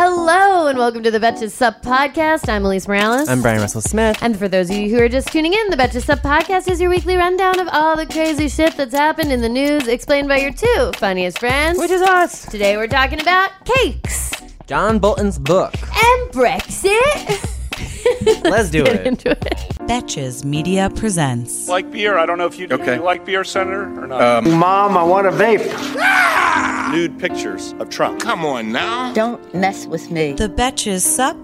[0.00, 2.48] Hello and welcome to the Betches Sup podcast.
[2.48, 3.28] I'm Alise Morales.
[3.28, 4.16] I'm Bryan Russell Smith.
[4.22, 6.80] And for those of you who are just tuning in, the Betches Sup podcast is
[6.80, 10.36] your weekly rundown of all the crazy shit that's happened in the news, explained by
[10.36, 11.80] your two funniest friends.
[11.80, 12.46] Which is us.
[12.46, 14.30] Today we're talking about cakes
[14.68, 15.74] John Bolton's book.
[15.74, 17.54] and Brexit.
[18.44, 19.06] Let's do Get it.
[19.06, 19.40] into it.
[19.88, 21.68] Betches Media presents.
[21.68, 22.18] like beer.
[22.18, 22.96] I don't know if you, Okay.
[22.96, 24.20] you like beer, Senator, or not.
[24.46, 25.66] Um, Mom, I want a vape.
[25.98, 26.90] Ah!
[26.92, 28.20] Nude pictures of Trump.
[28.20, 29.12] Come on now.
[29.12, 30.32] Don't mess with me.
[30.32, 31.36] The Betches Sup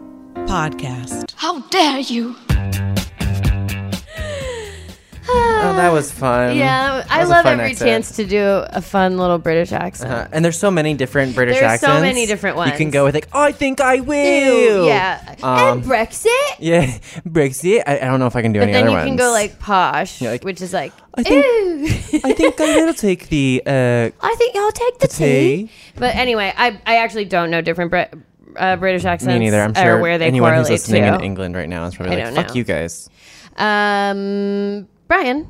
[0.47, 1.33] Podcast.
[1.37, 2.37] How dare you?
[5.27, 6.57] Oh, that was fun.
[6.57, 7.89] Yeah, That I love every accent.
[7.89, 10.13] chance to do a fun little British accent.
[10.13, 12.73] Uh, and there's so many different British There's so many different ones.
[12.73, 14.83] You can go with like, I think I will.
[14.83, 15.35] Ew, yeah.
[15.43, 16.29] Um, and Brexit.
[16.59, 16.87] Yeah,
[17.27, 17.83] Brexit.
[17.87, 19.31] I, I don't know if I can do But any then other you can go
[19.31, 22.21] like posh, Yeah, like, which is like, I think- ew.
[22.25, 23.63] I think I will take the.
[23.67, 25.67] Uh, I think I'll take the, The tea.
[25.67, 25.71] tea.
[25.97, 28.13] But anyway, I I actually don't know different Brit-
[28.57, 29.33] uh, British accents.
[29.33, 29.61] me neither.
[29.63, 31.15] I'm sure where they anyone who's listening to.
[31.15, 32.55] in England right now is probably I like, "Fuck know.
[32.55, 33.09] you guys."
[33.57, 35.49] Um, Bryan,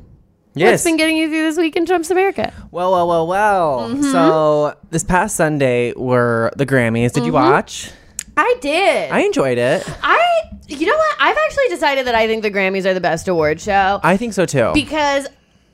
[0.53, 0.71] Yes.
[0.71, 2.53] what's been getting you through this week in Trump's America?
[2.71, 3.89] Well, well, well, well.
[3.89, 4.03] Mm-hmm.
[4.03, 7.11] So this past Sunday were the Grammys.
[7.13, 7.51] Did you Mm-hmm.
[7.51, 7.91] watch?
[8.37, 9.11] I did.
[9.11, 9.83] I enjoyed it.
[10.03, 11.15] I, you know what?
[11.19, 14.33] I've actually decided that I think the Grammys are the best award show I think
[14.33, 14.71] so too.
[14.73, 15.27] because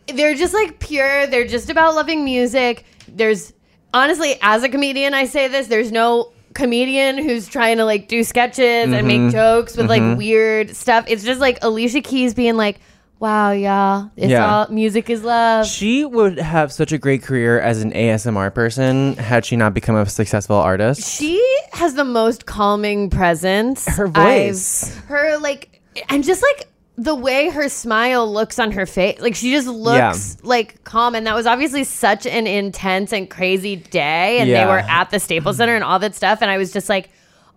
[0.08, 1.26] they're just like pure.
[1.28, 2.86] They're just about loving music.
[3.08, 3.52] There's
[3.96, 5.68] honestly, as a comedian, I say this.
[5.68, 9.08] There's no comedian who's trying to like do sketches and Mm-hmm.
[9.26, 11.06] make jokes with like weird stuff.
[11.08, 12.80] It's just like Alicia Keys being like,
[13.22, 14.52] "Wow, y'all, it's Yeah.
[14.54, 19.16] all music is love." She would have such a great career as an ASMR person
[19.16, 21.08] had she not become a successful artist.
[21.08, 21.40] She
[21.74, 23.86] has the most calming presence.
[23.88, 24.94] Her I've- voice.
[25.08, 26.68] her like, and just like
[26.98, 31.16] the way her smile looks on her face, like she just looks like calm.
[31.16, 34.40] And that was obviously such an intense and crazy day.
[34.40, 36.40] And they were at the Staples Center and all that stuff.
[36.42, 37.09] And I was just like,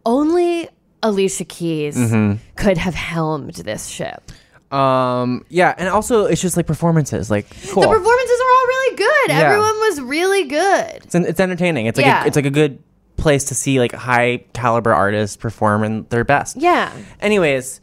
[0.06, 0.68] only
[1.02, 2.34] Alicia Keys Mm-hmm.
[2.56, 4.30] could have helmed this ship.
[4.74, 7.82] Um, yeah, and also it's just like performances, like cool.
[7.82, 9.28] The performances are all really good.
[9.28, 9.40] Yeah.
[9.40, 10.90] Everyone was really good.
[11.04, 11.86] it's, it's entertaining.
[11.86, 12.24] It's like Yeah.
[12.24, 12.82] a, it's like a good
[13.16, 16.56] place to see like high caliber artists perform in their best.
[16.56, 16.92] Yeah.
[17.20, 17.80] Anyways,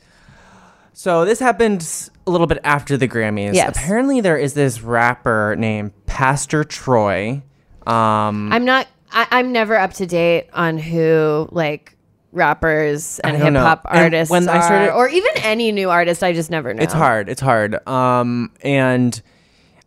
[0.94, 1.88] so this happened
[2.28, 3.53] a little bit after the Grammys.
[3.53, 3.69] Yes.
[3.75, 7.41] Apparently, there is this rapper named Pastor Troy.
[7.88, 8.88] Um, I'm not.
[9.13, 11.96] I, I'm never up to date on who like
[12.31, 16.24] rappers and hip hop And artists when I started- or even any new artist.
[16.24, 16.81] I just never know.
[16.84, 17.30] It's hard.
[17.30, 17.86] It's hard.
[17.88, 19.22] Um, and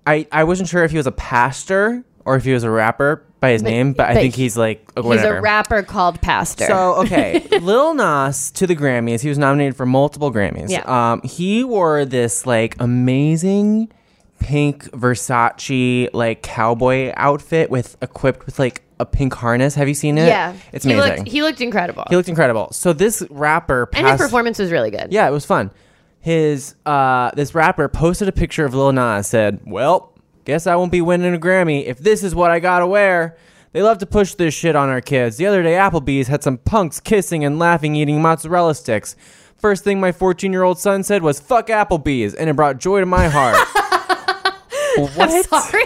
[0.07, 3.23] I I wasn't sure if he was a pastor or if he was a rapper
[3.41, 5.37] by his name, but, I think he's like He's whatever.
[5.37, 6.65] a rapper called Pastor.
[6.67, 9.21] So okay, Lil Nas to the Grammys.
[9.21, 10.71] He was nominated for multiple Grammys.
[10.71, 10.83] Yeah.
[10.87, 13.93] Um, he wore this like amazing
[14.39, 19.75] pink Versace like cowboy outfit with equipped with like a pink harness.
[19.75, 20.27] Have you seen it?
[20.29, 21.17] yeah, it's he amazing.
[21.19, 22.69] looked, he looked incredible, He looked incredible.
[22.73, 25.13] So this rapper and his performance was really good.
[25.13, 25.71] Yeah, it was fun.
[26.21, 30.13] His uh this rapper posted a picture of Lil Nas said, "Well,
[30.45, 33.37] guess I won't be winning a Grammy if this is what I got to wear."
[33.73, 35.37] They love to push this shit on our kids.
[35.37, 39.17] The other day Applebee's had some punks kissing and laughing eating mozzarella sticks.
[39.57, 43.29] First thing my 14-year-old son said was "fuck Applebee's," and it brought joy to my
[43.29, 43.57] heart.
[44.97, 45.47] I'm what?
[45.47, 45.85] sorry.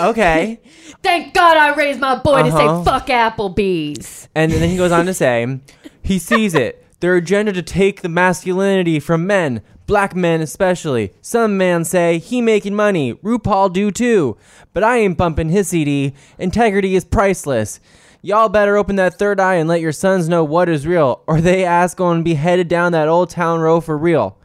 [0.00, 0.60] Okay.
[1.02, 2.84] Thank God I raised my boy to Uh-huh.
[2.84, 5.58] say "fuck Applebee's." And then he goes on to say,
[6.02, 6.84] he sees it.
[7.00, 11.12] Their agenda to take the masculinity from men, black men especially.
[11.22, 13.14] Some men say he making money.
[13.14, 14.36] RuPaul do too.
[14.72, 16.14] But I ain't bumping his CD.
[16.38, 17.80] Integrity is priceless.
[18.22, 21.40] Y'all better open that third eye and let your sons know what is real, or
[21.40, 24.36] they ass gonna be headed down that old town road for real.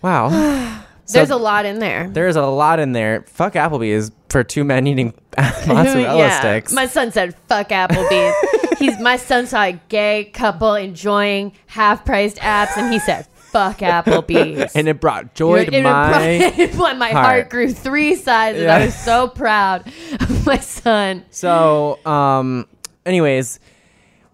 [0.00, 0.28] Wow.
[1.08, 2.08] So There's a lot in there.
[2.10, 3.24] There's a lot in there.
[3.28, 5.14] Fuck Applebee's for two men eating
[5.66, 6.38] mozzarella yeah.
[6.38, 6.72] sticks.
[6.72, 8.34] My son said "fuck Applebee's."
[8.78, 14.76] He's my son saw a gay couple enjoying half-priced apps, and he said "fuck Applebee's."
[14.76, 17.24] and it brought joy It- to it my brought- my heart.
[17.26, 17.48] heart.
[17.50, 18.62] grew three sizes.
[18.64, 18.76] Yeah.
[18.76, 19.86] I was so proud
[20.20, 21.24] of my son.
[21.30, 22.66] So, um,
[23.06, 23.60] anyways,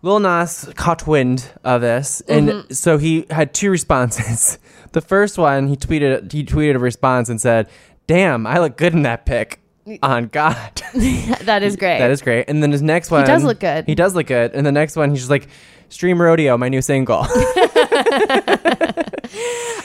[0.05, 2.73] Lil Nas caught wind of this, and Mm-hmm.
[2.75, 4.59] so he had two responses.
[4.93, 7.69] The first one, he tweeted he tweeted a response and said,
[8.06, 9.59] "Damn, I look good in that pic."
[10.05, 10.56] on God.
[11.43, 11.99] that is great.
[11.99, 12.45] that is great.
[12.49, 13.87] And then his next one, he does look good.
[13.87, 14.53] He does look good.
[14.55, 15.49] And the next one, he's just like,
[15.89, 17.27] "Stream Rodeo, my new single."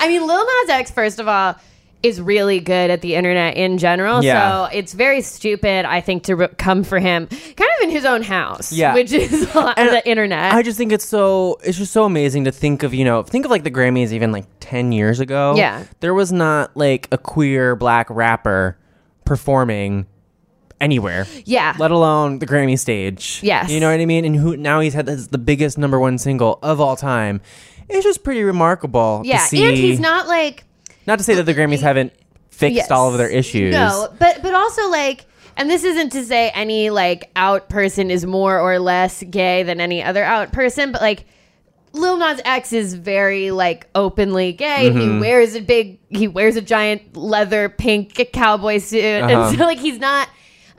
[0.01, 1.55] I mean, Lil Nas X, first of all,
[2.01, 4.23] is really good at the internet in general.
[4.23, 4.67] Yeah.
[4.67, 8.05] So it's very stupid, I think, to re- come for him kind of in his
[8.05, 8.71] own house.
[8.71, 8.93] Yeah.
[8.93, 10.53] Which is the internet.
[10.53, 13.45] I just think it's so it's just so amazing to think of, you know, think
[13.45, 15.55] of like the Grammys even like 10 years ago.
[15.57, 15.83] Yeah.
[15.99, 18.77] There was not like a queer black rapper
[19.25, 20.07] performing
[20.79, 21.27] anywhere.
[21.45, 21.75] yeah.
[21.77, 23.41] Let alone the Grammy stage.
[23.43, 23.69] Yes.
[23.69, 24.23] You know what I mean?
[24.23, 27.41] And who now he's had this, the biggest number 1 single of all time.
[27.89, 29.39] It's just pretty remarkable yeah.
[29.39, 29.65] to see.
[29.65, 30.63] And he's not like.
[31.09, 32.13] Not to say that the Grammys haven't
[32.49, 32.91] fixed Yes.
[32.91, 33.73] all of their issues.
[33.73, 35.25] No, but but also like
[35.57, 39.81] and this isn't to say any like out person is more or less gay than
[39.81, 41.25] any other out person, but like
[41.91, 44.89] Lil Nas X is very like openly gay.
[44.89, 44.99] Mm-hmm.
[45.15, 49.03] He wears a big he wears a giant leather pink cowboy suit.
[49.03, 49.47] Uh-huh.
[49.49, 50.29] And so like he's not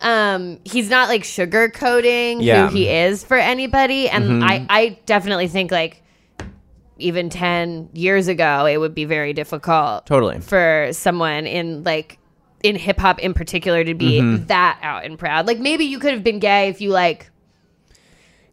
[0.03, 2.67] um he's not like sugarcoating Yeah.
[2.67, 2.69] Mm-hmm.
[2.69, 6.00] who he is for anybody and I I definitely think like
[7.00, 10.41] even 10 years ago it would be very difficult Totally.
[10.41, 12.19] for someone in like
[12.62, 14.47] in hip hop in particular to be Mm-hmm.
[14.47, 15.47] that out and proud.
[15.47, 17.31] Like maybe you could have been gay if you like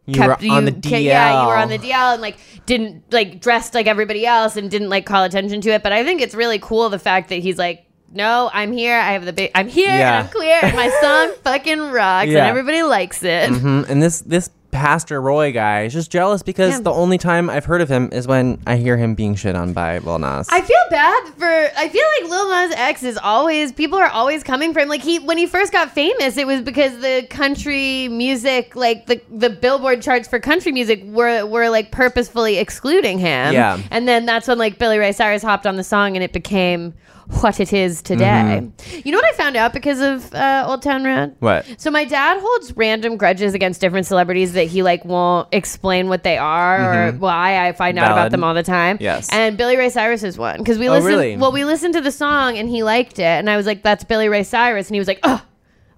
[0.05, 1.03] You kept were on you the DL.
[1.03, 4.71] yeah, you were on the DL and like didn't like dressed like everybody else and
[4.71, 5.83] didn't like call attention to it.
[5.83, 7.83] But I think it's really cool the fact that he's like,
[8.13, 8.97] no, I'm here.
[8.97, 9.51] I have the big.
[9.53, 9.87] I'm here.
[9.89, 10.19] Yeah.
[10.19, 10.59] And I'm queer.
[10.63, 12.39] And my song fucking rocks, Yeah.
[12.39, 13.49] and everybody likes it.
[13.49, 13.89] Mhm.
[13.89, 16.79] And this this Pastor Troy guy is just jealous because Yeah.
[16.81, 19.73] the only time I've heard of him is when I hear him being shit on
[19.73, 20.47] by Lil Nas.
[20.51, 21.47] I feel bad for.
[21.77, 23.71] I feel like Lil Nas X is always.
[23.71, 24.89] People are always coming for him.
[24.89, 29.19] Like he, when he first got famous, it was because the country music, like the
[29.31, 33.53] the Billboard charts for country music, were were like purposefully excluding him.
[33.53, 33.79] Yeah.
[33.89, 36.93] And then that's when like Billy Ray Cyrus hopped on the song, and it became
[37.41, 38.67] what it is today.
[39.03, 41.35] You know what I found out because of uh, Old Town Road?
[41.39, 41.65] what?
[41.77, 46.23] So my dad holds random grudges against different celebrities that he like won't explain what
[46.23, 47.67] they are or why.
[47.67, 48.97] I find out about them all the time.
[49.01, 49.27] Yes.
[49.31, 51.07] And Billy Ray Cyrus is one because we Oh, listened.
[51.13, 51.37] really?
[51.37, 54.03] Well, we listened to the song and he liked it, and I was like, "That's
[54.05, 55.43] Billy Ray Cyrus," and he was like, "Oh,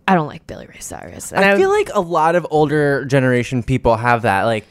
[0.08, 3.62] I don't like Billy Ray Cyrus." And I feel like a lot of older generation
[3.62, 4.44] people have that.
[4.44, 4.66] Like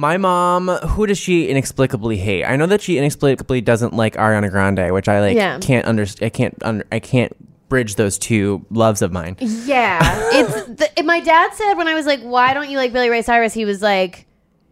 [0.00, 2.44] my mom, who does she inexplicably hate?
[2.44, 5.58] I know that she inexplicably doesn't like Ariana Grande, which I like Yeah.
[5.60, 6.26] can't understand.
[6.26, 7.36] I can't under- I can't
[7.68, 9.36] bridge those two loves of mine.
[9.40, 10.00] Yeah,
[10.32, 13.20] it's the, my dad said when I was like, "Why don't you like Billy Ray
[13.22, 14.26] Cyrus?" He was like.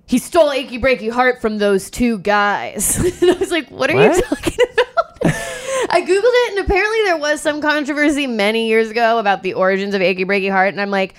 [0.06, 4.02] He stole "Achy Breaky Heart" from those two guys, and I was like, "What are
[4.02, 4.25] you What?
[4.25, 5.22] talking about?"
[5.90, 9.92] I googled it, and apparently there was some controversy many years ago about the origins
[9.94, 11.14] of "Achy Breaky Heart," and I'm like,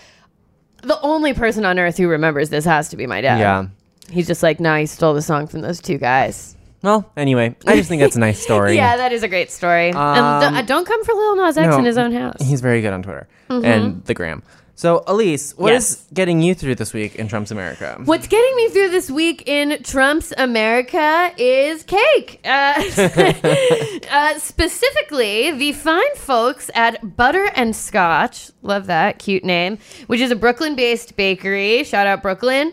[0.81, 3.38] the only person on earth who remembers this has to be my dad.
[3.38, 3.67] Yeah.
[4.11, 7.75] He's just like, "Nah, he stole the song from those two guys." Well, anyway, I
[7.75, 8.75] just think that's a nice story.
[8.77, 9.89] Yeah, that is a great story.
[9.89, 12.41] and Um, th- don't come for Lil Nas X No, in his own house.
[12.41, 14.44] He's very good on Twitter and the gram.
[14.75, 16.06] So, Alise, what is Yes.
[16.13, 18.00] getting you through this week in Trump's America?
[18.06, 22.39] What's getting me through this week in Trump's America is cake.
[22.45, 22.81] Uh,
[24.09, 30.31] uh, specifically, the fine folks at Butter and Scotch, love that, cute name, which is
[30.31, 31.83] a Brooklyn based bakery.
[31.83, 32.71] Shout out, Brooklyn.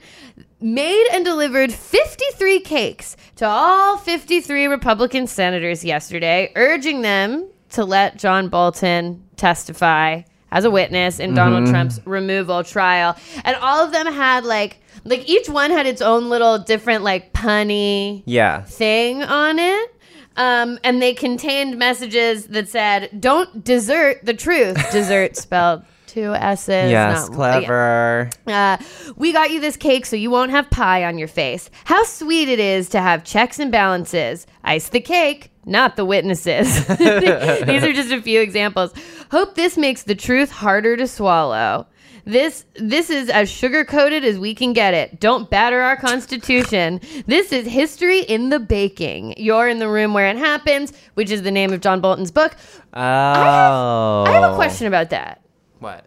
[0.61, 8.17] Made and delivered 53 cakes to all 53 Republican senators yesterday, urging them to let
[8.17, 13.17] John Bolton testify as a witness in Donald Trump's removal trial.
[13.45, 17.33] And all of them had like like each one had its own little different like
[17.35, 18.63] punny Yeah.
[18.63, 19.91] thing on it.
[20.39, 25.83] Um, and they contained messages that said, "Don't desert the truth." Desert spelled
[26.17, 26.91] two S's.
[26.91, 28.31] Yes, not- clever.
[28.47, 28.79] uh,
[29.17, 31.69] we got you this cake so you won't have pie on your face.
[31.85, 34.47] How sweet it is to have checks and balances.
[34.65, 36.87] Ice the cake, not the witnesses.
[36.87, 38.95] These are just a few examples.
[39.31, 41.87] Hope this makes the truth harder to swallow.
[42.25, 45.21] This this is as sugar coated as we can get it.
[45.21, 47.01] Don't batter our constitution.
[47.27, 49.35] This is history in the baking.
[49.37, 52.57] You're in the room where it happens, which is the name of John Bolton's book.
[52.95, 54.25] Oh.
[54.27, 55.43] I have a question about that.
[55.79, 56.05] What?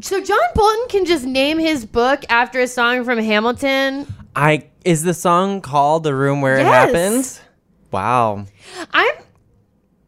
[0.00, 4.06] So John Bolton can just name his book after a song from Hamilton.
[4.36, 7.40] I is the song called "The Room Where It Happens"?
[7.90, 8.44] Wow.
[8.92, 9.14] I'm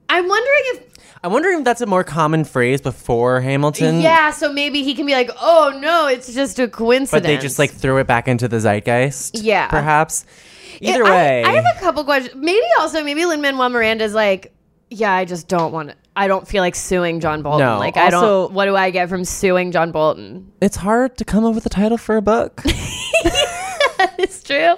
[0.09, 0.85] I'm wondering if
[1.23, 4.01] I'm wondering if that's a more common phrase before Hamilton.
[4.01, 7.37] yeah, so maybe he can be like, "Oh no, it's just a coincidence." But they
[7.37, 9.43] just like threw it back into the zeitgeist.
[9.43, 9.67] Yeah.
[9.69, 10.25] Perhaps.
[10.81, 11.45] Yeah, Either I- way.
[11.45, 12.35] I, have a couple questions.
[12.37, 14.53] Maybe also maybe Lin Manuel Miranda's like,
[14.89, 15.97] "Yeah, I just don't want to.
[16.21, 17.67] I don't feel like suing John Bolton.
[17.67, 18.53] No, like I also- don't.
[18.53, 20.53] What do I get from suing John Bolton?
[20.61, 22.61] it's hard to come up with a title for a book.
[24.19, 24.75] it's true.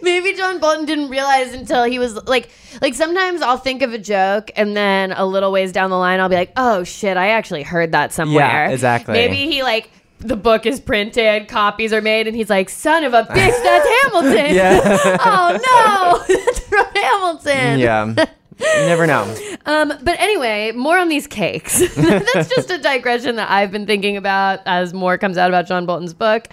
[0.00, 2.48] Maybe John Bolton didn't realize until he was like,
[2.80, 6.18] like sometimes I'll think of a joke and then a little ways down the line
[6.18, 8.46] I'll be like, oh shit, I actually heard that somewhere.
[8.46, 9.12] Yeah, exactly.
[9.12, 9.90] Maybe he like.
[10.22, 13.88] The book is printed, copies are made, and he's like, "Son of a bitch, that's
[14.02, 14.80] Hamilton!" Yeah.
[15.24, 17.78] oh no, that's from Hamilton.
[17.78, 18.26] yeah.
[18.60, 19.34] You never know.
[19.66, 21.78] Um, but anyway, more on these cakes.
[21.96, 25.86] That's just a digression that I've been thinking about as more comes out about John
[25.86, 26.48] Bolton's book.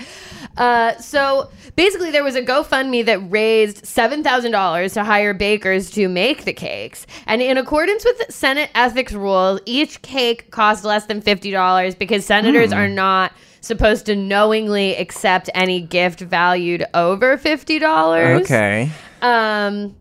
[0.58, 6.46] Uh, so basically, there was a GoFundMe that raised $7,000 to hire bakers to make
[6.46, 7.06] the cakes.
[7.26, 12.72] And in accordance with Senate ethics rules, each cake cost less than $50 because senators
[12.72, 18.42] are not supposed to knowingly accept any gift valued over $50.
[18.42, 18.90] Okay.
[19.22, 19.96] Um,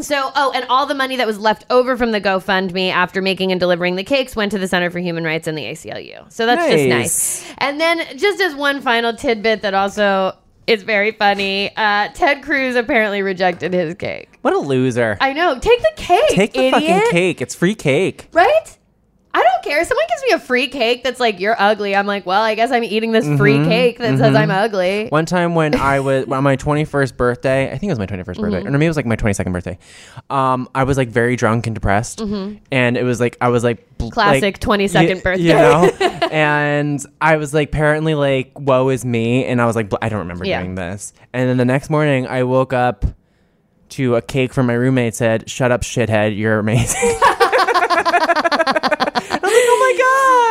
[0.00, 3.50] so, oh, and all the money that was left over from the GoFundMe after making
[3.52, 6.30] and delivering the cakes went to the Center for Human Rights and the ACLU.
[6.32, 7.42] So that's just Nice.
[7.42, 7.54] nice.
[7.58, 10.36] And then, just as one final tidbit that also
[10.66, 14.38] is very funny, uh, Ted Cruz apparently rejected his cake.
[14.42, 15.16] What a loser.
[15.20, 15.58] I know.
[15.58, 16.28] Take the cake.
[16.30, 16.72] Take the idiot.
[16.96, 17.40] fucking cake.
[17.40, 18.28] It's free cake.
[18.32, 18.78] Right?
[19.36, 19.84] I don't care.
[19.84, 21.96] Someone gives me a free cake that's like, you're ugly.
[21.96, 23.68] I'm like, well, I guess I'm eating this free Mm-hmm.
[23.68, 25.08] cake that says I'm ugly.
[25.08, 28.24] One time when I was on my 21st birthday, I think it was my 21st
[28.24, 28.68] birthday, Mm-hmm.
[28.68, 29.76] or maybe it was like my 22nd birthday.
[30.30, 32.60] Um, I was like very drunk and depressed, and
[32.96, 34.10] it was like I was like bl- Mm-hmm.
[34.12, 35.42] Classic like, 22nd y- birthday.
[35.42, 35.90] you know.
[36.30, 40.08] and I was like apparently like woe is me, and I was like bl- I
[40.10, 40.60] don't remember Yeah.
[40.62, 41.12] doing this.
[41.32, 43.04] And then the next morning, I woke up
[43.90, 47.18] to a cake from my roommate said, "Shut up, shithead, you're amazing."
[49.64, 49.92] I oh my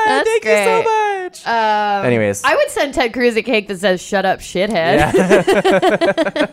[0.07, 1.47] god, That's thank you so much.
[1.47, 5.11] Um, Anyways, I would send Ted Cruz a cake that says "Shut up, shithead." yeah.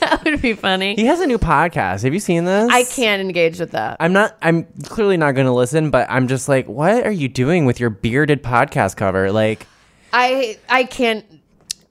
[0.00, 0.94] that would be funny.
[0.94, 2.02] he has a new podcast.
[2.02, 2.70] Have you seen this?
[2.70, 3.96] I can't engage with that.
[4.00, 4.36] I'm not.
[4.42, 7.80] I'm clearly not going to listen, but I'm just like, what are you doing with
[7.80, 9.32] your bearded podcast cover?
[9.32, 9.66] Like,
[10.12, 11.24] I I can't.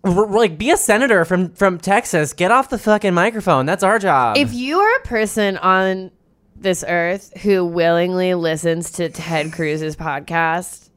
[0.04, 2.34] like, be a senator from from Texas.
[2.34, 3.66] Get off the fucking microphone.
[3.66, 4.38] That's our job.
[4.38, 6.12] If you are a person on
[6.56, 10.90] this earth who willingly listens to Ted Cruz's podcast,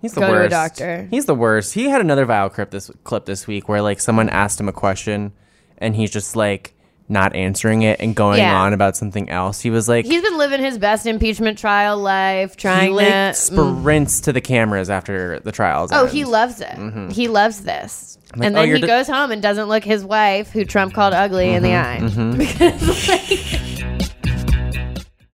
[0.00, 0.50] He's the go to a worst.
[0.50, 1.08] doctor.
[1.10, 1.74] He's the worst.
[1.74, 4.72] He had another viral clip this clip this week where like someone asked him a
[4.72, 5.32] question,
[5.78, 6.74] and he's just like
[7.08, 8.60] not answering it and going Yeah.
[8.60, 9.60] on about something else.
[9.60, 10.04] He was like.
[10.04, 13.12] he's been living his best impeachment trial life, he trying like to.
[13.12, 13.34] mm.
[13.80, 15.90] sprints to the cameras after the trials.
[15.92, 16.10] Oh, end.
[16.12, 17.12] he loves it.
[17.12, 18.18] He loves this.
[18.26, 18.40] Mm-hmm.
[18.40, 20.94] like, and oh, then you're he goes home and doesn't look his wife, who Trump
[20.94, 22.32] called ugly, in the Mm-hmm.
[22.32, 22.36] eye.
[22.36, 23.75] Because, like,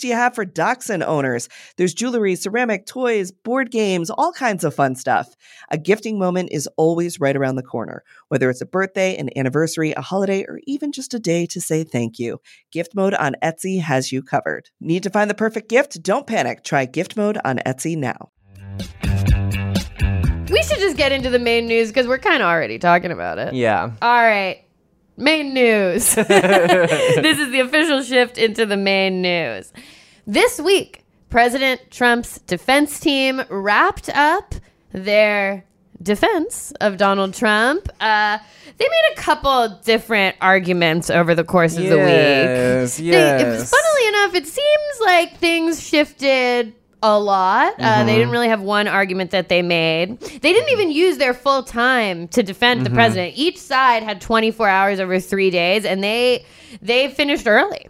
[0.00, 1.48] do you have for dachshund owners?
[1.76, 5.34] There's jewelry, ceramic, toys, board games, all kinds of fun stuff.
[5.70, 9.92] A gifting moment is always right around the corner, whether it's a birthday, an anniversary,
[9.92, 12.40] a holiday, or even just a day to say thank you.
[12.70, 14.70] Gift mode on Etsy has you covered.
[14.80, 16.02] Need to find the perfect gift?
[16.02, 16.64] Don't panic.
[16.64, 18.30] Try gift mode on Etsy now.
[20.50, 23.38] we should just get into the main news because we're kind of already talking about
[23.38, 23.54] it.
[23.54, 23.90] Yeah.
[24.02, 24.64] All right.
[25.16, 26.14] Main news.
[26.14, 29.72] this is the official shift into the main news.
[30.26, 34.54] This week, President Trump's defense team wrapped up
[34.92, 35.64] their
[36.02, 37.88] defense of Donald Trump.
[38.00, 38.38] Uh,
[38.78, 42.06] they made a couple different arguments over the course of the week.
[42.06, 43.70] Yes, They, it was, yes.
[43.70, 47.74] funnily enough, it seems like things shifted a lot.
[47.78, 48.06] Uh, Mm-hmm.
[48.06, 50.20] they didn't really have one argument that they made.
[50.20, 52.84] They didn't even use their full time to defend Mm-hmm.
[52.84, 53.34] the president.
[53.36, 56.44] Each side had 24 hours over three days, and they
[56.80, 57.88] they finished early.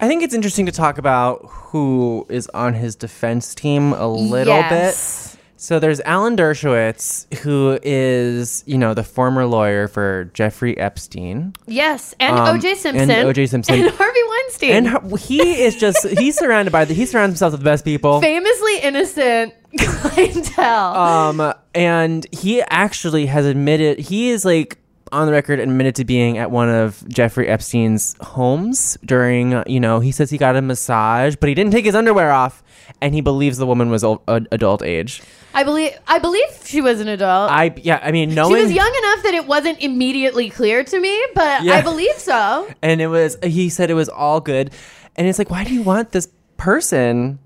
[0.00, 4.54] I think it's interesting to talk about who is on his defense team a little
[4.54, 5.36] Yes.
[5.36, 5.39] bit.
[5.62, 12.14] So there's Alan Dershowitz, who is, you know, the former lawyer for Jeffrey Epstein Yes,
[12.18, 12.76] and Um, O.J.
[12.76, 13.46] Simpson, and O.J.
[13.46, 13.74] Simpson.
[13.80, 17.60] and Harvey Weinstein, and he is just he's surrounded by the he surrounds himself with
[17.60, 18.22] the best people.
[18.22, 20.94] famously innocent clientele.
[20.96, 24.78] Um, and he actually has admitted he is like
[25.12, 30.00] on the record admitted to being at one of Jeffrey Epstein's homes during, you know,
[30.00, 32.62] he says he got a massage, but he didn't take his underwear off,
[33.02, 35.20] and he believes the woman was adult age.
[35.54, 37.50] I believe I believe she was an adult.
[37.50, 41.00] I yeah, I mean, knowing she was young enough that it wasn't immediately clear to
[41.00, 41.74] me, but Yeah.
[41.74, 42.68] I believe so.
[42.82, 44.72] and it was he said it was all good,
[45.16, 47.38] and it's like, why do you want this person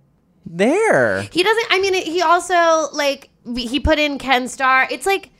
[0.44, 1.22] there?
[1.22, 1.66] He doesn't.
[1.70, 4.86] I mean, he also like he put in Ken Starr.
[4.90, 5.30] It's like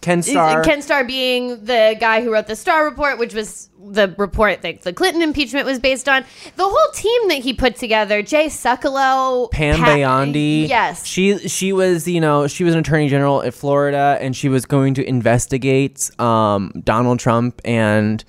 [0.00, 0.62] Ken Starr.
[0.62, 4.82] Ken Starr being the guy who wrote the Starr report, which was the report that
[4.82, 6.24] the Clinton impeachment was based on.
[6.56, 10.66] The whole team that he put together, Jay Sekulow, Pam Pat- Bondi.
[10.68, 11.06] Yes.
[11.06, 14.66] She she was, you know, she was an attorney general at Florida and she was
[14.66, 18.24] going to investigate um, Donald Trump and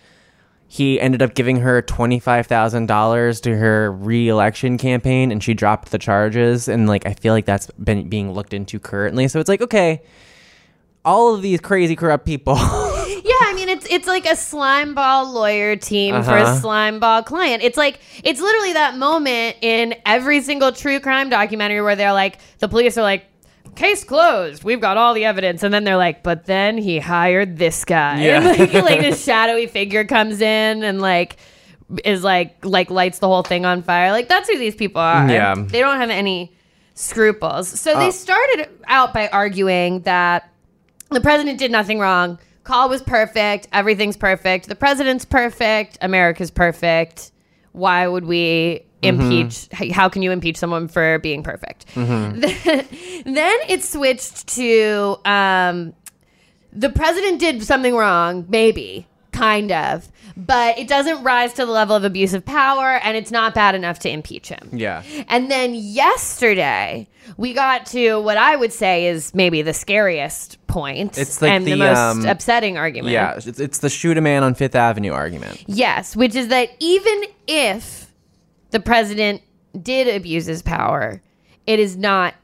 [0.69, 6.67] he ended up giving her $25,000 to her re-election campaign and she dropped the charges
[6.67, 9.27] and like I feel like that's been being looked into currently.
[9.27, 10.01] So it's like, okay,
[11.07, 12.57] all of these crazy corrupt people.
[13.27, 16.59] Yeah, I mean it's it's like a slime ball lawyer team for a Uh-huh.
[16.61, 17.61] slime ball client.
[17.61, 22.39] It's like it's literally that moment in every single true crime documentary where they're like
[22.59, 23.25] the police are like
[23.75, 24.63] case closed.
[24.63, 28.23] We've got all the evidence and then they're like but then he hired this guy.
[28.23, 28.39] Yeah.
[28.57, 31.35] Like, like this shadowy figure comes in and like
[32.05, 34.11] is like like lights the whole thing on fire.
[34.11, 35.27] Like that's who these people are.
[35.29, 35.53] Yeah.
[35.57, 36.53] They don't have any
[36.93, 37.67] scruples.
[37.67, 37.99] So Oh.
[37.99, 40.49] they started out by arguing that
[41.11, 42.39] the president did nothing wrong.
[42.63, 43.67] Call was perfect.
[43.71, 44.67] Everything's perfect.
[44.67, 45.97] The president's perfect.
[46.01, 47.31] America's perfect.
[47.71, 49.69] Why would we impeach?
[49.79, 51.85] h- How can you impeach someone for being perfect?
[51.95, 52.85] then
[53.69, 55.93] it switched to um,
[56.73, 61.95] the president did something wrong, maybe, kind of, but it doesn't rise to the level
[61.95, 64.69] of abuse of power, and it's not bad enough to impeach him.
[64.71, 65.01] yeah.
[65.27, 71.17] And then yesterday, we got to what I would say is maybe the scariest point
[71.17, 73.13] It's like and the, the, most um, upsetting argument.
[73.13, 75.63] Yeah, it's, it's the shoot a man on 5th Avenue argument.
[75.65, 78.13] Yes, which is that even if
[78.69, 79.41] the president
[79.81, 81.19] did abuse his power,
[81.65, 82.35] it is not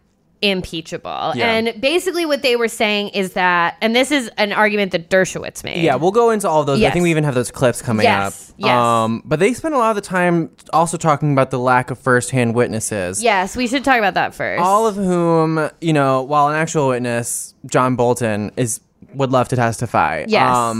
[0.43, 1.31] impeachable.
[1.35, 1.51] Yeah.
[1.53, 5.63] And basically, what they were saying is that, and this is an argument that Dershowitz
[5.63, 5.81] made.
[5.83, 6.83] Yeah, we'll go into all of those.
[6.83, 8.55] I think we even have those clips coming Yes, up.
[8.57, 8.69] yes.
[8.69, 11.97] Um, but they spent a lot of the time also talking about the lack of
[11.97, 13.23] firsthand witnesses.
[13.23, 14.62] Yes, we should talk about that first.
[14.62, 18.81] All of whom, you know, while an actual witness, John Bolton is
[19.13, 20.25] would love to testify.
[20.27, 20.75] Yes.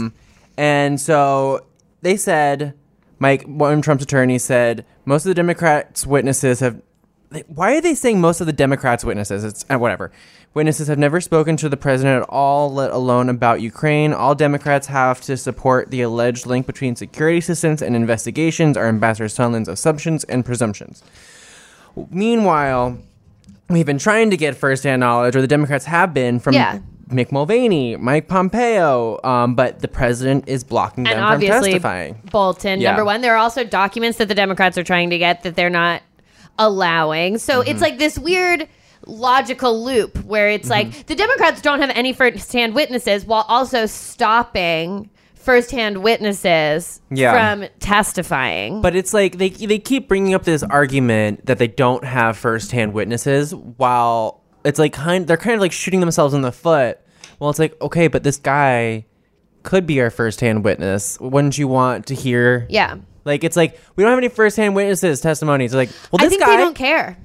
[0.58, 1.64] and so
[2.02, 2.74] they said,
[3.18, 6.80] Mike, one of Trump's attorneys said, most of the Democrats' witnesses have.
[7.48, 9.44] Why are they saying most of the Democrats' witnesses?
[9.44, 10.12] It's uh, whatever.
[10.52, 14.12] Witnesses have never spoken to the president at all, let alone about Ukraine.
[14.12, 19.26] All Democrats have to support the alleged link between security assistance and investigations are Ambassador
[19.26, 21.02] Sondland's assumptions and presumptions.
[22.10, 22.98] Meanwhile,
[23.68, 26.78] we've been trying to get firsthand knowledge, or the Democrats have been, from Yeah.
[27.10, 32.20] Mick Mulvaney, Mike Pompeo, um, but the president is blocking and them from obviously testifying.
[32.30, 32.80] Bolton.
[32.80, 32.90] Yeah.
[32.90, 35.68] Number one, there are also documents that the Democrats are trying to get that they're
[35.68, 36.02] not
[36.58, 37.38] allowing.
[37.38, 37.70] So Mm-hmm.
[37.70, 38.68] it's like this weird
[39.06, 40.90] logical loop where it's Mm-hmm.
[40.90, 47.32] like the Democrats don't have any first-hand witnesses while also stopping first-hand witnesses Yeah.
[47.58, 48.80] from testifying.
[48.80, 52.94] But it's like they they keep bringing up this argument that they don't have firsthand
[52.94, 56.98] witnesses, while it's like kind they're kind of like shooting themselves in the foot.
[57.38, 59.04] Well, it's like okay, but this guy
[59.64, 61.18] could be our firsthand witness.
[61.20, 62.66] Wouldn't you want to hear?
[62.70, 62.96] yeah.
[63.24, 65.74] Like it's like we don't have any firsthand witnesses testimonies.
[65.74, 66.50] Like well, I think guy.
[66.56, 67.16] they don't care.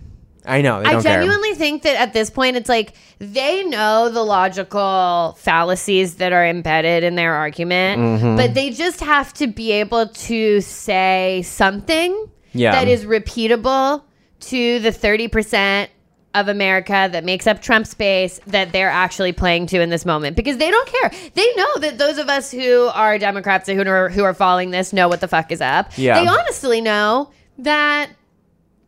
[0.45, 1.19] I know they I don't care.
[1.19, 6.45] genuinely think that at this point, it's like they know the logical fallacies that are
[6.47, 8.35] embedded in their argument, Mm-hmm.
[8.37, 12.71] but they just have to be able to say something Yeah.
[12.71, 14.01] that is repeatable
[14.39, 15.89] to the 30%
[16.35, 20.35] of America that makes up Trump's base that they're actually playing to in this moment
[20.35, 21.11] because they don't care.
[21.33, 24.69] They know that those of us who are Democrats and who are, who are following
[24.71, 25.91] this know what the fuck is up.
[25.97, 26.21] Yeah.
[26.21, 28.11] They honestly know that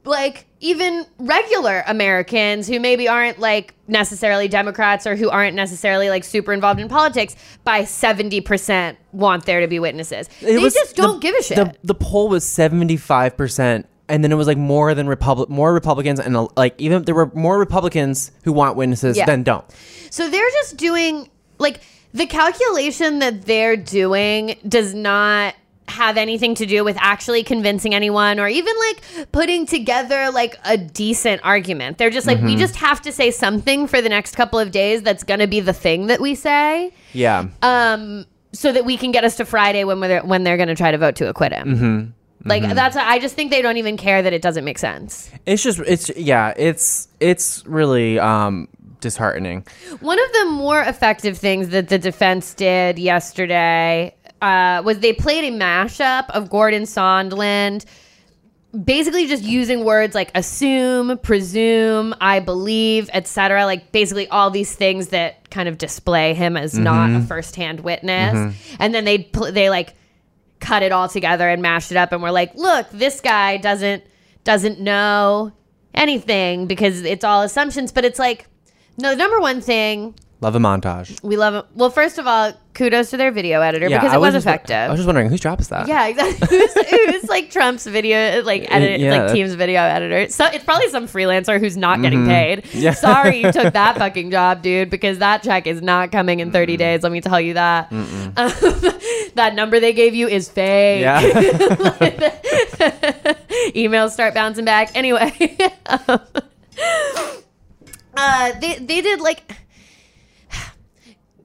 [0.04, 6.23] like even regular Americans who maybe aren't like necessarily Democrats or who aren't necessarily like
[6.23, 10.27] super involved in politics by 70% want there to be witnesses.
[10.41, 11.58] It they just don't the- give a shit.
[11.58, 15.50] The, the poll was seventy five percent, and then it was like more than Republic,
[15.50, 19.26] more Republicans, and uh, like even there were more Republicans who want witnesses Yeah.
[19.26, 19.65] than don't.
[20.12, 21.80] So they're just doing like
[22.13, 25.56] the calculation that they're doing does not
[25.88, 30.78] have anything to do with actually convincing anyone or even like putting together like a
[30.78, 31.97] decent argument.
[31.97, 35.02] They're just like we just have to say something for the next couple of days
[35.02, 36.93] that's going to be the thing that we say.
[37.13, 40.67] Yeah, Um so that we can get us to Friday when they're when they're going
[40.69, 42.13] to try to vote to acquit him.
[42.41, 42.49] Mm-hmm.
[42.49, 45.30] Like that's I just think they don't even care that it doesn't make sense.
[45.45, 48.67] it's just it's yeah, it's it's really um
[48.99, 49.65] disheartening.
[49.99, 55.43] One of the more effective things that the defense did yesterday uh, was they played
[55.43, 57.86] a mashup of Gordon Sondland,
[58.86, 63.65] basically just using words like assume, presume, I believe, etc.
[63.65, 68.56] Like basically all these things that kind of display him as not a firsthand witness,
[68.80, 69.93] and then they pl- they like
[70.62, 74.04] cut it all together and mashed it up, and we're like, look, this guy doesn't
[74.43, 75.52] doesn't know
[75.93, 78.47] anything because it's all assumptions, but it's like.
[78.97, 81.21] No, the number one thing Love a montage.
[81.23, 81.65] we love it.
[81.75, 84.47] Well, first of all, kudos to their video editor Yeah, because I it was, just-
[84.47, 84.75] effective.
[84.75, 85.88] I was just wondering whose job is that?
[85.88, 86.47] yeah, exactly.
[86.58, 89.21] Who's, who's like Trump's video, like edit, yeah.
[89.25, 90.30] like Team's video editor?
[90.32, 92.63] So it's probably some freelancer who's not getting paid.
[92.63, 92.80] Mm-hmm.
[92.80, 92.93] Yeah.
[92.95, 96.75] Sorry you took that fucking job, dude, because that check is not coming in 30
[96.75, 97.04] days.
[97.04, 97.91] Let me tell you that.
[97.91, 98.34] Um,
[99.36, 101.01] that number they gave you is fake.
[101.01, 101.21] Yeah.
[103.75, 104.89] Emails start bouncing back.
[104.95, 106.19] Anyway, um,
[108.15, 109.56] uh, they they did like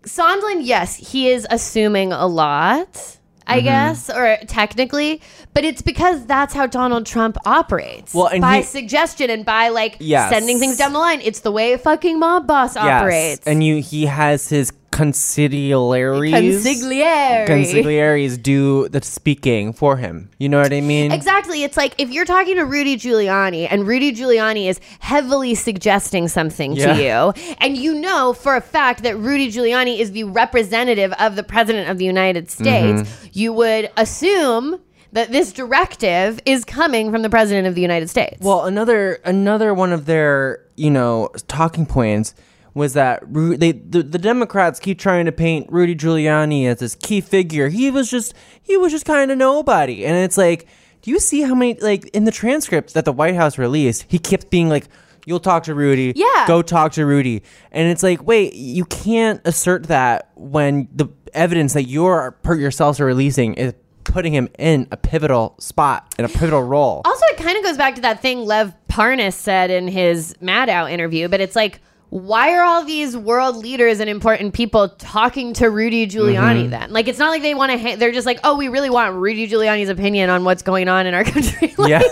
[0.07, 0.61] Sondland.
[0.62, 3.12] Yes, he is assuming a lot.
[3.49, 3.64] I Mm-hmm.
[3.66, 5.21] guess, or technically,
[5.55, 8.12] but it's because that's how Donald Trump operates.
[8.12, 10.31] Well, and by he- suggestion and by like Yes.
[10.31, 11.21] sending things down the line.
[11.23, 13.47] It's the way a fucking mob boss operates.
[13.47, 16.33] And you, he has his consigliaries.
[16.33, 17.46] consigliere.
[17.46, 20.31] Consigliaries do the speaking for him.
[20.38, 21.12] You know what I mean?
[21.12, 21.62] Exactly.
[21.62, 26.72] It's like if you're talking to Rudy Giuliani and Rudy Giuliani is heavily suggesting something
[26.77, 26.94] Yeah.
[26.94, 31.37] to you, and you know for a fact that Rudy Giuliani is the representative of
[31.37, 33.27] the President of the United States, Mm-hmm.
[33.33, 34.81] you would assume
[35.12, 38.37] that this directive is coming from the President of the United States.
[38.40, 42.35] Well, another another one of their you know talking points
[42.76, 46.94] was that Ru- they the, the Democrats keep trying to paint Rudy Giuliani as this
[46.94, 47.68] key figure.
[47.68, 50.68] He was just he was just kind of nobody, and it's like,
[51.00, 54.04] do you see how many like in the transcripts that the White House released?
[54.08, 54.86] He kept being like.
[55.28, 56.12] You'll talk to Rudy.
[56.14, 56.44] Yeah.
[56.46, 57.42] Go talk to Rudy.
[57.72, 63.00] And it's like, wait, you can't assert that when the evidence that you're per yourselves
[63.00, 67.02] are releasing is putting him in a pivotal spot, in a pivotal role.
[67.04, 70.68] Also, it kind of goes back to that thing Lev Parnas said in his Mad
[70.68, 71.80] Maddow interview, but it's like,
[72.11, 76.71] why are all these world leaders and important people talking to Rudy Giuliani Mm-hmm.
[76.71, 76.92] then?
[76.92, 79.16] Like, it's not like they want to, ha- they're just like, oh, we really want
[79.16, 81.75] Rudy Giuliani's opinion on what's going on in our country.
[81.79, 82.03] like, Yeah.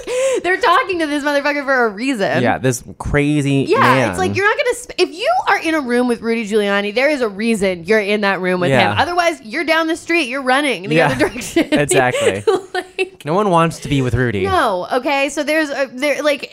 [0.43, 2.43] they're talking to this motherfucker for a reason.
[2.43, 4.11] yeah, this crazy Yeah, man.
[4.11, 4.75] it's like you're not gonna.
[4.75, 8.01] Sp- if you are in a room with Rudy Giuliani, there is a reason you're
[8.01, 8.93] in that room with Yeah.
[8.93, 8.99] him.
[8.99, 11.07] Otherwise, you're down the street, you're running in the Yeah.
[11.07, 11.69] other direction.
[11.73, 12.43] Exactly.
[12.75, 14.43] like, no one wants to be with Rudy.
[14.45, 15.29] no, okay.
[15.29, 16.51] So there's a, there like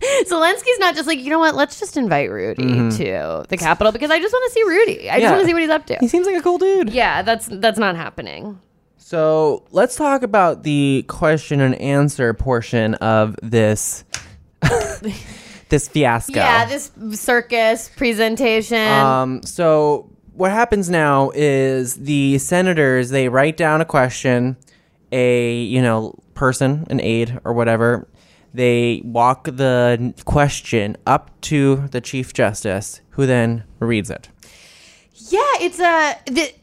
[0.26, 1.54] Zelensky's not just like you know what?
[1.54, 2.62] Let's just invite Rudy
[2.96, 5.10] to the Capitol because I just want to see Rudy.
[5.10, 5.30] I just Mm-hmm.
[5.32, 5.96] Want to see what he's up to.
[6.00, 6.90] He seems like a cool dude.
[6.90, 8.58] Yeah, that's that's not happening.
[8.96, 14.04] So let's talk about the question and answer portion of this
[15.68, 16.34] this fiasco.
[16.34, 18.78] Yeah, this circus presentation.
[18.88, 24.56] Um, so what happens now is the senators they write down a question,
[25.12, 28.06] a you know person, an aide or whatever.
[28.52, 34.28] They walk the question up to the chief justice, who then reads it.
[35.28, 36.16] Yeah, it's a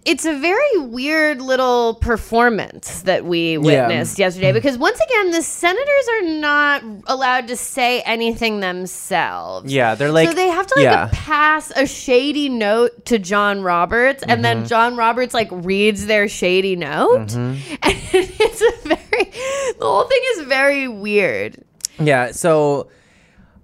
[0.03, 6.07] it's a very weird little performance that we witnessed yesterday because once again the senators
[6.11, 9.71] are not allowed to say anything themselves.
[9.71, 11.09] Yeah, they're like- so they have to like yeah.
[11.13, 14.65] pass a shady note to John Roberts, and then Mm-hmm.
[14.67, 19.31] John Roberts like reads their shady note, and it's a very
[19.79, 21.63] the whole thing is very weird.
[21.99, 22.89] Yeah, so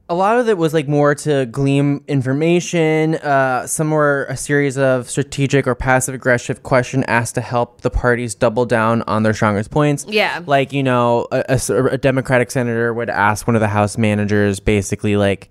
[0.10, 3.16] a lot of it was like more to glean information.
[3.16, 7.90] Uh, some were a series of strategic or passive aggressive question asked to help the
[7.90, 10.06] parties double down on their strongest points.
[10.08, 10.42] Yeah.
[10.46, 15.50] like you know, a Democratic senator would ask one of the House managers basically like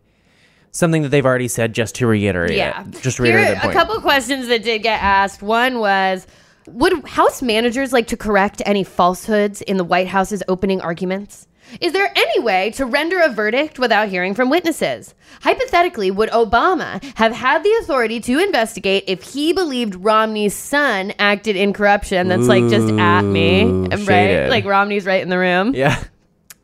[0.71, 2.85] something that they've already said just to reiterate Yeah.
[2.87, 3.01] it.
[3.03, 3.75] Just reiterate point.
[3.75, 5.43] A couple questions that did get asked.
[5.43, 6.27] One was
[6.67, 11.47] Would House managers like to correct any falsehoods in the White House's opening arguments?
[11.81, 15.15] Is there any way to render a verdict without hearing from witnesses?
[15.41, 21.57] Hypothetically, would Obama have had the authority to investigate if he believed Romney's son acted
[21.57, 22.29] in corruption?
[22.29, 23.99] That's like just at me, Ooh, right?
[24.01, 24.51] shaded.
[24.51, 25.75] Like Romney's right in the room.
[25.75, 26.03] yeah.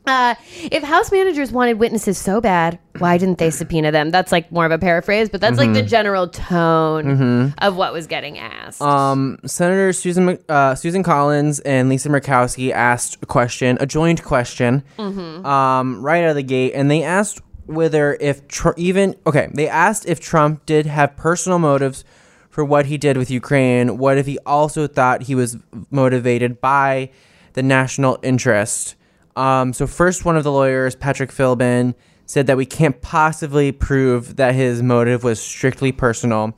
[0.08, 0.34] Uh,
[0.72, 4.10] if House managers wanted witnesses so bad, why didn't they subpoena them?
[4.10, 8.06] That's like more of a paraphrase, but that's like the general tone of what was
[8.06, 8.80] getting asked.
[8.80, 14.82] Um, Senator Susan uh, Susan Collins and Lisa Murkowski asked a question, a joint question,
[14.98, 19.68] um, right out of the gate, and they asked whether if Tr- even okay, they
[19.68, 22.02] asked if Trump did have personal motives
[22.48, 23.98] for what he did with Ukraine.
[23.98, 25.58] What if he also thought he was
[25.90, 27.10] motivated by
[27.52, 28.94] the national interest?
[29.38, 31.94] Um, so first, one of the lawyers, Patrick Philbin,
[32.26, 36.54] said that we can't possibly prove that his motive was strictly personal,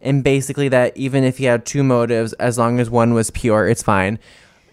[0.00, 3.68] and basically that even if he had two motives, as long as one was pure,
[3.68, 4.18] it's fine.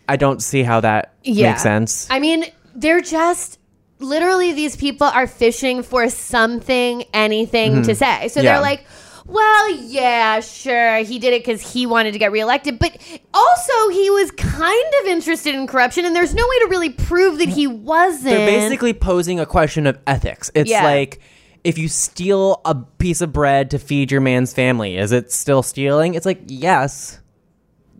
[0.10, 1.52] I don't see how that Yeah.
[1.52, 2.08] makes sense.
[2.10, 2.46] I mean,
[2.76, 3.60] they're just
[4.00, 8.28] literally these people are fishing for something, anything to say.
[8.28, 8.46] So Mm-hmm.
[8.46, 8.54] Yeah.
[8.54, 8.86] they're like,
[9.28, 12.98] well, yeah, sure, he did it because he wanted to get reelected, but
[13.34, 17.38] also he was kind of interested in corruption, and there's no way to really prove
[17.40, 18.24] that he wasn't.
[18.26, 20.50] They're basically posing a question of ethics.
[20.56, 20.84] It's Yeah.
[20.84, 21.20] like
[21.64, 25.62] if you steal a piece of bread to feed your man's family, is it still
[25.64, 26.16] stealing?
[26.16, 27.20] It's like yes,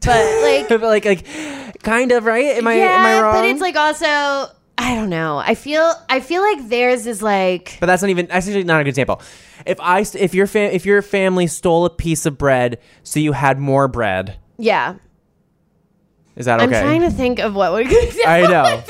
[0.04, 1.26] but like, but like like
[1.84, 2.58] kind of right.
[2.58, 3.36] Am I yeah, am I wrong?
[3.36, 4.52] but it's like also.
[4.82, 5.38] I don't know.
[5.38, 8.26] I feel I feel like theirs is like But that's not even.
[8.26, 9.22] That's actually not a good example.
[9.66, 13.32] If I if your fam- if your family stole a piece of bread so you
[13.34, 14.96] had more bread, yeah.
[16.36, 16.80] is that okay?
[16.80, 17.88] I'm trying to think of what would
[18.26, 18.84] I know.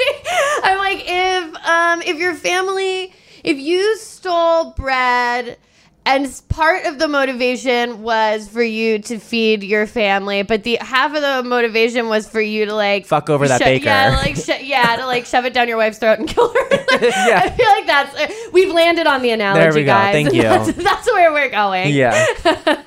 [0.63, 5.58] I'm like if um if your family if you stole bread
[6.06, 11.14] and part of the motivation was for you to feed your family, but the half
[11.16, 13.86] of the motivation was for you to like Fuck over that sho- baker.
[13.86, 16.60] Yeah, like sh- yeah, to like shove it down your wife's throat and kill her.
[17.02, 17.42] Yeah.
[17.44, 19.92] I feel like that's uh, we've landed on the analogy, we go.
[19.92, 20.14] guys.
[20.14, 20.42] Thank you.
[20.44, 21.94] That's, that's where we're going.
[21.94, 22.26] yeah.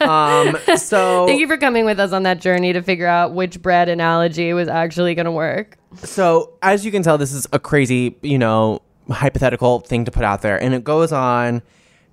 [0.01, 0.57] Um.
[0.77, 3.89] So Thank you for coming with us on that journey to figure out which bread
[3.89, 5.79] analogy was actually going to work.
[5.97, 10.25] So, as you can tell, this is a crazy, you know, hypothetical thing to put
[10.25, 10.61] out there.
[10.63, 11.63] And it goes on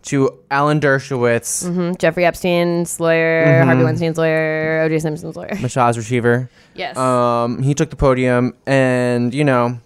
[0.03, 1.97] to Alan Dershowitz, Mhm.
[1.97, 3.67] Jeffrey Epstein's lawyer, Mm-hmm.
[3.67, 4.99] Harvey Weinstein's lawyer, O.J.
[4.99, 5.49] Simpson's lawyer.
[5.55, 6.49] Mashaz Receiver.
[6.73, 6.97] Yes.
[6.97, 9.79] Um, he took the podium and, you know,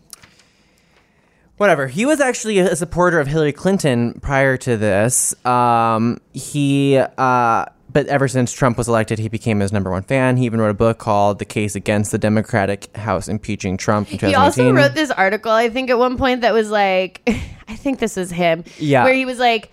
[1.57, 1.87] whatever.
[1.87, 5.33] He was actually a supporter of Hillary Clinton prior to this.
[5.45, 10.35] Um, he, uh, but ever since Trump was elected, he became his number one fan.
[10.37, 14.19] He even wrote a book called The Case Against the Democratic House Impeaching Trump in
[14.19, 17.21] he also wrote this article, I think, at one point that was like,
[17.67, 18.63] I think this is him.
[18.77, 19.05] Yeah.
[19.05, 19.71] Where he was like,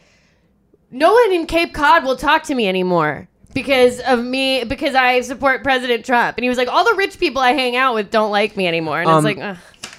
[0.92, 5.20] no one in Cape Cod will talk to me anymore because of me, because I
[5.22, 6.36] support President Trump.
[6.38, 8.66] And he was like, all the rich people I hang out with don't like me
[8.68, 9.00] anymore.
[9.00, 9.56] And Um, it's like, Ugh.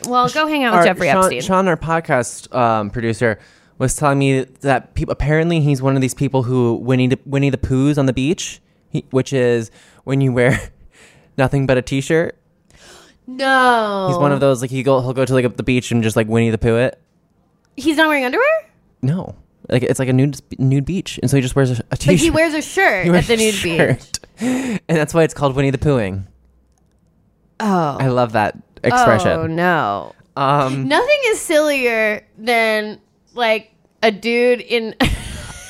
[0.08, 1.42] well, go hang out with Jeffrey Sean, Epstein.
[1.42, 3.40] Sean, our podcast um, producer,
[3.80, 7.50] was telling me that peop apparently he's one of these people who Winnie the, Winnie
[7.50, 9.72] the Pooh's on the beach, he, which is
[10.04, 10.60] when you wear
[11.38, 12.38] nothing but a t-shirt.
[13.28, 14.08] no.
[14.10, 16.16] He's one of those like he go he'll go to like the beach and just
[16.16, 17.00] like Winnie the Pooh it.
[17.76, 18.70] He's not wearing underwear?
[19.02, 19.36] No,
[19.70, 22.14] like it's like a nude nude beach, and so he just wears a, a t-shirt.
[22.14, 24.10] But he wears a shirt He at the nude beach.
[24.40, 26.26] and that's why it's called Winnie the Poohing.
[27.60, 27.98] Oh.
[28.00, 29.32] I love that expression.
[29.32, 30.14] Oh, no.
[30.36, 33.00] Um, Nothing is sillier than
[33.34, 33.72] like
[34.02, 34.96] a dude in.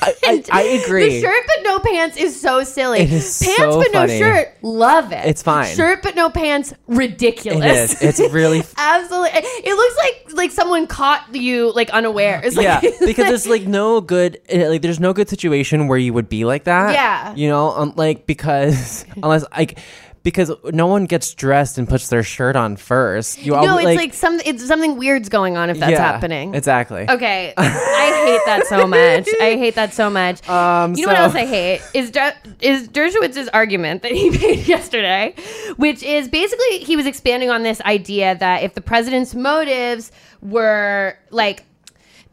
[0.04, 1.08] I, I, I agree.
[1.08, 3.00] The shirt but no pants is so silly.
[3.00, 4.18] It is pants so but funny.
[4.18, 5.24] no shirt, love it.
[5.26, 5.74] It's fine.
[5.74, 7.92] Shirt but no pants, ridiculous.
[7.94, 8.02] is.
[8.20, 9.30] It's really absolutely.
[9.34, 12.56] It looks like like someone caught you like unawares.
[12.56, 16.12] yeah, Like- because there's like no good, eh, like there's no good situation where you
[16.12, 16.92] would be like that.
[16.94, 17.34] Yeah.
[17.34, 19.78] you know, um, like because unless like
[20.24, 23.44] because no one gets dressed and puts their shirt on first.
[23.44, 26.54] You no, it's like, some it's something weird's going on if that's yeah, happening.
[26.54, 27.06] Exactly.
[27.08, 29.28] Okay, I hate that so much.
[29.40, 30.46] I hate that so much.
[30.48, 34.66] Um, you know what else I hate is Der- is Dershowitz's argument that he made
[34.66, 35.34] yesterday,
[35.76, 40.10] which is basically he was expanding on this idea that if the president's motives
[40.40, 41.64] were like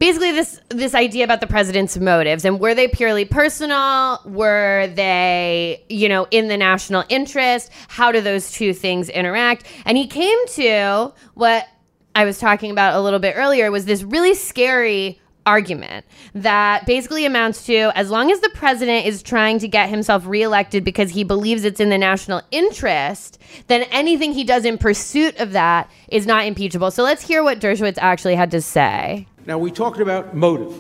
[0.02, 5.82] basically this this idea about the president's motives and were they purely personal were they
[5.90, 10.40] you know in the national interest how do those two things interact and he came
[10.48, 11.68] to what
[12.16, 17.26] i was talking about a little bit earlier was this really scary argument that basically
[17.26, 21.24] amounts to as long as the president is trying to get himself reelected because he
[21.24, 26.28] believes it's in the national interest, then anything he does in pursuit of that is
[26.28, 26.92] not impeachable.
[26.92, 29.28] So let's hear what Dershowitz actually had to say.
[29.46, 30.74] Now, we talked about motive.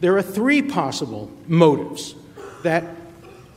[0.00, 2.14] There are three possible motives
[2.62, 2.84] that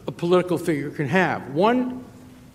[0.08, 1.50] a political figure can have.
[1.50, 2.06] One,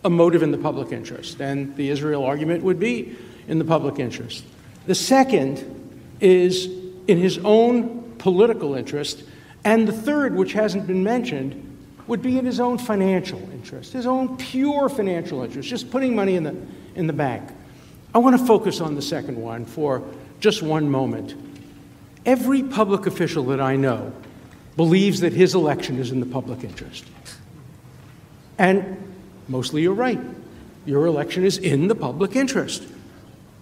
[0.05, 3.17] a motive in the public interest, and the Israel argument would be
[3.49, 4.45] in the public interest.
[4.87, 6.67] The second is
[7.07, 9.25] in his own political interest,
[9.65, 11.69] and the third, which hasn't been mentioned,
[12.07, 16.35] would be in his own financial interest, his own pure financial interest, just putting money
[16.35, 16.57] in the,
[16.95, 17.49] in the bank.
[18.15, 20.03] I want to focus on the second one for
[20.41, 21.35] just one moment.
[22.25, 24.13] Every public official that I know
[24.77, 27.05] believes that his election is in the public interest.
[28.59, 28.97] And
[29.49, 30.21] mostly you're right.
[30.87, 32.85] Your election is in the public interest.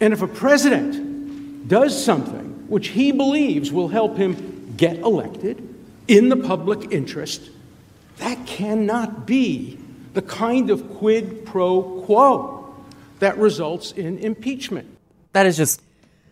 [0.01, 5.67] And if a president does something which he believes will help him get elected
[6.09, 7.51] in the public interest,
[8.19, 9.79] that cannot be
[10.15, 12.75] the kind of quid pro quo
[13.21, 14.89] that results in impeachment.
[15.33, 15.81] that is just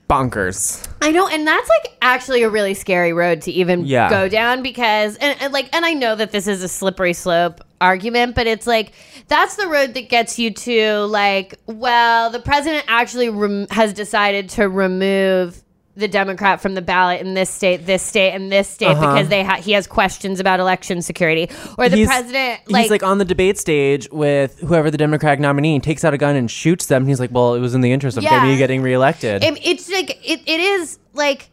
[0.08, 0.88] bonkers.
[1.02, 4.08] I know, and that's like actually a really scary road to even Yeah.
[4.10, 7.60] go down because, and, and like, and I know that this is a slippery slope
[7.80, 8.92] argument, but it's like
[9.28, 14.48] that's the road that gets you to like, well, the president actually rem- has decided
[14.50, 15.62] to remove
[15.98, 19.14] the Democrat from the ballot in this state, this state, and this state Uh-huh.
[19.14, 23.02] because they ha- he has questions about election security, or the He's- president he's like
[23.02, 26.86] on the debate stage with whoever the Democratic nominee takes out a gun and shoots
[26.86, 27.06] them.
[27.06, 28.44] He's like, "Well, it was in the interest of Yeah.
[28.44, 31.50] me getting reelected." It- it's like it, it is like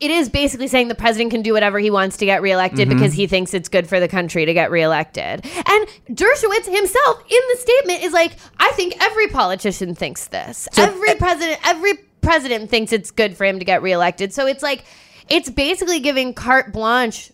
[0.00, 2.92] it is basically saying the president can do whatever he wants to get reelected Mhm.
[2.94, 5.44] because he thinks it's good for the country to get reelected.
[5.66, 10.68] And Dershowitz himself in the statement is like, I think every politician thinks this.
[10.76, 14.32] every president, every president thinks it's good for him to get reelected.
[14.32, 14.84] So it's like,
[15.28, 17.32] it's basically giving carte blanche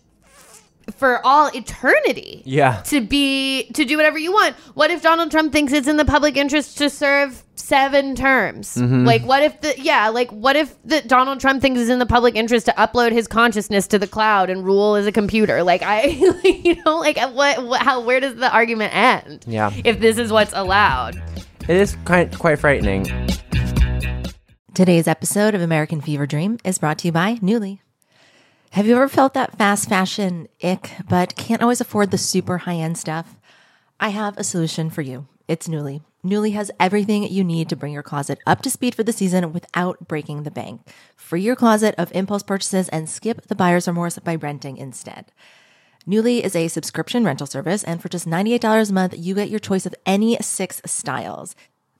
[0.97, 2.81] for all eternity yeah.
[2.83, 4.55] to be to do whatever you want.
[4.75, 8.75] What if Donald Trump thinks it's in the public interest to serve seven terms?
[8.75, 9.05] Mhm.
[9.05, 12.05] Like what if the yeah, like what if the Donald Trump thinks it's in the
[12.05, 15.63] public interest to upload his consciousness to the cloud and rule as a computer?
[15.63, 16.03] Like I
[16.43, 19.43] you know like what, what how where does the argument end?
[19.47, 19.71] Yeah.
[19.83, 21.21] If this is what's allowed.
[21.67, 23.07] It is quite quite frightening.
[24.75, 27.79] Today's episode of American Fever Dream is brought to you by Nuuly.
[28.71, 32.75] Have you ever felt that fast fashion ick, but can't always afford the super high
[32.75, 33.37] end stuff?
[34.01, 35.29] I have a solution for you.
[35.47, 36.01] It's Nuuly.
[36.25, 39.53] Nuuly has everything you need to bring your closet up to speed for the season
[39.53, 40.81] without breaking the bank.
[41.15, 45.31] Free your closet of impulse purchases and skip the buyer's remorse by renting instead.
[46.05, 49.59] Nuuly is a subscription rental service, and for just $98 a month, you get your
[49.59, 51.55] choice of any six styles.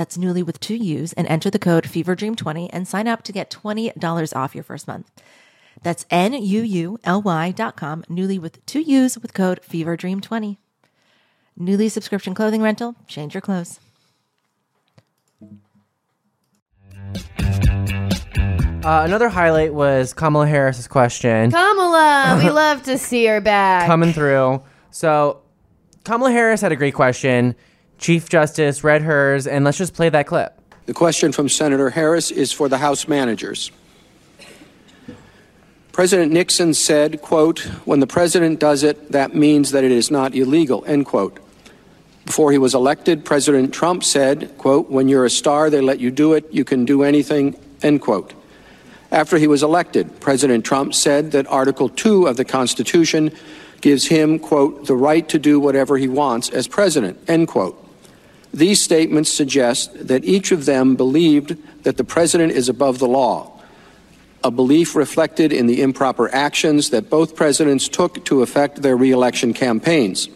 [0.00, 3.50] That's Nuuly with two U's and enter the code FEVERDREAM20 and sign up to get
[3.50, 5.10] $20 off your first month.
[5.82, 8.04] That's N-U-U-L-Y dot com.
[8.04, 10.56] Nuuly with two U's with code FEVERDREAM20.
[11.60, 12.96] Nuuly subscription clothing rental.
[13.08, 13.78] Change your clothes.
[18.82, 23.86] Uh, another highlight was Kamala Harris's question Kamala, we love to see her back.
[23.86, 24.62] coming through.
[24.90, 25.42] So
[26.04, 27.54] Kamala Harris had a great question.
[28.00, 30.58] Chief Justice read hers, and let's just play that clip.
[30.86, 33.70] The question from Senator Harris is for the House managers.
[35.92, 40.34] President Nixon said, quote, when the president does it, that means that it is not
[40.34, 41.38] illegal, end quote.
[42.24, 46.10] Before he was elected, President Trump said, quote, when you're a star, they let you
[46.10, 48.32] do it, you can do anything, end quote.
[49.12, 53.32] After he was elected, President Trump said that Article 2 of the Constitution
[53.80, 57.79] gives him, quote, the right to do whatever he wants as president, end quote.
[58.52, 63.60] These statements suggest that each of them believed that the president is above the law,
[64.42, 69.52] a belief reflected in the improper actions that both presidents took to effect their reelection
[69.52, 70.28] campaigns.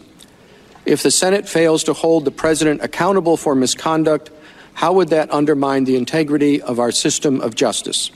[0.85, 4.29] If the Senate fails to hold the president accountable for misconduct,
[4.73, 8.11] how would that undermine the integrity of our system of justice?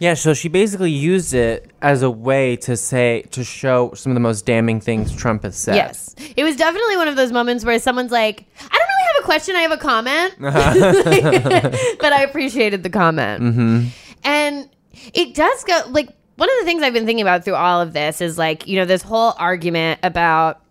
[0.00, 4.14] Yeah, so she basically used it as a way to say to show some of
[4.14, 5.74] the most damning things Trump has said.
[5.74, 6.16] Yes.
[6.38, 9.26] It was definitely one of those moments where someone's like, I don't really have a
[9.26, 10.34] question, I have a comment.
[12.00, 13.42] but I appreciated the comment.
[13.42, 13.88] Mm-hmm.
[14.24, 14.70] And
[15.12, 17.92] it does go like one of the things I've been thinking about through all of
[17.92, 20.62] this is like, you know, this whole argument about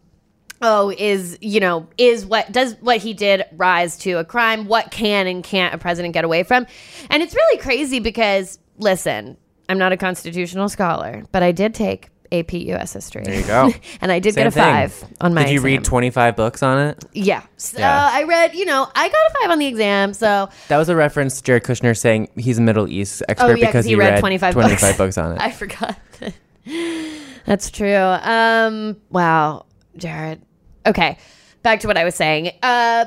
[0.64, 4.92] oh is you know is what does what he did rise to a crime what
[4.92, 6.68] can and can't a president get away from
[7.10, 9.38] and it's really crazy because listen
[9.70, 13.72] i'm not a constitutional scholar but i did take ap us history There you go.
[14.02, 14.64] and i did Same get a thing.
[14.64, 17.04] five on my Did you read 25 books on it?
[17.14, 18.10] yeah so Yeah.
[18.12, 20.96] i read you know i got a five on the exam so That was a
[20.96, 23.96] reference to Jared Kushner saying he's a Middle East expert Oh, yeah, because he he
[23.96, 24.98] read read 25 25 books.
[24.98, 25.42] books on it.
[25.42, 25.98] I forgot.
[27.46, 27.96] That's true.
[27.96, 29.66] Um, wow,
[29.98, 30.42] Jared.
[30.86, 31.18] Okay,
[31.64, 32.52] back to what I was saying.
[32.62, 33.06] Uh,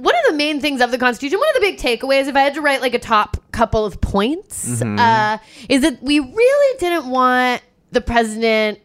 [0.00, 2.40] one of the main things of the Constitution, one of the big takeaways, if I
[2.40, 4.98] had to write like a top couple of points, Mhm.
[4.98, 8.78] uh, is that we really didn't want the president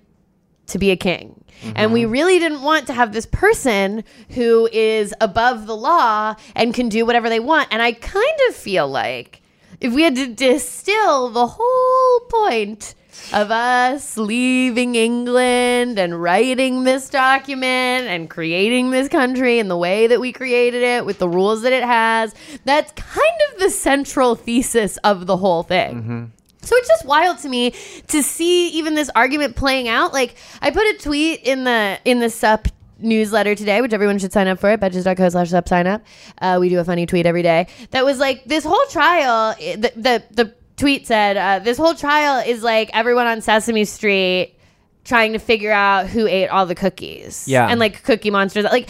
[0.68, 1.42] to be a king.
[1.76, 6.74] And we really didn't want to have this person who is above the law and
[6.74, 7.70] can do whatever they want.
[7.72, 9.42] And I kind of feel like
[9.80, 12.94] if we had to distill the whole point
[13.34, 20.08] of us leaving England and writing this document and creating this country in the way
[20.08, 22.34] that we created it with the rules that it has,
[22.66, 26.32] that's kind of the central thesis of the whole thing.
[26.62, 27.72] So it's just wild to me
[28.08, 30.14] to see even this argument playing out.
[30.14, 34.34] Like I put a tweet in the in the sup newsletter today, which everyone should
[34.34, 36.02] sign up for at betches.co slash sup sign up.
[36.40, 37.68] Uh, we do a funny tweet every day.
[37.92, 42.44] That was like this whole trial the the, the tweet said, uh, this whole trial
[42.46, 44.56] is like everyone on Sesame Street
[45.04, 47.48] trying to figure out who ate all the cookies.
[47.48, 47.68] Yeah.
[47.68, 48.66] And like cookie monsters.
[48.66, 48.90] Like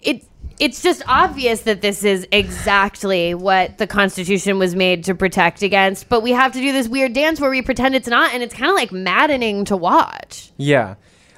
[0.00, 0.24] it
[0.58, 6.08] it's just obvious that this is exactly what the Constitution was made to protect against,
[6.08, 8.54] but we have to do this weird dance where we pretend it's not, and it's
[8.54, 10.50] kind of like maddening to watch.
[10.56, 10.96] Yeah.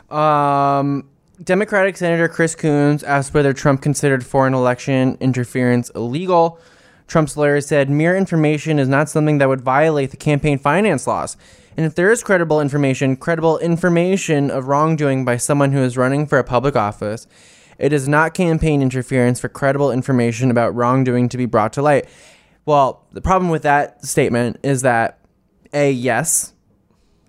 [0.09, 1.09] Um,
[1.43, 6.59] Democratic Senator Chris Coons asked whether Trump considered foreign election interference illegal.
[7.11, 11.36] Trump's lawyer said mere information is not something that would violate the campaign finance laws.
[11.76, 16.24] And if there is credible information, credible information of wrongdoing by someone who is running
[16.28, 17.26] for a public office,
[17.80, 22.08] it is not campaign interference for credible information about wrongdoing to be brought to light.
[22.64, 25.18] Well, the problem with that statement is that
[25.72, 26.52] A, yes,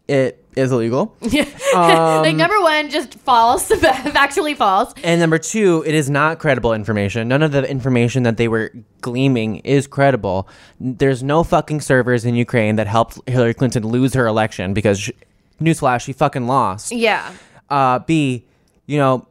[0.07, 1.15] it is illegal.
[1.31, 2.19] Yeah.
[2.19, 4.93] Like number one, just false, factually false.
[5.03, 7.29] And number two, it is not credible information.
[7.29, 10.49] None of the information that they were gleaming is credible.
[10.81, 15.13] There's no fucking servers in Ukraine that helped Hillary Clinton lose her election because, she,
[15.61, 16.91] newsflash, she fucking lost.
[16.91, 17.31] Yeah.
[17.69, 18.45] Uh, B,
[18.85, 19.25] you know,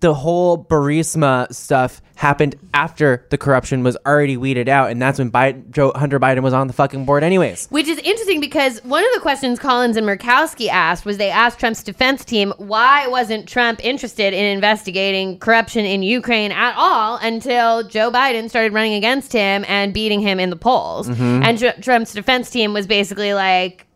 [0.00, 5.30] the whole Burisma stuff happened after the corruption was already weeded out, and that's when
[5.30, 7.68] Biden, Joe, Hunter Biden was on the fucking board, anyways.
[7.70, 11.60] Which is interesting because one of the questions Collins and Murkowski asked was they asked
[11.60, 17.82] Trump's defense team why wasn't Trump interested in investigating corruption in Ukraine at all until
[17.84, 21.08] Joe Biden started running against him and beating him in the polls.
[21.08, 21.44] Mhm.
[21.44, 23.86] And Tr- Trump's defense team was basically like,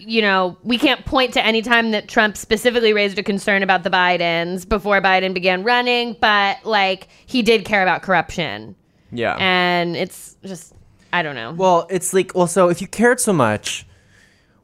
[0.00, 3.82] you know, we can't point to any time that Trump specifically raised a concern about
[3.84, 8.74] the Bidens before Biden began running, but like he did care about corruption.
[9.12, 9.36] Yeah.
[9.38, 10.72] And it's just,
[11.12, 11.52] I don't know.
[11.52, 13.86] Well, it's like, well, so if you cared so much,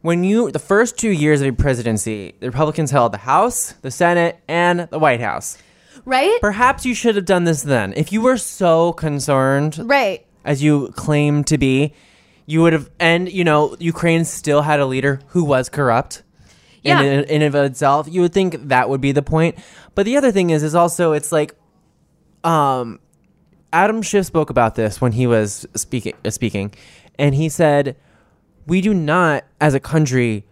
[0.03, 3.91] when you, the first two years of your presidency, the Republicans held the House, the
[3.91, 5.59] Senate, and the White House.
[6.05, 6.41] Right?
[6.41, 7.93] Perhaps you should have done this then.
[7.97, 10.25] If you were so concerned, Right.
[10.45, 11.93] as you claim to be,
[12.47, 16.23] you would have, and you know, Ukraine still had a leader who was corrupt.
[16.83, 17.01] Yeah.
[17.01, 19.59] In, in and of itself, you would think that would be the point.
[19.97, 21.57] But the other thing is, is also it's like,
[22.45, 23.01] um,
[23.73, 26.73] Adam Schiff spoke about this when he was speaking, uh, speaking,
[27.19, 27.97] and he said,
[28.67, 30.47] "We do not, as a country,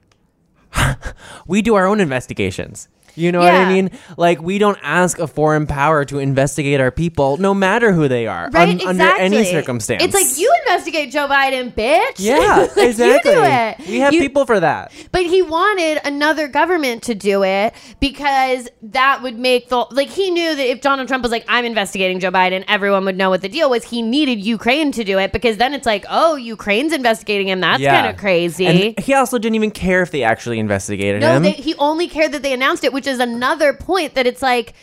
[1.46, 3.90] we do our own investigations." You know what I mean?
[4.16, 8.26] Like we don't ask a foreign power to investigate our people, no matter who they
[8.26, 9.00] are, Right, un- exactly.
[9.24, 10.02] under any circumstance.
[10.02, 12.14] It's like you investigate Joe Biden, bitch.
[12.18, 13.32] yeah, Like, exactly.
[13.32, 13.88] You do it.
[13.88, 14.92] We have You- people for that.
[15.12, 20.30] But he wanted another government to do it because that would make the like he
[20.30, 23.42] knew that if Donald Trump was like I'm investigating Joe Biden, everyone would know what
[23.42, 23.84] the deal was.
[23.84, 27.60] He needed Ukraine to do it because then it's like, oh, Ukraine's investigating him.
[27.60, 28.00] That's Yeah.
[28.02, 28.66] kind of crazy.
[28.66, 31.42] And he also didn't even care if they actually investigated no, him.
[31.44, 34.74] they, he only cared that they announced it, which is another point that it's like,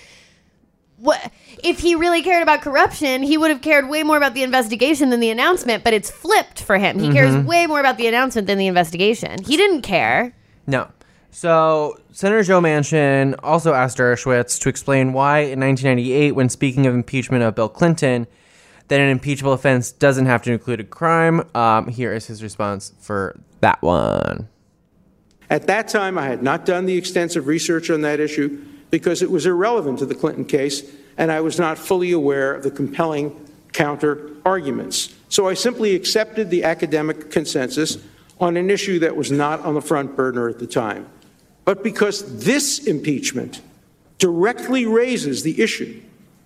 [0.97, 1.31] what
[1.63, 3.23] if he really cared about corruption?
[3.23, 5.83] He would have cared way more about the investigation than the announcement.
[5.83, 6.99] But it's flipped for him.
[6.99, 7.45] He cares Mhm.
[7.45, 9.43] way more about the announcement than the investigation.
[9.43, 10.33] He didn't care.
[10.67, 10.87] No.
[11.31, 16.93] So, Senator Joe Manchin also asked Dershowitz to explain why in 1998, when speaking of
[16.93, 18.27] impeachment of Bill Clinton,
[18.89, 21.41] that an impeachable offense doesn't have to include a crime.
[21.55, 24.49] Um, here is his response for that one.
[25.51, 29.29] At that time, I had not done the extensive research on that issue because it
[29.29, 30.81] was irrelevant to the Clinton case,
[31.17, 33.35] and I was not fully aware of the compelling
[33.73, 35.13] counter arguments.
[35.27, 37.97] So I simply accepted the academic consensus
[38.39, 41.05] on an issue that was not on the front burner at the time.
[41.65, 43.59] But because this impeachment
[44.19, 46.01] directly raises the issue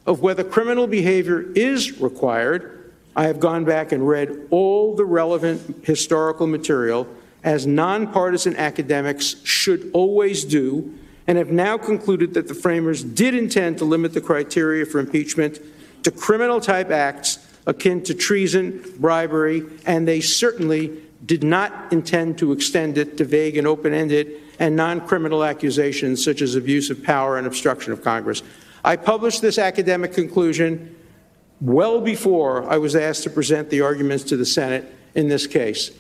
[0.08, 5.86] of whether criminal behavior is required, I have gone back and read all the relevant
[5.86, 7.08] historical material
[7.46, 10.94] as nonpartisan academics should always do,
[11.28, 15.60] and have now concluded that the framers did intend to limit the criteria for impeachment
[16.04, 22.52] to criminal type acts akin to treason, bribery, and they certainly did not intend to
[22.52, 27.04] extend it to vague and open ended and non criminal accusations such as abuse of
[27.04, 28.42] power and obstruction of Congress.
[28.84, 30.96] I published this academic conclusion
[31.62, 35.92] well before I was asked to present the arguments to the Senate in this case.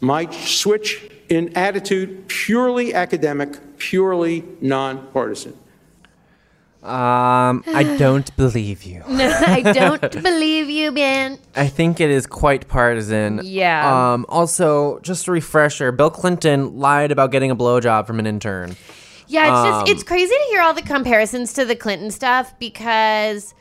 [0.00, 5.54] My switch in attitude, purely academic, purely nonpartisan.
[6.82, 9.02] Um, I don't believe you.
[9.08, 11.38] No, I don't believe you, Ben.
[11.56, 13.40] I think it is quite partisan.
[13.42, 14.12] Yeah.
[14.12, 18.76] Um, also, just a refresher: Bill Clinton lied about getting a blowjob from an intern.
[19.26, 22.54] Yeah, it's Um, just it's crazy to hear all the comparisons to the Clinton stuff
[22.58, 23.54] because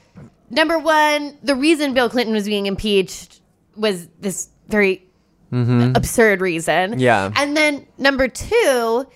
[0.49, 3.41] number one, the reason Bill Clinton was being impeached
[3.75, 5.03] was this very
[5.51, 5.95] Mm-hmm.
[5.95, 6.91] absurd reason.
[6.91, 6.99] Mm-hmm.
[6.99, 7.31] Yeah.
[7.35, 9.07] And then number two,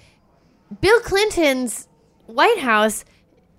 [0.79, 1.87] Bill Clinton's
[2.27, 3.03] White House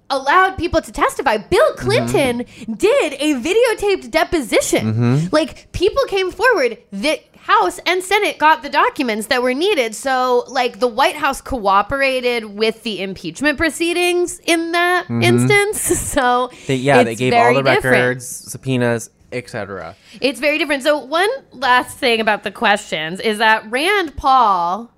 [0.09, 1.39] allowed people to testify.
[1.39, 1.85] Bill mm-hmm.
[1.85, 2.37] Clinton
[2.77, 4.95] did a videotaped deposition.
[4.95, 5.27] Mm-hmm.
[5.33, 6.79] Like people came forward.
[6.93, 9.97] The House and Senate got the documents that were needed.
[9.97, 15.81] So like the White House cooperated with the impeachment proceedings in that instance.
[16.13, 17.85] So They, yeah, they gave all the different.
[17.85, 19.97] records, subpoenas, etc.
[20.21, 20.83] It's very different.
[20.83, 24.91] So one last thing about the questions is that Rand Paul,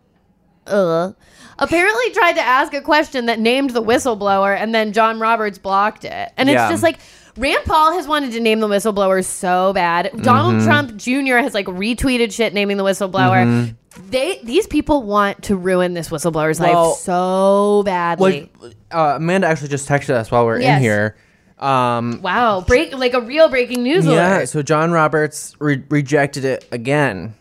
[0.67, 1.13] uh,
[1.59, 6.05] apparently tried to ask a question that named the whistleblower, and then John Roberts blocked
[6.05, 6.33] it.
[6.37, 6.69] And it's Yeah.
[6.71, 6.99] just like
[7.37, 10.11] Rand Paul has wanted to name the whistleblower so bad.
[10.23, 10.65] Donald Mm-hmm.
[10.67, 11.37] Trump Jr.
[11.39, 13.45] has like retweeted shit naming the whistleblower.
[13.45, 14.11] Mm-hmm.
[14.11, 18.51] They these people want to ruin this whistleblower's Well, life so badly.
[18.59, 20.79] What, uh, Amanda actually just texted us while we're Yes.
[20.79, 21.17] in here.
[21.65, 24.49] Um, Wow, break like a real breaking news yeah, alert.
[24.49, 27.35] so John Roberts re- rejected it again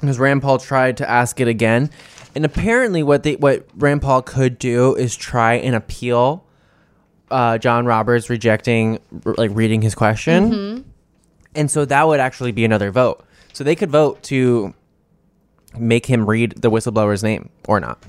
[0.00, 1.90] because Rand Paul tried to ask it again,
[2.34, 6.44] and apparently, what they what Rand Paul could do is try and appeal
[7.30, 10.82] uh, John Roberts rejecting r- like reading his question, Mm-hmm.
[11.54, 13.22] and so that would actually be another vote.
[13.52, 14.72] So they could vote to
[15.78, 18.02] make him read the whistleblower's name or not,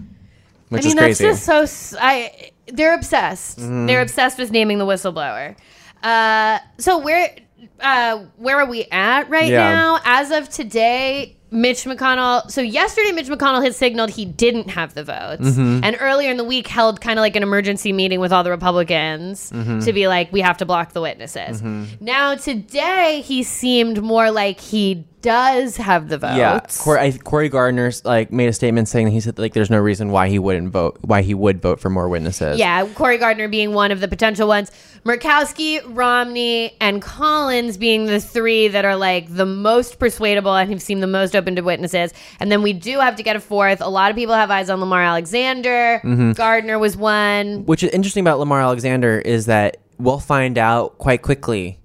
[0.74, 1.24] which I mean, is crazy.
[1.26, 1.98] that's just so.
[2.02, 3.60] I they're obsessed.
[3.60, 3.86] Mm-hmm.
[3.88, 5.56] They're obsessed with naming the whistleblower.
[6.02, 7.36] Uh, so where
[7.80, 9.74] uh, where are we at right Yeah.
[9.74, 10.00] now?
[10.04, 12.50] As of today, Mitch McConnell.
[12.52, 15.84] So yesterday, Mitch McConnell had signaled he didn't have the votes, Mm-hmm.
[15.84, 18.50] and earlier in the week held kind of like an emergency meeting with all the
[18.52, 21.62] Republicans to be like, we have to block the witnesses.
[22.02, 26.36] Now today, he seemed more like he does have the votes.
[26.38, 29.80] Yeah, Cory, I, Cory Gardner's like made a statement saying he said like there's no
[29.80, 32.60] reason why he wouldn't vote, why he would vote for more witnesses.
[32.60, 34.70] Yeah, Cory Gardner being one of the potential ones.
[35.06, 40.82] Murkowski, Romney, and Collins being the three that are like the most persuadable and have
[40.82, 42.14] seemed the most open to witnesses.
[42.40, 43.82] And then we do have to get a fourth.
[43.82, 46.00] A lot of people have eyes on Lamar Alexander.
[46.04, 46.32] Mm-hmm.
[46.34, 47.66] Gardner was one.
[47.66, 51.80] Which is interesting about Lamar Alexander is that we'll find out quite quickly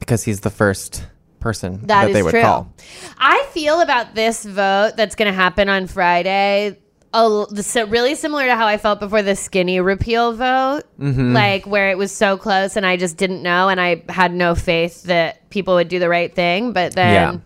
[0.00, 1.06] because he's the first
[1.38, 2.42] person that, That they would true.
[2.42, 2.72] call.
[3.18, 6.76] I feel about this vote that's going to happen on Friday.
[7.12, 11.32] A, so really similar to how I felt before the skinny repeal vote, Mm-hmm.
[11.32, 14.54] like where it was so close and I just didn't know and I had no
[14.54, 16.72] faith that people would do the right thing.
[16.72, 17.40] But then Yeah.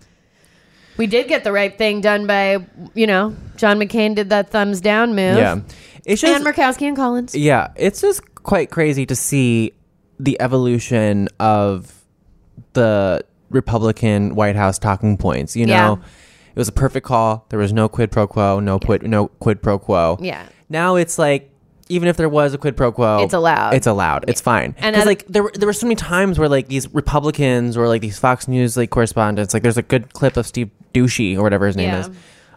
[0.97, 2.59] We did get the right thing done by,
[2.95, 5.37] you know, John McCain did that thumbs down move.
[5.37, 5.61] Yeah,
[6.05, 7.35] it's just And Murkowski and Collins.
[7.35, 9.73] yeah, it's just quite crazy to see
[10.21, 11.93] the evolution of
[12.75, 15.57] the Republican White House talking points.
[15.57, 15.93] You know, Yeah.
[16.55, 17.47] it was a perfect call.
[17.49, 20.19] There was no quid pro quo, no quid, no quid pro quo.
[20.21, 20.47] Yeah.
[20.69, 21.51] Now it's like
[21.91, 23.75] even if there was a quid pro quo, It's allowed.
[23.75, 24.25] It's allowed.
[24.27, 24.75] It's fine.
[24.79, 27.89] And Because like there were there were so many times where like these Republicans or
[27.89, 31.43] like these Fox News like correspondents, like there's a good clip of Steve Doocy or
[31.43, 32.01] whatever his name Yeah.
[32.01, 32.11] is,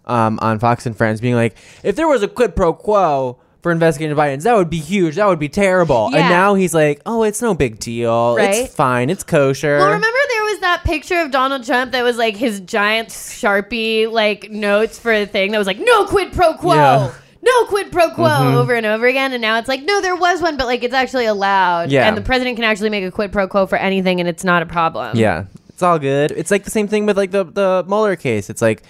[0.05, 3.71] um, on Fox and Friends being like, if there was a quid pro quo for
[3.71, 5.15] investigating Bidens, that would be huge.
[5.15, 6.09] That would be terrible.
[6.13, 6.19] Yeah.
[6.19, 8.35] And now he's like, oh, it's no big deal.
[8.37, 8.53] Right.
[8.65, 9.09] It's fine.
[9.09, 9.77] It's kosher.
[9.77, 14.09] Well, remember there was that picture of Donald Trump that was like his giant Sharpie
[14.09, 16.75] like notes for a thing that was like no quid pro quo.
[16.75, 16.97] Yeah.
[17.09, 17.17] Mm-hmm.
[17.43, 20.41] No quid pro quo over and over again, and now it's like no, there was
[20.41, 22.07] one, but like it's actually allowed, Yeah.
[22.07, 24.63] and the president can actually make a quid pro quo for anything, and it's not
[24.63, 25.15] a problem.
[25.15, 25.45] Yeah,
[25.77, 26.31] it's all good.
[26.31, 28.49] It's like the same thing with like the the Mueller case.
[28.49, 28.81] It's like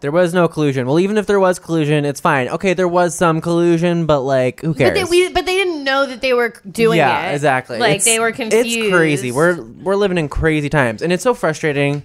[0.00, 0.86] there was no collusion.
[0.86, 2.48] Well, even if there was collusion, it's fine.
[2.50, 4.94] Okay, there was some collusion, but like who but cares?
[4.98, 7.34] they, we, but they didn't know that they were doing yeah, it.
[7.36, 7.78] exactly.
[7.78, 8.66] Like It's- they were confused.
[8.68, 9.32] It's crazy.
[9.32, 12.02] We're we're living in crazy times, and it's so frustrating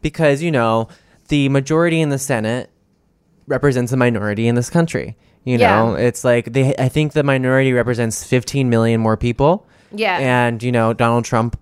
[0.00, 0.88] because you know
[1.28, 2.70] the majority in the Senate
[3.46, 5.18] represents a minority in this country.
[5.44, 5.76] You Yeah.
[5.84, 6.74] know, it's like they.
[6.76, 9.66] I think the minority represents 15 million more people.
[9.92, 10.18] Yeah.
[10.18, 11.58] and you know Donald Trump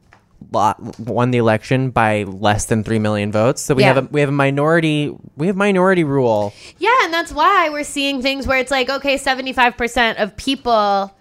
[0.51, 3.63] won the election by less than three million votes.
[3.63, 3.95] So we Yeah.
[3.95, 6.53] have a we have a minority we have minority rule.
[6.79, 11.15] Yeah, and that's why we're seeing things where it's like, okay, 75% of people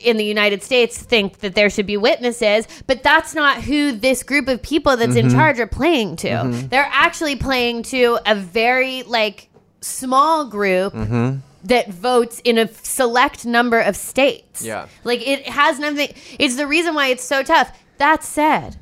[0.00, 4.22] in the United States think that there should be witnesses, but that's not who this
[4.22, 5.28] group of people that's Mm-hmm.
[5.28, 6.66] in charge are playing to.
[6.70, 9.48] They're actually playing to a very like
[9.80, 11.38] small group Mm-hmm.
[11.64, 14.62] that votes in a select number of states.
[14.62, 14.86] Yeah.
[15.04, 17.72] Like it has nothing it's the reason why it's so tough.
[17.98, 18.76] That said,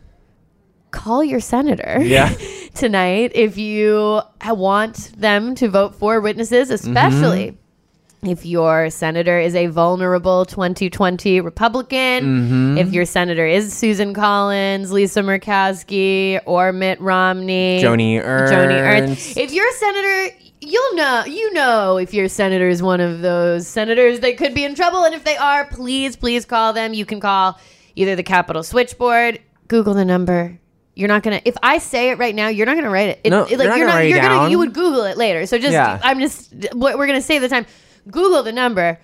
[0.91, 2.35] call your senator Yeah.
[2.75, 7.57] tonight if you want them to vote for witnesses, especially
[8.23, 12.79] if your senator is a vulnerable 2020 Republican, Mm-hmm.
[12.79, 18.81] if your senator is Susan Collins, Lisa Murkowski, or Mitt Romney, Joni Ernst, Joni.
[18.81, 19.37] Ernst.
[19.37, 24.21] If your senator, you'll know, you know, if your senator is one of those senators
[24.21, 26.95] that could be in trouble, and if they are, please, please call them.
[26.95, 27.59] You can call
[27.97, 30.59] either the Capitol switchboard, Google the number.
[30.95, 31.41] You're not gonna.
[31.45, 33.21] If I say it right now, you're not gonna write it.
[33.25, 34.51] it No, it- you're not gonna write it You're gonna.
[34.51, 35.47] You would Google it later.
[35.47, 35.73] So just.
[35.73, 35.99] Yeah.
[36.03, 36.53] I'm just.
[36.75, 37.65] What we're gonna save the time.
[38.11, 39.01] Google the number.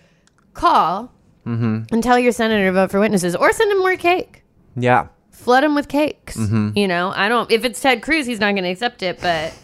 [0.55, 1.13] Call.
[1.47, 1.85] Mm-hmm.
[1.95, 4.43] And tell your senator to vote for witnesses, or send him more cake
[4.77, 5.07] Yeah.
[5.31, 6.37] flood him with cakes.
[6.37, 6.77] Mhm.
[6.77, 7.51] You know, I don't.
[7.51, 9.19] If it's Ted Cruz, he's not going to accept it.
[9.23, 9.55] But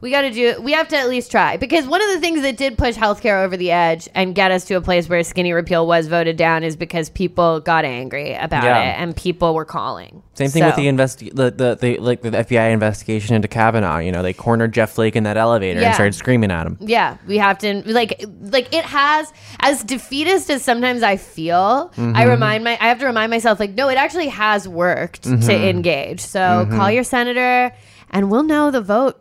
[0.00, 0.60] we got to do.
[0.62, 3.44] We have to at least try because one of the things that did push healthcare
[3.44, 6.62] over the edge and get us to a place where skinny repeal was voted down
[6.62, 8.78] is because people got angry about Yeah.
[8.92, 10.22] it and people were calling.
[10.34, 13.98] Same thing with the investi- the, the, the like the FBI investigation into Kavanaugh.
[13.98, 15.86] You know, they cornered Jeff Flake in that elevator Yeah.
[15.88, 16.76] and started screaming at him.
[16.80, 21.90] Yeah, we have to like like it has as defeatist as sometimes I feel.
[21.96, 22.28] I Mhm.
[22.28, 25.68] remind my I have to remind myself like no, it actually has worked to Mhm.
[25.70, 26.20] engage.
[26.20, 26.76] So Mhm.
[26.76, 27.72] call your senator,
[28.10, 29.20] and we'll know the vote.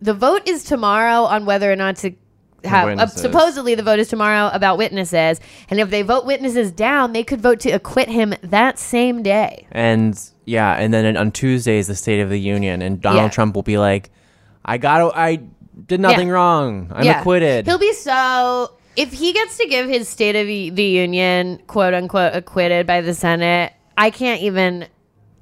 [0.00, 2.12] The vote is tomorrow on whether or not to
[2.64, 2.98] have.
[2.98, 5.40] Uh, supposedly, the vote is tomorrow about witnesses,
[5.70, 9.66] and if they vote witnesses down, they could vote to acquit him that same day.
[9.72, 13.28] And yeah, and then on Tuesday is the State of the Union, and Donald Yeah.
[13.30, 14.10] Trump will be like,
[14.64, 15.40] "I got, I
[15.86, 16.34] did nothing Yeah.
[16.34, 16.92] wrong.
[16.94, 17.20] I'm Yeah.
[17.20, 18.72] acquitted." He'll be so.
[18.96, 23.00] If he gets to give his State of the the Union, quote unquote, acquitted by
[23.00, 24.86] the Senate, I can't even.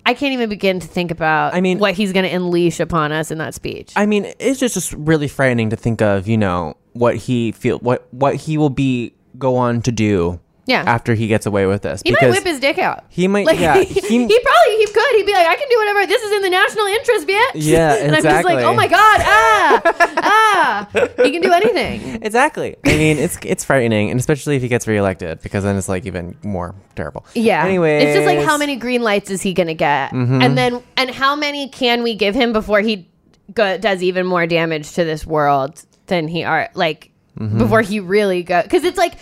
[0.06, 1.52] I can't even begin to think about.
[1.52, 3.92] I mean, what he's going to unleash upon us in that speech.
[3.96, 7.78] I mean, it's just, just really frightening to think of, you know, what he feel,
[7.80, 10.40] what what he will be go on to do.
[10.66, 10.82] Yeah.
[10.84, 13.04] After he gets away with this, he might whip his dick out.
[13.08, 15.14] he might, Like, yeah, he, he, probably he could.
[15.16, 16.06] He'd be like, I can do whatever.
[16.06, 17.50] This is in the national interest, bitch.
[17.54, 18.64] Yeah, and I'm just like, exactly.
[18.64, 19.82] oh my god, ah,
[20.16, 20.88] ah.
[21.22, 22.20] He can do anything.
[22.22, 22.76] exactly.
[22.84, 26.06] I mean, it's it's frightening, and especially if he gets reelected, because then it's like
[26.06, 27.24] even more terrible.
[27.34, 27.64] Yeah.
[27.64, 30.10] Anyway, it's just like how many green lights is he going to get?
[30.12, 30.42] Mhm.
[30.42, 33.08] And then and how many can we give him before he
[33.54, 37.58] go- does even more damage to this world than he are like Mhm.
[37.58, 39.12] before he really go cuz it's like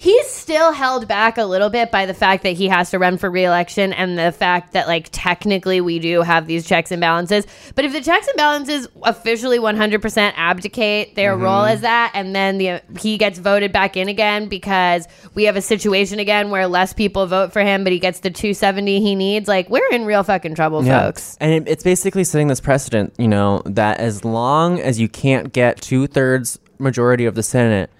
[0.00, 3.18] he's still held back a little bit by the fact that he has to run
[3.18, 7.46] for reelection and the fact that like technically we do have these checks and balances.
[7.74, 11.42] But if the checks and balances officially 100% abdicate their Mhm.
[11.42, 15.56] role as that and then the he gets voted back in again because we have
[15.56, 19.14] a situation again where less people vote for him but he gets the 270 he
[19.14, 21.36] needs like we're in real fucking trouble folks.
[21.40, 25.52] And it, it's basically setting this precedent, you know, that as long as you can't
[25.52, 27.90] get two thirds majority of the Senate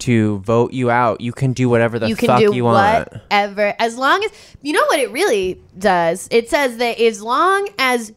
[0.00, 3.08] to vote you out, you can do whatever the you can fuck do you want.
[3.12, 4.30] whatever as long as
[4.62, 8.12] you know what it really does it says that as long as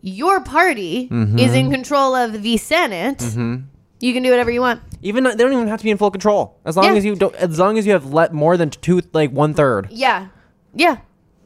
[0.00, 1.38] your party Mhm.
[1.38, 3.56] is in control of the senate hmm
[4.00, 6.10] you can do whatever you want Even they don't even have to be in full
[6.10, 6.58] control.
[6.64, 6.94] As long Yeah.
[6.94, 9.88] as you don't, as long as you have let more than two, like one third.
[9.90, 10.26] yeah
[10.74, 10.96] yeah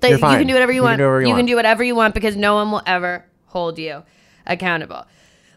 [0.02, 1.56] You're you can do whatever you, You can want do whatever you you can do
[1.56, 4.02] whatever you want because no one will ever hold you
[4.46, 5.04] accountable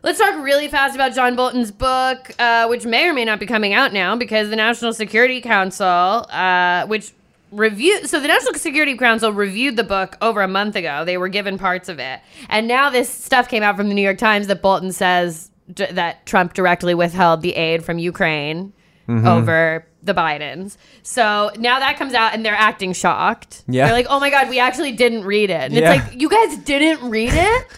[0.02, 3.46] Let's talk really fast about John Bolton's book, uh, which may or may not be
[3.46, 7.12] coming out now because the National Security Council, uh, which
[7.52, 11.04] reviewed, so the National Security Council reviewed the book over a month ago.
[11.04, 14.02] They were given parts of it, and now this stuff came out from the New
[14.02, 18.72] York Times that Bolton says d- that Trump directly withheld the aid from Ukraine
[19.10, 19.28] Mhm.
[19.28, 20.78] over the Bidens.
[21.04, 23.64] So now that comes out, and they're acting shocked.
[23.68, 23.86] Yeah.
[23.86, 25.92] they're like, "Oh my god, we actually didn't read it." And Yeah.
[25.94, 27.68] it's like, "You guys didn't read it."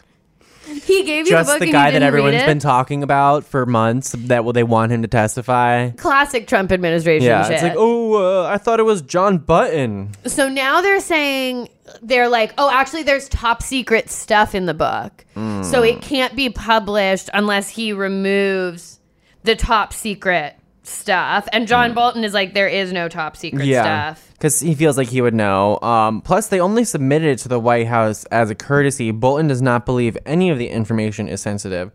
[0.85, 4.11] He gave you Just the book the guy that everyone's been talking about for months
[4.17, 5.89] that well, they want him to testify.
[5.91, 7.53] Classic Trump administration Yeah, shit.
[7.53, 10.11] it's like, oh, uh, I thought it was John Button.
[10.25, 11.69] So now they're saying
[12.01, 15.63] they're like, oh, actually, there's top secret stuff in the book, Mm.
[15.65, 18.99] so it can't be published unless he removes
[19.43, 21.47] the top secret stuff.
[21.53, 23.67] And John Bolton is like, there is no top secret Mm.
[23.67, 24.30] yeah, stuff.
[24.41, 25.79] Because he feels like he would know.
[25.81, 29.11] Um, plus, they only submitted it to the White House as a courtesy.
[29.11, 31.91] Bolton does not believe any of the information is sensitive.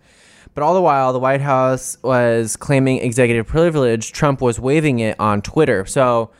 [0.55, 4.13] But all the while, the White House was claiming executive privilege.
[4.13, 5.85] Trump was waiving it on Twitter.
[5.87, 6.31] So,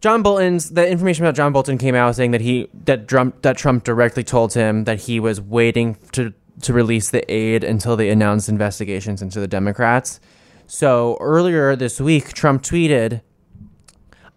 [0.00, 3.56] John Bolton's the information about John Bolton came out saying that he that Trump that
[3.56, 8.10] Trump directly told him that he was waiting to to release the aid until they
[8.10, 10.20] announced investigations into the Democrats.
[10.68, 13.22] So earlier this week, Trump tweeted,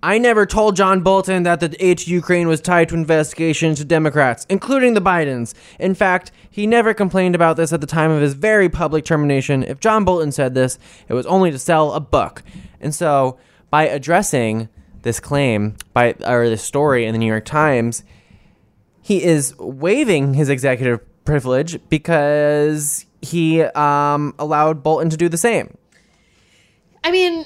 [0.03, 3.85] I never told John Bolton that the aid to Ukraine was tied to investigations to
[3.85, 5.53] Democrats, including the Bidens.
[5.79, 9.61] In fact, he never complained about this at the time of his very public termination.
[9.61, 12.41] If John Bolton said this, it was only to sell a book.
[12.79, 13.37] And so,
[13.69, 14.69] by addressing
[15.03, 18.03] this claim by or this story in the New York Times,
[19.03, 25.77] he is waiving his executive privilege because he um, allowed Bolton to do the same.
[27.03, 27.45] I mean,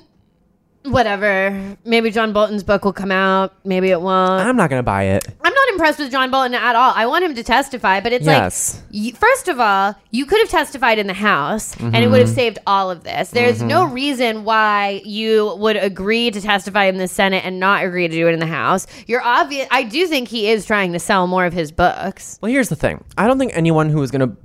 [0.91, 1.77] whatever.
[1.85, 3.53] Maybe John Bolton's book will come out.
[3.65, 4.41] Maybe it won't.
[4.41, 5.27] I'm not gonna buy it.
[5.43, 6.93] I'm not impressed with John Bolton at all.
[6.95, 8.81] I want him to testify, but it's Yes.
[8.91, 12.19] like, y- first of all, you could have testified in the House and it would
[12.19, 12.35] have mm-hmm.
[12.35, 13.31] saved all of this.
[13.31, 13.93] There's no mm-hmm.
[13.93, 18.27] reason why you would agree to testify in the Senate and not agree to do
[18.27, 18.87] it in the House.
[19.07, 19.67] You're obvious.
[19.71, 22.39] I do think he is trying to sell more of his books.
[22.41, 23.03] Well, here's the thing.
[23.17, 24.35] I don't think anyone who is gonna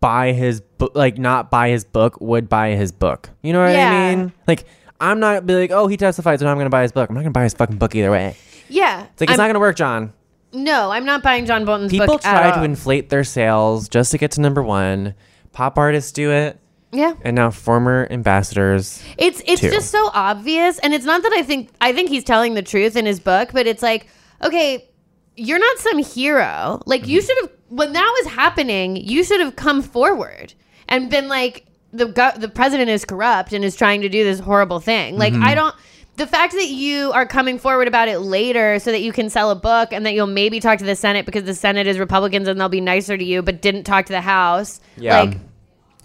[0.00, 3.30] buy his book, like not buy his book, would buy his book.
[3.42, 3.90] You know what Yeah.
[3.90, 4.32] I mean?
[4.46, 4.64] Like,
[5.10, 7.08] I'm not be like, oh, he testified, so now I'm gonna buy his book.
[7.08, 8.36] I'm not gonna buy his fucking book either way.
[8.68, 9.04] Yeah.
[9.04, 10.12] It's like it's I'm- not gonna work, John.
[10.52, 14.12] no, I'm not buying John Bolton's People book try at to inflate their sales just
[14.12, 15.14] to get to number one.
[15.52, 16.58] Pop artists do it,
[16.92, 17.14] yeah.
[17.22, 19.02] and now former ambassadors.
[19.18, 19.70] It's it's too.
[19.70, 22.96] just so obvious, and it's not that I think I think he's telling the truth
[22.96, 24.08] in his book, but it's like,
[24.42, 24.88] okay,
[25.36, 26.80] you're not some hero.
[26.86, 27.26] Like you mm-hmm.
[27.26, 30.54] should have when that was happening, you should have come forward
[30.88, 34.40] and been like, the go- the president is corrupt and is trying to do this
[34.40, 35.16] horrible thing.
[35.16, 35.54] Like I mm-hmm.
[35.54, 35.76] don't.
[36.16, 39.50] The fact that you are coming forward about it later so that you can sell
[39.50, 42.46] a book and that you'll maybe talk to the Senate because the Senate is Republicans
[42.46, 44.80] and they'll be nicer to you, but didn't talk to the House.
[44.96, 45.22] Yeah.
[45.22, 45.38] Like,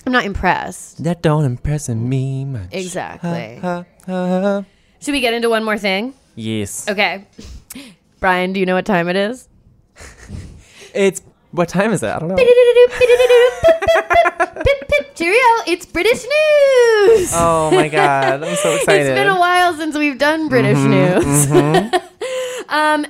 [0.08, 1.04] I'm not impressed.
[1.04, 2.70] That don't impress me much.
[2.72, 3.58] Exactly.
[3.58, 4.66] Ha, ha, ha.
[5.00, 6.16] Should we get into one more thing?
[6.36, 6.90] Yes.
[6.90, 7.28] Okay.
[8.20, 9.48] Bryan, do you know what time it is?
[10.94, 11.22] It's
[11.52, 12.10] what time is it?
[12.10, 12.36] I don't know.
[15.16, 17.32] Cheerio, it's British news.
[17.36, 19.08] Oh my god, I'm so excited.
[19.08, 22.02] It's been a while since we've done British Mm-hmm, news.
[22.70, 23.06] um,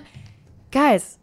[0.72, 1.18] guys,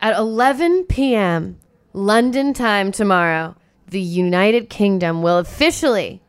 [0.00, 1.58] at 11 p.m.
[1.92, 3.56] London time tomorrow,
[3.88, 6.22] the United Kingdom will officially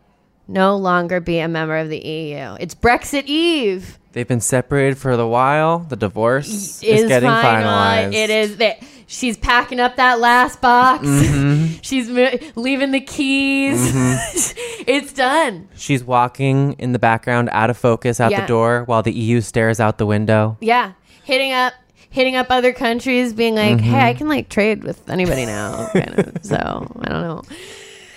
[0.47, 2.55] no longer be a member of the EU.
[2.59, 3.99] It's Brexit Eve.
[4.13, 5.80] They've been separated for a while.
[5.80, 7.69] The divorce is, is getting final.
[7.69, 8.13] finalized.
[8.13, 11.06] It is that she's packing up that last box.
[11.08, 11.76] Mm-hmm.
[11.82, 13.80] she's mo- leaving the keys.
[14.88, 15.68] it's done.
[15.76, 18.41] She's walking in the background, out of focus, out Yeah.
[18.41, 20.58] the door, while the EU stares out the window.
[20.62, 20.93] Yeah,
[21.24, 21.74] hitting up,
[22.10, 23.86] hitting up other countries, being like, Mm-hmm.
[23.91, 26.43] "Hey, I can like trade with anybody now." kind of.
[26.45, 27.41] So I don't know.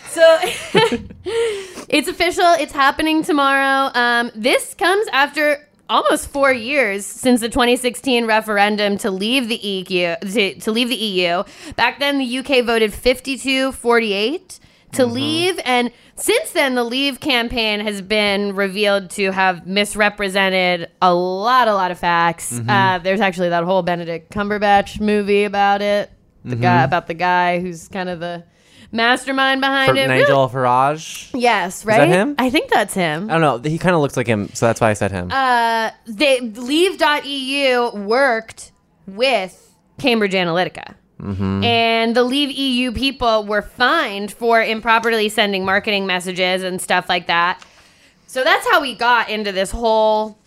[0.08, 0.38] So
[1.88, 2.44] it's official.
[2.58, 3.90] It's happening tomorrow.
[3.94, 10.14] Um, this comes after almost four years since the 2016 referendum to leave the EU.
[10.16, 11.44] To, to leave the EU.
[11.76, 14.60] Back then, the UK voted 52-48
[14.92, 15.12] to mm-hmm.
[15.12, 21.68] leave, and since then, the Leave campaign has been revealed to have misrepresented a lot,
[21.68, 22.54] a lot of facts.
[22.54, 22.70] Mm-hmm.
[22.70, 26.10] Uh, there's actually that whole Benedict Cumberbatch movie about it.
[26.44, 26.84] The guy mm-hmm.
[26.84, 28.44] about the guy who's kind of the
[28.92, 30.08] mastermind behind it.
[30.08, 31.30] Nigel Farage.
[31.34, 32.08] Yes, that right.
[32.08, 32.34] him?
[32.38, 33.30] I think that's him.
[33.30, 33.70] I don't know.
[33.70, 35.30] He kind of looks like him, so that's why I said him.
[35.30, 38.72] Uh, they Leave.eu worked
[39.06, 40.94] with Cambridge Analytica.
[41.64, 47.26] And the Leave EU people were fined for improperly sending marketing messages and stuff like
[47.26, 47.64] that.
[48.26, 50.38] So that's how we got into this whole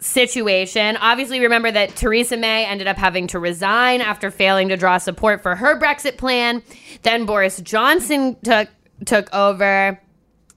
[0.00, 0.96] situation.
[0.96, 5.42] Obviously, remember that Theresa May ended up having to resign after failing to draw support
[5.42, 6.62] for her Brexit plan.
[7.02, 8.68] Then Boris Johnson took
[9.06, 10.00] took over.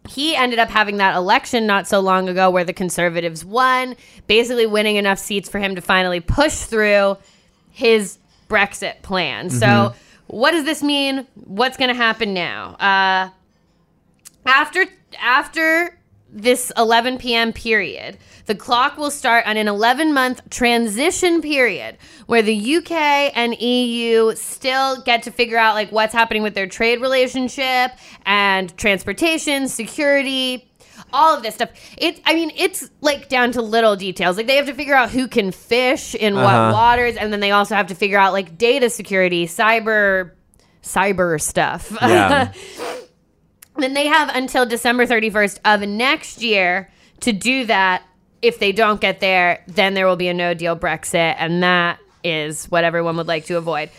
[0.09, 3.95] He ended up having that election not so long ago where the Conservatives won,
[4.27, 7.17] basically winning enough seats for him to finally push through
[7.71, 8.17] his
[8.49, 9.49] Brexit plan.
[9.49, 9.93] So,
[10.27, 11.25] what does this mean?
[11.35, 12.75] What's going to happen now?
[12.75, 13.29] Uh,
[14.45, 14.85] after
[15.19, 15.97] after
[16.35, 17.53] this 11 p.m.
[17.53, 18.17] period,
[18.47, 22.91] the clock will start on an 11 month transition period where the UK
[23.35, 27.91] and EU still get to figure out like what's happening with their trade relationship
[28.25, 30.69] and transportation, security,
[31.11, 31.69] all of this stuff.
[31.97, 34.35] It I mean, it's like down to little details.
[34.35, 36.73] Like they have to figure out who can fish in what Uh-huh.
[36.73, 40.31] waters and then they also have to figure out like data security, cyber
[40.81, 41.95] cyber stuff.
[42.01, 42.51] Yeah.
[43.77, 46.89] then they have until December 31st of next year
[47.21, 48.03] to do that.
[48.41, 51.97] If they don't get there, then there will be a no deal Brexit, and that
[52.25, 53.89] is what everyone would like to avoid.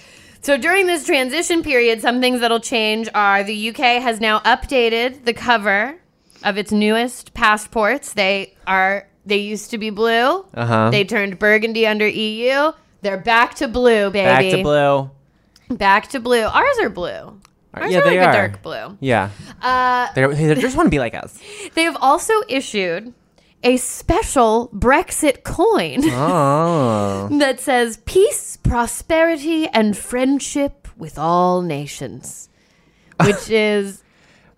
[0.42, 5.24] So during this transition period, some things that'll change are the UK has now updated
[5.24, 5.96] the cover
[6.42, 8.12] of its newest passports.
[8.12, 10.44] They are they used to be blue.
[10.54, 10.90] Uh-huh.
[10.90, 12.72] They turned burgundy under EU.
[13.00, 14.50] They're back to blue, baby.
[14.50, 15.10] Back to blue.
[15.76, 16.42] Back to blue.
[16.42, 17.40] Ours are blue.
[17.74, 18.30] Ours yeah, are they like are.
[18.30, 18.96] a dark blue.
[19.00, 19.30] Yeah.
[19.60, 21.38] Uh, They just want to be like us.
[21.74, 23.12] they have also issued
[23.62, 27.28] a special Brexit coin Oh.
[27.38, 32.48] that says peace, prosperity, and friendship with all nations.
[33.24, 34.02] Which is,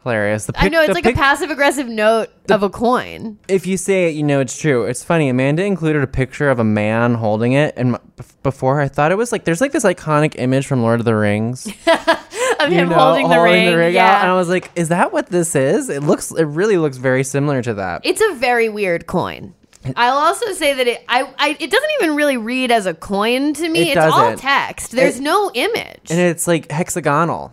[0.02, 0.46] Hilarious.
[0.46, 3.38] The I know it's the like pic- a passive aggressive note of a coin.
[3.48, 4.84] If you say it, you know it's true.
[4.84, 5.28] It's funny.
[5.28, 7.98] Amanda included a picture of a man holding it, and
[8.44, 11.14] before I thought it was like there's like this iconic image from Lord of the
[11.16, 11.66] Rings
[12.60, 14.22] Of you him know, holding the ring, out, yeah.
[14.22, 17.22] and I was like, "Is that what this is?" It looks, it really looks very
[17.24, 18.00] similar to that.
[18.04, 19.54] It's a very weird coin.
[19.94, 23.52] I'll also say that it I, I it doesn't even really read as a coin
[23.54, 23.90] to me.
[23.92, 24.90] It it's all text.
[24.92, 26.10] There's It- no image.
[26.10, 27.52] and it's like hexagonal.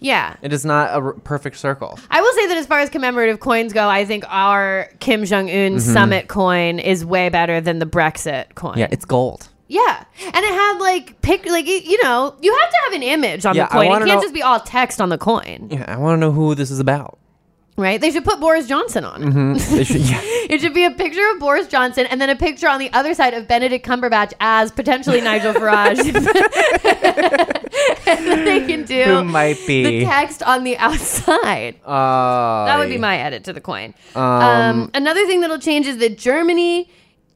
[0.00, 0.36] yeah.
[0.42, 1.98] It is not a r- perfect circle.
[2.10, 5.48] I will say that as far as commemorative coins go, I think our Kim Jong
[5.48, 5.80] Un Mhm.
[5.80, 8.76] summit coin is way better than the Brexit coin.
[8.78, 9.48] Yeah, it's gold.
[9.72, 10.04] Yeah,
[10.34, 13.46] and it had like pic, like y- you know, you have to have an image
[13.46, 13.86] on Yeah, the I coin.
[13.86, 16.20] It wanna can't know- just be all text on the coin, Yeah, I want to
[16.20, 17.18] know who this is about.
[17.78, 17.98] right?
[18.00, 19.32] They should put Boris Johnson on it.
[19.32, 20.20] hmm They should, yeah.
[20.52, 23.14] It should be a picture of Boris Johnson and then a picture on the other
[23.14, 25.98] side of Benedict Cumberbatch as potentially Nigel Farage.
[28.06, 29.82] and then they can do Who might be.
[30.00, 31.76] the text on the outside.
[31.86, 33.94] Uh, That would be my edit to the coin.
[34.14, 36.90] Um, Um, another thing that'll change is that Germany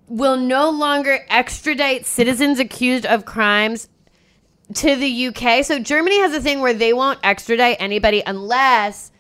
[0.09, 3.88] will no longer extradite citizens accused of crimes
[4.74, 5.64] to the UK.
[5.64, 9.12] So Germany has a thing where they won't extradite anybody unless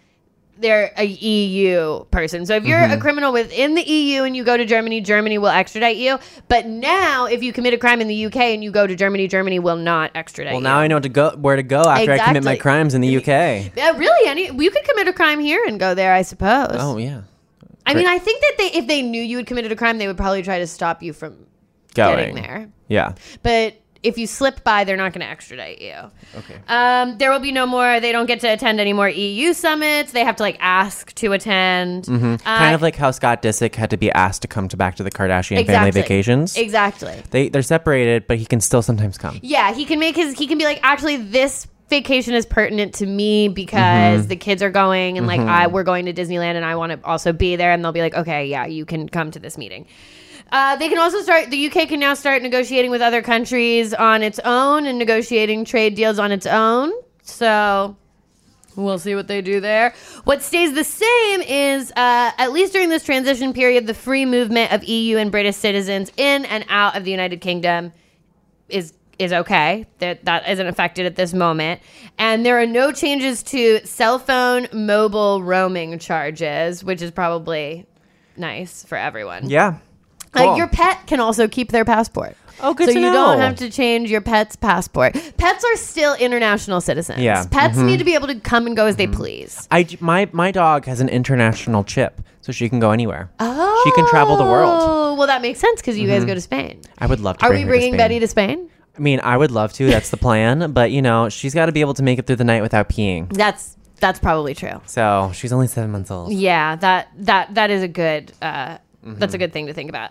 [0.58, 2.46] they're a EU person.
[2.46, 3.00] So if you're a Mhm.
[3.00, 6.18] criminal within the EU and you go to Germany, Germany will extradite you.
[6.48, 9.28] But now, if you commit a crime in the UK and you go to Germany,
[9.28, 10.64] Germany will not extradite Well, you.
[10.68, 13.08] now I know to go where to go after I commit my crimes in the
[13.08, 13.70] UK.
[13.76, 16.76] Yeah, really, any you could commit a crime here and go there, I suppose.
[16.80, 17.20] Oh yeah,
[17.86, 20.06] I mean, I think that they, if they knew you had committed a crime, they
[20.06, 21.46] would probably try to stop you from
[21.94, 22.68] going getting there.
[22.88, 23.12] Yeah.
[23.42, 25.94] But if you slip by, they're not going to extradite you.
[26.36, 26.56] Okay.
[26.68, 27.98] Um, there will be no more.
[27.98, 30.12] They don't get to attend any more EU summits.
[30.12, 32.06] They have to like ask to attend.
[32.06, 34.76] hmm Uh, kind of like how Scott Disick had to be asked to come to
[34.76, 36.02] back to the Kardashian family Exactly.
[36.02, 36.56] vacations.
[36.56, 37.22] Exactly.
[37.30, 39.38] They they're separated, but he can still sometimes come.
[39.42, 40.38] Yeah, he can make his.
[40.38, 44.28] He can be like, actually, this vacation is pertinent to me because Mhm.
[44.28, 45.48] the kids are going and like Mhm.
[45.48, 48.00] I we're going to Disneyland and I want to also be there and they'll be
[48.00, 49.86] like, okay, yeah, you can come to this meeting.
[50.52, 51.50] Uh, they can also start.
[51.50, 55.94] The UK can now start negotiating with other countries on its own and negotiating trade
[55.96, 56.92] deals on its own.
[57.22, 57.96] So
[58.76, 59.94] We'll see what they do there.
[60.24, 64.70] What stays the same is, uh, at least during this transition period, the free movement
[64.70, 67.90] of EU and British citizens in and out of the United Kingdom
[68.68, 69.86] is is okay.
[69.98, 71.80] That that isn't affected at this moment,
[72.18, 77.86] and there are no changes to cell phone mobile roaming charges, which is probably
[78.36, 79.48] nice for everyone.
[79.48, 79.78] Yeah.
[80.34, 82.36] Like your pet can also keep their passport.
[82.60, 85.14] Oh, good so to you don't have to change your pet's passport.
[85.38, 87.20] Pets are still international citizens.
[87.20, 87.44] Yeah.
[87.50, 87.86] Pets Mhm.
[87.86, 89.66] need to be able to come and go as they please.
[89.70, 93.30] I j- my my dog has an international chip, so she can go anywhere.
[93.40, 94.70] Oh, She can travel the world.
[94.74, 96.28] Oh, well, that makes sense because you guys Mhm.
[96.28, 96.80] go to Spain.
[96.98, 97.44] I would love to.
[97.46, 97.98] Are bring we her to bringing Spain.
[97.98, 98.68] Betty to Spain?
[98.96, 99.86] I mean, I would love to.
[99.86, 100.72] That's the plan.
[100.76, 102.88] But you know, she's got to be able to make it through the night without
[102.88, 103.32] peeing.
[103.32, 104.80] That's that's probably true.
[104.86, 106.32] So she's only seven months old.
[106.32, 109.34] Yeah, that that that is a good uh, that's Mm-hmm.
[109.34, 110.10] a good thing to think about.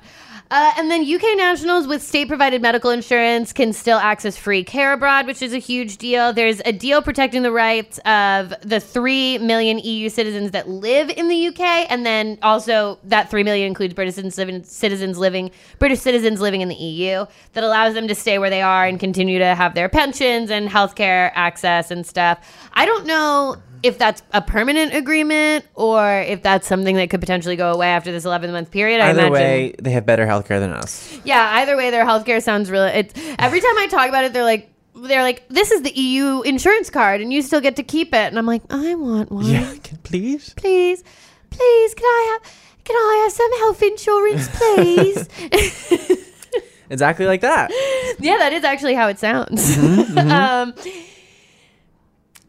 [0.52, 4.94] Uh, and then UK nationals with state provided medical insurance can still access free care
[4.94, 6.34] abroad, which is a huge deal.
[6.34, 11.30] There's a deal protecting the rights of the 3 million EU citizens that live in
[11.30, 11.88] the UK.
[11.90, 16.76] And then also that 3 million includes British citizens living, British citizens living in the
[16.76, 20.52] EU that allows them to stay where they are and continue to have their pensions
[20.52, 22.70] and healthcare access and stuff.
[22.74, 27.56] I don't know if that's a permanent agreement or if that's something that could potentially
[27.56, 29.00] go away after this 11 month period.
[29.00, 29.34] I Either imagine.
[29.34, 31.18] way, they have better healthcare than us.
[31.24, 32.90] Yeah, either way, their healthcare sounds really.
[32.90, 36.42] It's every time I talk about it, they're like, they're like, this is the EU
[36.42, 38.28] insurance card, and you still get to keep it.
[38.28, 39.46] And I'm like, I want one.
[39.46, 40.54] Yeah, can, please.
[40.56, 41.04] please,
[41.50, 46.22] please, can I have, can I have some health insurance, please?
[46.90, 47.72] Exactly like that.
[48.20, 49.76] yeah, that is actually how it sounds.
[49.76, 50.74] Mm-hmm, um,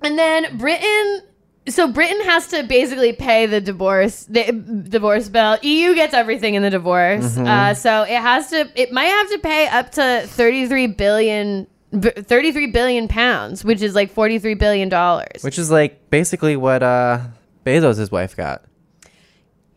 [0.03, 1.23] and then Britain.
[1.69, 4.53] So Britain has to basically pay the divorce the
[4.89, 5.59] divorce bill.
[5.63, 7.37] EU gets everything in the divorce.
[7.37, 7.47] Mhm.
[7.47, 8.69] Uh, so it has to.
[8.77, 11.67] It might have to pay up to thirty three billion.
[11.93, 15.43] 33 billion pounds, which is like 43 billion dollars.
[15.43, 17.21] Which is like basically what uh
[17.65, 18.65] Bezos' wife got.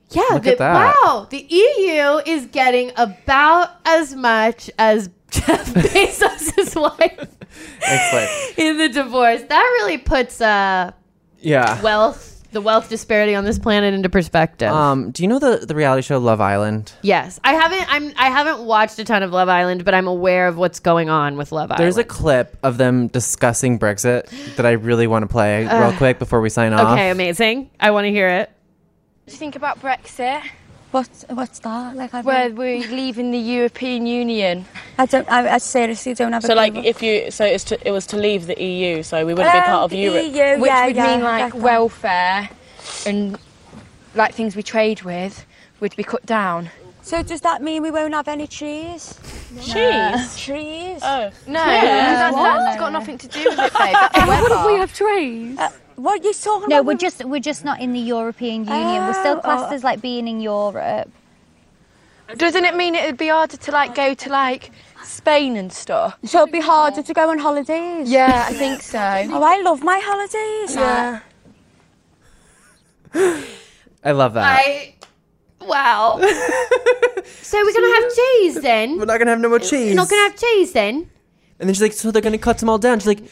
[0.09, 0.95] Yeah, Look the, at that.
[1.03, 1.27] wow.
[1.29, 7.27] The EU is getting about as much as Jeff Bezos' wife
[7.85, 8.57] Excellent.
[8.57, 9.41] in the divorce.
[9.43, 10.91] That really puts uh,
[11.39, 11.81] Yeah.
[11.81, 14.69] wealth, the wealth disparity on this planet into perspective.
[14.71, 16.91] Um, do you know the the reality show Love Island?
[17.03, 17.85] yes, I haven't.
[17.93, 18.11] I'm.
[18.17, 21.37] I haven't watched a ton of Love Island, but I'm aware of what's going on
[21.37, 21.83] with Love Island.
[21.83, 26.17] There's a clip of them discussing Brexit that I really want to play real quick
[26.17, 26.93] before we sign off.
[26.93, 27.69] okay, amazing.
[27.79, 28.51] I want to hear it.
[29.27, 30.41] do you think about Brexit?
[30.91, 31.95] What, what's that?
[31.95, 34.65] Like, I Where we're leaving the European Union.
[34.97, 35.29] I don't.
[35.29, 36.43] I, I seriously don't have.
[36.43, 36.83] So a like clue.
[36.83, 39.59] if you so it's to, it was to leave the EU, so we wouldn't be
[39.59, 40.23] part of Um, Europe.
[40.25, 42.49] EU, Which yeah, would yeah, mean like welfare
[43.05, 43.37] and
[44.15, 45.45] like things we trade with
[45.79, 46.69] would be cut down.
[47.09, 49.19] So does that mean we won't have any trees?
[49.59, 50.37] Cheese?
[50.37, 50.99] Trees?
[51.01, 51.31] Oh.
[51.47, 51.81] No, Trees?
[52.21, 52.59] that's, What?
[52.59, 53.95] that's got nothing to do with it, babe.
[54.27, 55.57] Why wouldn't we have trees?
[55.57, 56.83] Uh, what are you talking No, about?
[56.83, 59.07] No, we're just we're just not in the European Union.
[59.07, 59.75] we're still Oh, classed oh.
[59.75, 61.09] as like being in Europe.
[62.37, 64.69] Doesn't it mean it would be harder to like go to like
[65.03, 66.15] Spain and stuff?
[66.25, 68.07] So it'd be harder to go on holidays?
[68.11, 68.99] Yeah, I think so.
[68.99, 70.75] Oh, I love my holidays.
[70.75, 71.21] Yeah.
[74.05, 74.59] I love that.
[74.59, 74.93] I
[75.61, 76.17] wow.
[77.41, 78.97] so we're gonna have cheese then.
[78.97, 79.89] We're not gonna have no more cheese.
[79.91, 81.09] We're not gonna have cheese then.
[81.59, 82.99] And then she's like, so they're gonna cut them all down.
[82.99, 83.23] She's like,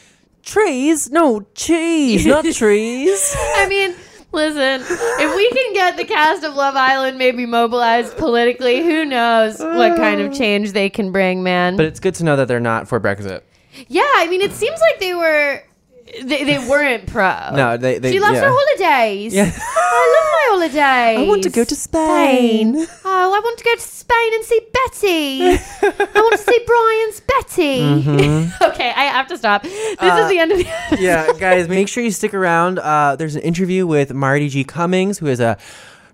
[0.42, 1.10] trees?
[1.10, 3.34] No, cheese, not trees.
[3.56, 3.94] I mean,
[4.32, 4.82] listen,
[5.20, 9.96] if we can get the cast of Love Island maybe mobilized politically, who knows what
[9.96, 11.76] kind of change they can bring, man.
[11.76, 13.42] But it's good to know that they're not for Brexit.
[13.88, 15.62] yeah, I mean, it seems like they were.
[16.22, 17.50] They, they weren't pro.
[17.54, 18.44] No, they- they- She loves yeah.
[18.44, 19.34] her holidays.
[19.34, 19.44] Yeah.
[19.44, 21.18] I love my holidays.
[21.18, 22.76] I want to go to Spain.
[23.04, 25.42] Oh, I want to go to Spain and see Betty.
[25.42, 27.80] I want to see Bryan's Betty.
[27.80, 28.62] Mhm.
[28.74, 29.62] okay, I have to stop.
[29.62, 30.66] This Uh, is the end of the
[31.00, 32.78] yeah, guys, make sure you stick around.
[32.78, 34.64] Uh, there's an interview with Marti G.
[34.64, 35.56] Cummings, who is a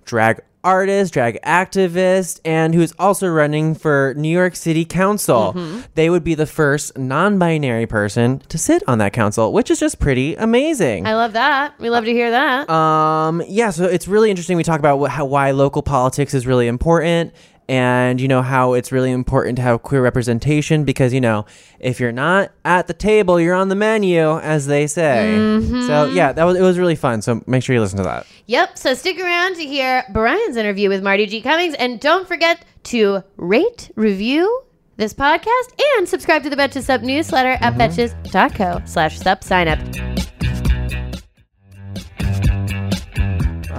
[0.04, 5.52] drag artist, drag activist, and who is also running for New York City Council.
[5.54, 5.84] Mhm.
[5.94, 9.78] They would be the first non binary person to sit on that council, which is
[9.78, 11.06] just pretty amazing.
[11.06, 11.74] I love that.
[11.78, 12.68] We love to hear that.
[12.70, 14.56] Um, yeah, so it's really interesting.
[14.56, 17.32] We talk about what, how, why local politics is really important
[17.68, 21.46] and, you know, how it's really important to have queer representation because, you know,
[21.80, 25.34] if you're not at the table, you're on the menu, as they say.
[25.36, 25.86] Mhm.
[25.86, 27.22] So, yeah, that was, it was really fun.
[27.22, 28.26] So make sure you listen to that.
[28.46, 28.78] Yep.
[28.78, 31.40] So stick around to hear Bryan's interview with Marti G.
[31.40, 31.74] Cummings.
[31.74, 34.62] And don't forget to rate, review
[34.96, 40.13] this podcast, and subscribe to the Betches Sup newsletter at betches.co slash sup sign up.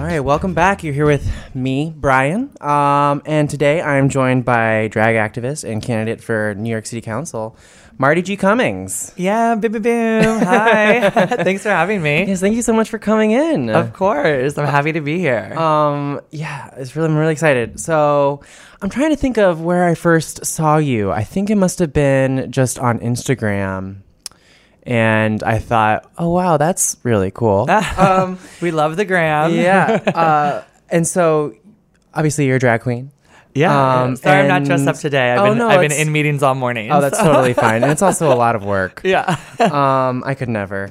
[0.06, 0.84] Right, welcome back.
[0.84, 2.52] You're here with me, Bryan.
[2.60, 7.56] Um, and today I'm joined by drag activist and candidate for New York City Council,
[7.98, 8.36] Marti G.
[8.36, 9.12] Cummings.
[9.16, 10.42] Yeah, boom, boom, boom.
[10.44, 11.10] Hi.
[11.10, 12.24] Thanks for having me.
[12.24, 13.68] Yes, thank you so much for coming in.
[13.68, 14.56] Of course.
[14.56, 15.52] I'm happy to be here.
[15.58, 17.80] Um, yeah, it's really, I'm really excited.
[17.80, 18.42] So
[18.80, 21.10] I'm trying to think of where I first saw you.
[21.10, 24.02] I think it must have been just on Instagram.
[24.86, 27.68] And I thought, oh, wow, that's really cool.
[27.98, 29.52] um, we love the gram.
[29.52, 30.00] yeah.
[30.06, 31.54] Uh, and so
[32.14, 33.10] obviously you're a drag queen.
[33.54, 34.02] Yeah.
[34.02, 35.32] Um, Sorry, I'm not dressed up today.
[35.32, 36.92] I've Oh, been no, I've been in meetings all morning.
[36.92, 37.82] Oh, that's totally fine.
[37.82, 39.00] And it's also a lot of work.
[39.02, 39.38] Yeah.
[39.58, 40.90] um, I could never.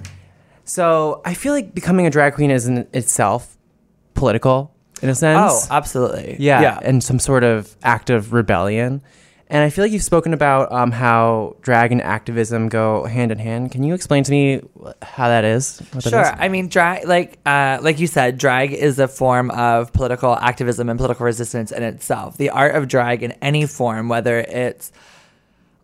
[0.63, 3.55] So I feel like becoming a drag queen is in itself
[4.15, 4.73] political
[5.03, 5.67] in a sense.
[5.69, 6.37] Oh, absolutely.
[6.39, 6.79] Yeah, Yeah.
[6.81, 9.01] and some sort of act of rebellion.
[9.47, 13.37] And I feel like you've spoken about um, how drag and activism go hand in
[13.37, 13.71] hand.
[13.71, 14.61] Can you explain to me
[15.03, 15.83] how that is?
[15.99, 16.21] Sure.
[16.21, 16.27] is?
[16.35, 20.89] I mean, drag, like, uh, like you said, drag is a form of political activism
[20.89, 22.37] and political resistance in itself.
[22.37, 24.91] The art of drag in any form, whether it's,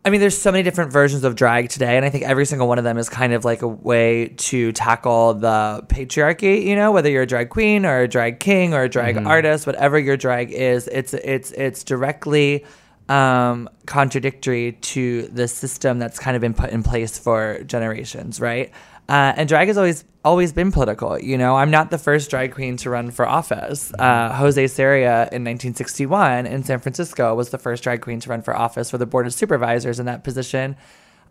[0.04, 2.68] I mean, there's so many different versions of drag today, and I think every single
[2.68, 6.64] one of them is kind of like a way to tackle the patriarchy.
[6.66, 9.28] You know, whether you're a drag queen or a drag king or a drag Mhm.
[9.28, 12.66] artist, whatever your drag is, it's it's it's directly
[13.12, 18.72] um, contradictory to the system that's kind of been put in place for generations, right?
[19.10, 21.20] Uh, and drag has always always been political.
[21.20, 23.92] You know, I'm not the first drag queen to run for office.
[24.00, 28.42] Uh, Jose Sarria in 1961 in San Francisco was the first drag queen to run
[28.42, 30.78] for office for the board of supervisors in that position.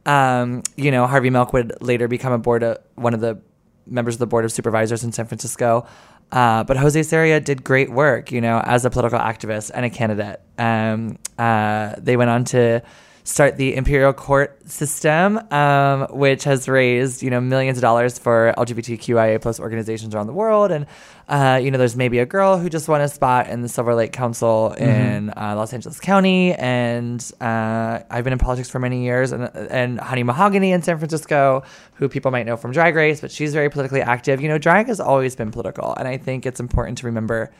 [0.05, 3.41] Um, you know, Harvey Milk would later become a board of, one of the
[3.87, 5.87] members of the board of supervisors in San Francisco.
[6.33, 9.91] Uh, but Jose Sarria did great work, you know, as a political activist and a
[9.91, 10.41] candidate.
[10.59, 12.83] Um, uh, they went on to
[13.25, 18.55] start the imperial court system, um, which has raised, you know, millions of dollars for
[18.57, 20.71] LGBTQIA plus organizations around the world.
[20.71, 20.87] And,
[21.29, 22.27] uh, you know, there's Maebe A.
[22.27, 26.01] Girl who just won a spot in the Silver Lake Council in uh, Los Angeles
[26.01, 26.55] County.
[26.55, 29.33] And uh, I've been in politics for many years.
[29.33, 31.63] And, and Honey Mahogany in San Francisco,
[31.95, 34.41] who people might know from Drag Race, but she's very politically active.
[34.41, 35.95] You know, drag has always been political.
[35.95, 37.53] And I think it's important to remember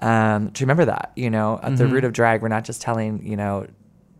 [0.00, 1.92] um, to remember that, you know, at the Mhm.
[1.92, 3.68] root of drag, we're not just telling, you know,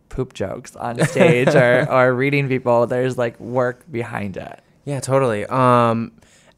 [0.09, 2.87] poop jokes on stage or, or reading people.
[2.87, 4.61] There's like work behind it.
[4.85, 5.45] Yeah, totally.
[5.45, 6.11] Um,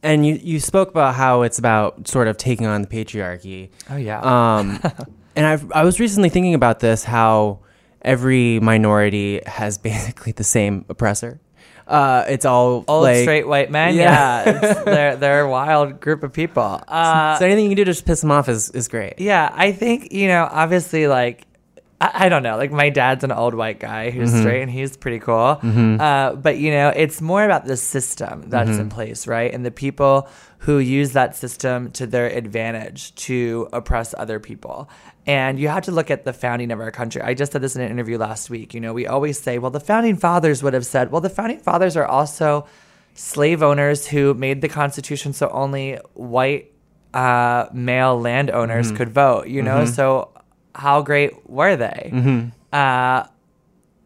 [0.03, 3.69] and you, you spoke about how it's about sort of taking on the patriarchy.
[3.89, 4.19] Oh, yeah.
[4.19, 4.79] Um,
[5.35, 7.59] and I've, I was recently thinking about this how
[8.01, 11.39] every minority has basically the same oppressor.
[11.87, 13.95] Uh, it's all Old like, straight white men.
[13.95, 14.43] Yeah.
[14.45, 16.81] it's, they're, they're a wild group of people.
[16.85, 19.13] Uh, so anything you can do to just piss them off is, is great.
[19.19, 21.46] Yeah, I think, you know, obviously, like,
[21.99, 22.57] I, I don't know.
[22.57, 24.39] Like my dad's an old white guy who's Mhm.
[24.41, 25.59] straight and he's pretty cool.
[25.63, 25.99] Mhm.
[25.99, 28.93] Uh, but you know, it's more about the system that's in Mhm.
[28.93, 29.51] place, right?
[29.53, 30.27] And the people
[30.59, 34.89] who use that system to their advantage to oppress other people.
[35.25, 37.21] And you have to look at the founding of our country.
[37.21, 38.73] I just said this in an interview last week.
[38.73, 41.59] You know, we always say, well, the founding fathers would have said, well, the founding
[41.59, 42.65] fathers are also
[43.13, 46.71] slave owners who made the Constitution so only white
[47.13, 48.95] uh, male landowners Mhm.
[48.97, 49.47] could vote.
[49.47, 49.87] You know, Mhm.
[49.95, 50.29] so
[50.77, 52.11] how great were they?
[52.13, 52.51] Mhm.
[52.71, 53.27] Uh,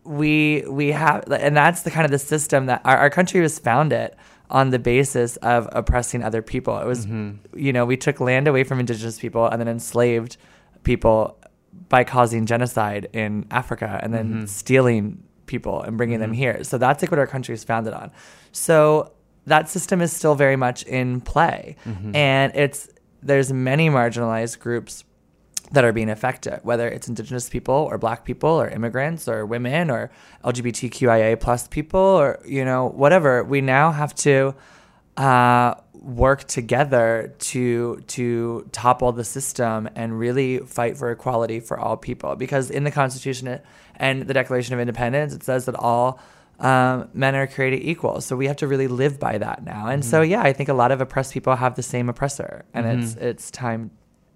[0.04, 3.60] we we have, and that's the kind of the system that our, our country was
[3.60, 4.16] founded
[4.50, 6.78] on the basis of oppressing other people.
[6.80, 7.38] It was, Mhm.
[7.56, 10.38] you know, we took land away from indigenous people and then enslaved
[10.84, 11.38] people
[11.88, 14.50] by causing genocide in Africa and then Mhm.
[14.50, 16.36] stealing people and bringing them Mhm.
[16.36, 16.64] here.
[16.64, 18.12] So that's like what our country is founded on.
[18.52, 19.12] So
[19.48, 22.16] that system is still very much in play, Mhm.
[22.16, 22.90] and it's
[23.24, 25.04] there's many marginalized groups
[25.72, 29.90] that are being affected, whether it's indigenous people or black people or immigrants or women
[29.90, 30.12] or
[30.44, 33.44] LGBTQIA plus people or you know whatever.
[33.44, 34.54] We now have to
[35.18, 41.98] uh, work together to to topple the system and really fight for equality for all
[41.98, 42.36] people.
[42.36, 43.60] Because in the Constitution
[43.96, 46.20] and the Declaration of Independence, it says that all
[46.60, 48.22] um, men are created equal.
[48.22, 49.88] So we have to really live by that now.
[49.88, 50.30] And so Mhm.
[50.30, 53.22] yeah, I think a lot of oppressed people have the same oppressor, and it's Mhm.
[53.22, 53.90] it's time.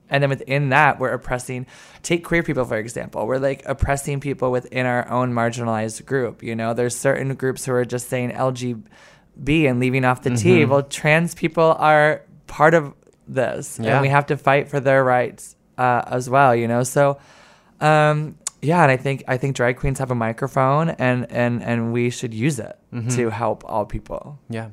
[0.09, 1.65] And then within that, we're oppressing.
[2.03, 3.25] Take queer people for example.
[3.25, 6.43] We're like oppressing people within our own marginalized group.
[6.43, 10.61] You know, there's certain groups who are just saying LGB and leaving off the T.
[10.63, 10.69] Mhm.
[10.69, 12.93] Well, trans people are part of
[13.27, 13.93] this, Yeah.
[13.93, 16.55] and we have to fight for their rights uh, as well.
[16.55, 17.17] You know, so
[17.81, 21.91] um, yeah, and I think I think drag queens have a microphone, and and and
[21.91, 23.13] we should use it Mhm.
[23.15, 24.39] to help all people.
[24.49, 24.67] Yeah.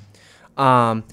[0.57, 1.05] Um,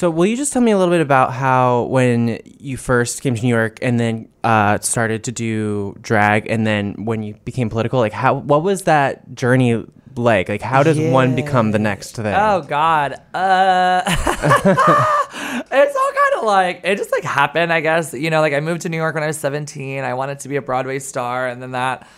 [0.00, 3.34] so will you just tell me a little bit about how when you first came
[3.34, 7.68] to New York and then uh, started to do drag, and then when you became
[7.68, 9.84] political, like how what was that journey
[10.16, 10.48] like?
[10.48, 12.34] Like how does one become the next thing?
[12.34, 13.12] Oh God.
[13.34, 14.00] Uh
[15.70, 18.14] It's all kind of like it just like happened, I guess.
[18.14, 20.02] You know, like I moved to New York when I was 17.
[20.02, 22.08] I wanted to be a Broadway star and then that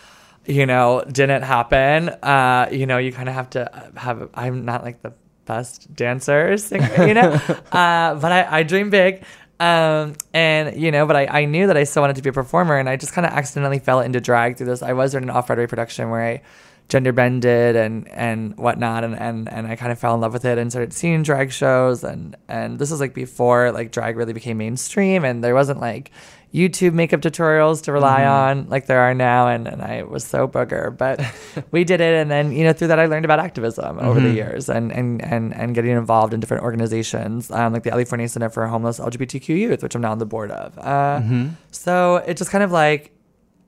[0.45, 2.09] you know, didn't happen.
[2.09, 5.13] Uh, you know, you kind of have to have I'm not like the
[5.45, 7.31] best dancer, singer, you know.
[7.71, 9.23] uh, but I I dream big.
[9.59, 12.33] Um, and you know, but I, I knew that I still wanted to be a
[12.33, 14.81] performer and I just kind of accidentally fell into drag through this.
[14.81, 16.41] I was in an off-Broadway production where I
[16.89, 20.43] gender bended and and whatnot and, and and I kind of fell in love with
[20.45, 24.33] it and started seeing drag shows and and this was like before like drag really
[24.33, 26.11] became mainstream and there wasn't like
[26.53, 28.29] YouTube makeup tutorials to rely Mhm.
[28.31, 31.19] on like there are now and, and I was so booger but
[31.71, 34.27] we did it and then you know through that I learned about activism over the
[34.29, 34.35] Mhm.
[34.35, 38.27] years and, and and and getting involved in different organizations um, like the Ali Forney
[38.27, 41.51] Center for Homeless LGBTQ Youth which I'm now on the board of uh, Mhm.
[41.71, 43.11] so it just kind of like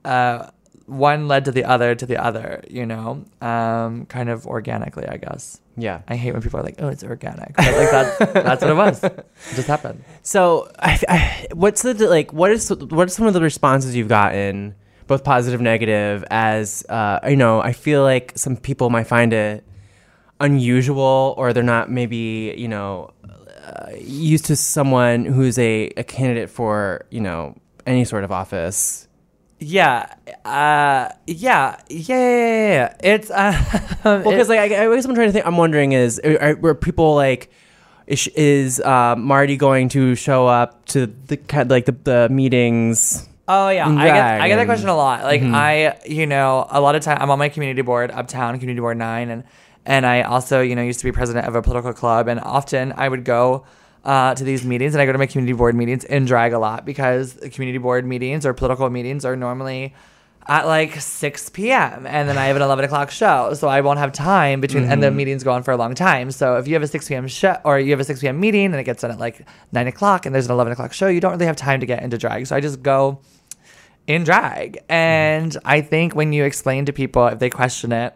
[0.06, 0.46] uh,
[0.86, 5.18] one led to the other to the other, you know, um, kind of organically, I
[5.18, 5.60] guess.
[5.78, 6.02] Yeah.
[6.08, 8.76] I hate when people are like, "Oh, it's organic," but like that's that's what it
[8.76, 9.04] was.
[9.52, 10.04] It just happened.
[10.24, 12.32] So, I, I, what's the like?
[12.34, 14.76] What is what are some of the responses you've gotten,
[15.08, 16.24] both positive, negative?
[16.32, 19.66] As uh, you know, I feel like some people might find it
[20.40, 23.12] unusual, or they're not maybe you know
[23.66, 27.56] uh, used to someone who's a, a candidate for you know
[27.86, 29.08] any sort of office.
[29.60, 32.96] Yeah, uh, yeah, yeah, yeah, yeah, yeah.
[33.02, 33.54] It's uh,
[34.04, 35.46] Well, because like I, I guess I'm trying to think.
[35.46, 37.52] I'm wondering is are, were people like.
[38.08, 43.28] Is, is uh, Marti going to show up to the kind like the, the meetings?
[43.48, 45.24] Oh yeah, I get I get that question a lot.
[45.24, 45.56] Like Mhm.
[45.56, 48.98] I, you know, a lot of time I'm on my community board uptown, community board
[48.98, 49.44] nine, and
[49.88, 52.94] and I also, you know, used to be president of a political club, and often
[52.96, 53.66] I would go
[54.06, 56.60] uh, to these meetings, and I go to my community board meetings in drag a
[56.60, 59.94] lot because the community board meetings or political meetings are normally
[60.48, 62.06] at like 6 p.m.
[62.06, 65.02] and then I have an 11 o'clock show, so I won't have time between, and
[65.02, 65.16] the Mhm.
[65.16, 66.30] meetings go on for a long time.
[66.30, 67.28] So if you have a 6 p.m.
[67.28, 68.40] show or you have a 6 p.m.
[68.40, 69.42] meeting and it gets done at like
[69.72, 72.04] 9 o'clock, and there's an 11 o'clock show, you don't really have time to get
[72.04, 72.46] into drag.
[72.46, 73.22] So I just go
[74.06, 74.78] in drag.
[74.88, 78.14] And I think when you explain to people, if they question it,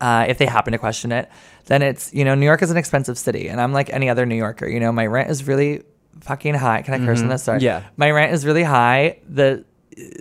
[0.00, 1.28] uh, if they happen to question it,
[1.66, 3.48] then it's, you know, New York is an expensive city.
[3.48, 4.66] And I'm like any other New Yorker.
[4.68, 5.82] You know, my rent is really
[6.20, 6.82] fucking high.
[6.82, 7.30] Can I curse on Mhm.
[7.30, 7.42] this?
[7.44, 7.60] Sorry.
[7.60, 7.82] Yeah.
[7.96, 9.18] My rent is really high.
[9.28, 9.64] The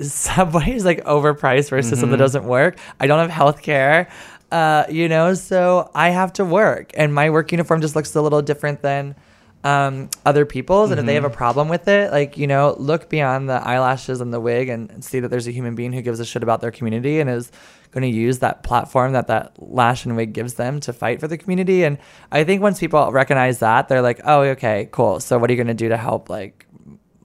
[0.02, 2.20] subway is like overpriced for a system that Mhm.
[2.20, 2.78] doesn't work.
[3.00, 4.08] I don't have health care.
[4.52, 6.92] Uh, you know, so I have to work.
[6.96, 9.16] And my work uniform just looks a little different than
[9.64, 10.92] um, other people's.
[10.92, 11.34] And if they have a Mhm.
[11.34, 15.04] problem with it, like, you know, look beyond the eyelashes and the wig and, and
[15.04, 17.52] see that there's a human being who gives a shit about their community and is
[17.92, 21.28] going to use that platform that that lash and wig gives them to fight for
[21.28, 21.84] the community.
[21.84, 21.98] And
[22.32, 25.20] I think once people recognize that, they're like, oh, okay, cool.
[25.20, 26.66] So what are you going to do to help, like,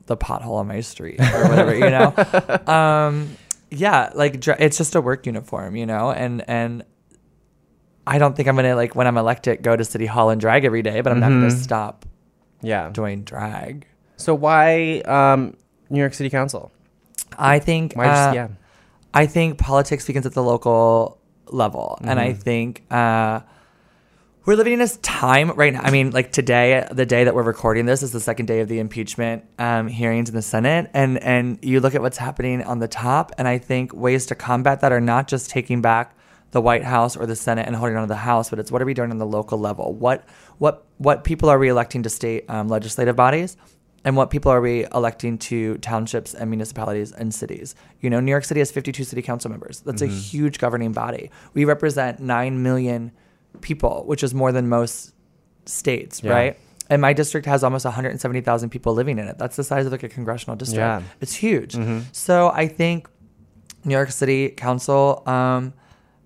[0.06, 2.14] the pothole on my street or whatever, you know?
[2.72, 3.28] um,
[3.70, 6.84] yeah, like it's just a work uniform, you know, and and
[8.06, 10.64] I don't think I'm gonna like when I'm elected go to City Hall and drag
[10.64, 11.40] every day, but I'm not Mhm.
[11.40, 12.04] gonna stop
[12.64, 12.90] Yeah.
[12.90, 13.86] doing drag.
[14.16, 15.56] So why um,
[15.90, 16.70] New York City Council?
[17.38, 18.48] I think Why just- uh, yeah.
[19.12, 22.38] I think politics begins at the local level, and I Mhm.
[22.38, 23.40] think uh,
[24.44, 25.80] we're living in this time right now.
[25.82, 28.68] I mean, like today, the day that we're recording this is the second day of
[28.68, 32.78] the impeachment um, hearings in the Senate, and and you look at what's happening on
[32.80, 36.14] the top, and I think ways to combat that are not just taking back
[36.54, 38.80] the White House or the Senate and holding on to the House, but it's what
[38.80, 39.92] are we doing on the local level?
[39.92, 40.24] What
[40.58, 43.56] what what people are we electing to state um, legislative bodies?
[44.04, 47.74] And what people are we electing to townships and municipalities and cities?
[48.00, 49.80] You know, New York City has 52 city council members.
[49.80, 50.30] That's a Mhm.
[50.30, 51.30] huge governing body.
[51.54, 53.10] We represent 9 million
[53.62, 55.12] people, which is more than most
[55.66, 56.32] states, Yeah.
[56.32, 56.58] right?
[56.90, 59.38] And my district has almost 170,000 people living in it.
[59.38, 60.78] That's the size of like a congressional district.
[60.78, 61.00] Yeah.
[61.22, 61.72] It's huge.
[61.74, 62.02] Mhm.
[62.12, 63.08] So I think
[63.84, 65.72] New York City Council um,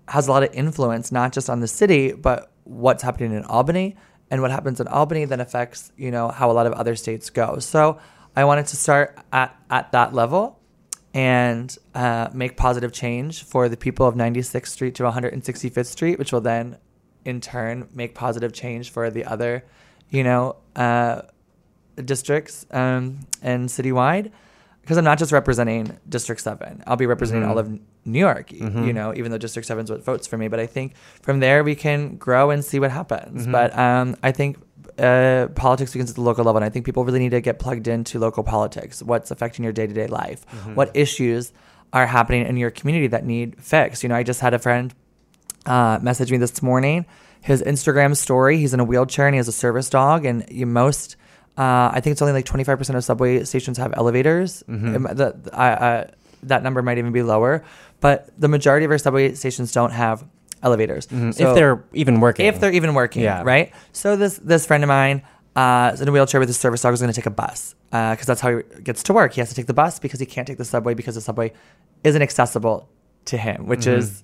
[0.09, 3.95] has a lot of influence, not just on the city, but what's happening in Albany.
[4.31, 7.29] And what happens in Albany then affects, you know, how a lot of other states
[7.29, 7.59] go.
[7.59, 7.99] So
[8.35, 10.59] I wanted to start at, at that level
[11.13, 16.31] and uh, make positive change for the people of 96th Street to 165th Street, which
[16.31, 16.77] will then
[17.25, 19.65] in turn make positive change for the other,
[20.09, 21.21] you know, uh,
[22.05, 24.31] districts um, and citywide.
[24.89, 27.49] Because I'm not just representing District 7, I'll be representing Mhm.
[27.49, 28.87] all of New York, Mhm.
[28.87, 30.47] you know, even though District 7 is what votes for me.
[30.47, 33.45] But I think from there we can grow and see what happens.
[33.45, 33.51] Mhm.
[33.51, 34.57] But um, I think
[34.97, 36.57] uh, politics begins at the local level.
[36.57, 39.03] And I think people really need to get plugged into local politics.
[39.03, 40.43] What's affecting your day to day life?
[40.65, 40.73] Mhm.
[40.73, 41.53] What issues
[41.93, 44.01] are happening in your community that need fixed?
[44.01, 44.91] You know, I just had a friend
[45.67, 47.05] uh, message me this morning.
[47.41, 50.25] His Instagram story, he's in a wheelchair and he has a service dog.
[50.25, 51.15] And you most,
[51.57, 54.63] uh, I think it's only like 25% of subway stations have elevators.
[54.69, 54.95] Mhm.
[54.95, 56.09] Um, the- I- I-
[56.43, 57.63] that number might even be lower.
[58.01, 60.23] But the majority of our subway stations don't have
[60.63, 61.07] elevators.
[61.07, 61.33] Mhm.
[61.33, 62.45] So- if they're even working.
[62.45, 63.41] if they're even working, Yeah.
[63.43, 63.71] right?
[63.91, 65.21] So this this friend of mine
[65.55, 67.75] uh, is in a wheelchair with his service dog is going to take a bus
[67.91, 69.33] because that's how he gets to work.
[69.33, 71.51] He has to take the bus because he can't take the subway because the subway
[72.05, 72.87] isn't accessible
[73.25, 73.97] to him, which Mhm.
[73.97, 74.23] is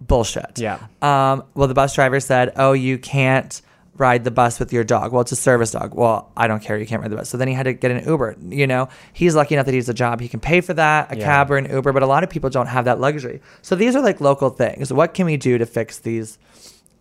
[0.00, 0.58] bullshit.
[0.58, 0.78] Yeah.
[1.02, 3.60] Um, well, the bus driver said, "Oh, you can't."
[3.98, 5.12] Ride the bus with your dog.
[5.12, 5.94] Well, it's a service dog.
[5.94, 6.76] Well, I don't care.
[6.78, 7.28] You can't ride the bus.
[7.30, 8.36] So then he had to get an Uber.
[8.48, 10.20] You know, he's lucky enough that he has a job.
[10.20, 11.24] He can pay for that, a Yeah.
[11.24, 11.92] cab or an Uber.
[11.92, 13.40] But a lot of people don't have that luxury.
[13.62, 14.92] So these are like local things.
[14.92, 16.38] What can we do to fix these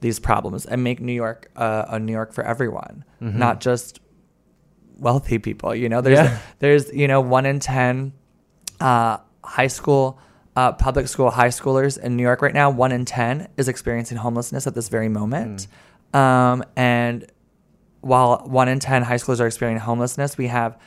[0.02, 3.36] these problems and make New York uh, a New York for everyone, Mhm.
[3.36, 4.00] not just
[5.00, 5.74] wealthy people.
[5.76, 6.38] You know, there's Yeah.
[6.60, 8.14] there's you know one in ten
[8.80, 10.20] uh, high school.
[10.58, 14.18] Uh, public school high schoolers in New York right now, one in 10 is experiencing
[14.18, 15.68] homelessness at this very moment.
[16.16, 17.26] Um, and
[18.02, 20.78] while one in 10 high schoolers are experiencing homelessness, we have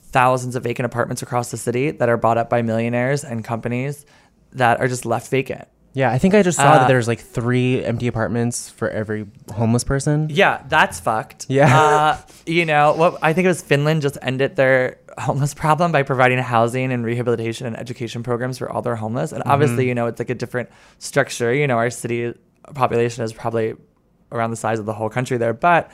[0.00, 4.06] thousands of vacant apartments across the city that are bought up by millionaires and companies
[4.52, 5.66] that are just left vacant.
[5.94, 9.26] Yeah, I think I just saw Uh, that there's like three empty apartments for every
[9.52, 10.28] homeless person.
[10.30, 11.46] Yeah, that's fucked.
[11.48, 11.76] Yeah.
[11.80, 16.02] Uh, you know, what I think it was Finland just ended their homeless problem by
[16.04, 19.32] providing housing and rehabilitation and education programs for all their homeless.
[19.32, 19.88] And obviously, Mhm.
[19.88, 20.68] you know, it's like a different
[20.98, 21.52] structure.
[21.52, 22.32] You know, our city
[22.74, 23.74] population is probably
[24.32, 25.90] around the size of the whole country there, but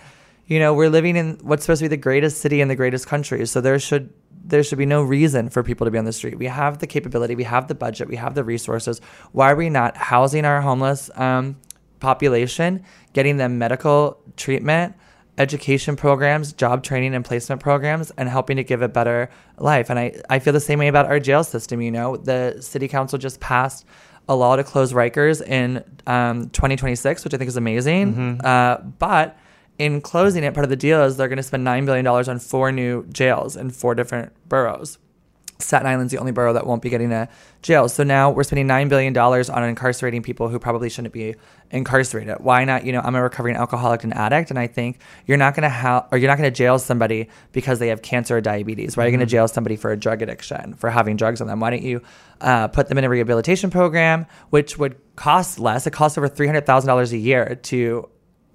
[0.47, 3.07] you know, we're living in what's supposed to be the greatest city in the greatest
[3.07, 3.47] country.
[3.47, 4.13] So there should
[4.47, 6.39] there should be no reason for people to be on the street.
[6.39, 9.01] We have the capability, we have the budget, we have the resources.
[9.33, 11.57] Why are we not housing our homeless um,
[12.01, 12.85] population,
[13.15, 14.97] getting them medical treatment,
[15.39, 19.89] education programs, job training and placement programs, and helping to give a better life?
[19.89, 21.81] And I, I feel the same way about our jail system.
[21.81, 23.87] You know, the city council just passed
[24.29, 28.41] a law to close Rikers in um, 2026, which I think is amazing.
[28.41, 29.37] Uh, but
[29.79, 32.39] in closing it, part of the deal is they're going to spend $9 billion on
[32.39, 34.99] four new jails in four different boroughs.
[35.61, 37.29] Staten Island's the only borough that won't be getting a
[37.63, 37.89] jail.
[37.89, 41.37] So now we're spending $9 billion on incarcerating people who probably shouldn't be
[41.71, 42.37] incarcerated.
[42.41, 42.85] Why not?
[42.85, 45.69] You know, I'm a recovering alcoholic and addict, and I think you're not going to
[45.69, 48.97] have, or you're not going to jail somebody because they have cancer or diabetes.
[48.97, 49.31] Why are you going to Mhm.
[49.31, 51.61] jail somebody for a drug addiction, for having drugs on them?
[51.61, 52.03] Why don't you
[52.41, 55.87] uh, put them in a rehabilitation program, which would cost less?
[55.87, 58.09] It costs over $300,000 a year to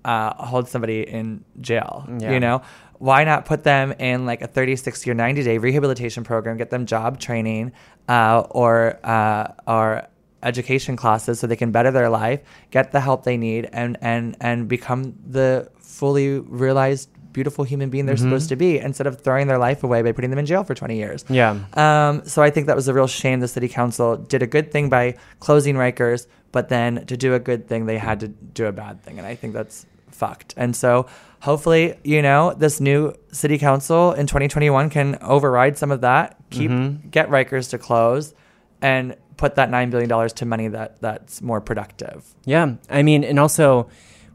[0.05, 2.05] uh, hold somebody in jail.
[2.19, 2.31] Yeah.
[2.31, 2.61] You know,
[2.99, 6.69] why not put them in like a 30, 60, or 90 day rehabilitation program, get
[6.69, 7.71] them job training
[8.07, 10.05] uh, or, uh, or
[10.43, 14.35] education classes so they can better their life, get the help they need, and, and,
[14.41, 18.19] and become the fully realized, beautiful human being they're Mhm.
[18.19, 20.73] supposed to be instead of throwing their life away by putting them in jail for
[20.73, 21.23] 20 years.
[21.30, 21.57] Yeah.
[21.76, 23.39] Um, so I think that was a real shame.
[23.39, 27.39] The city council did a good thing by closing Rikers, but then to do a
[27.39, 29.19] good thing, they had to do a bad thing.
[29.19, 29.85] And I think that's
[30.20, 30.54] fucked.
[30.58, 31.08] And so
[31.41, 36.70] hopefully, you know, this new city council in 2021 can override some of that, keep,
[36.72, 37.10] Mhm.
[37.12, 38.34] get Rikers to close
[38.82, 42.26] and put that nine billion dollars to money that that's more productive.
[42.46, 43.88] Yeah, I mean, and also,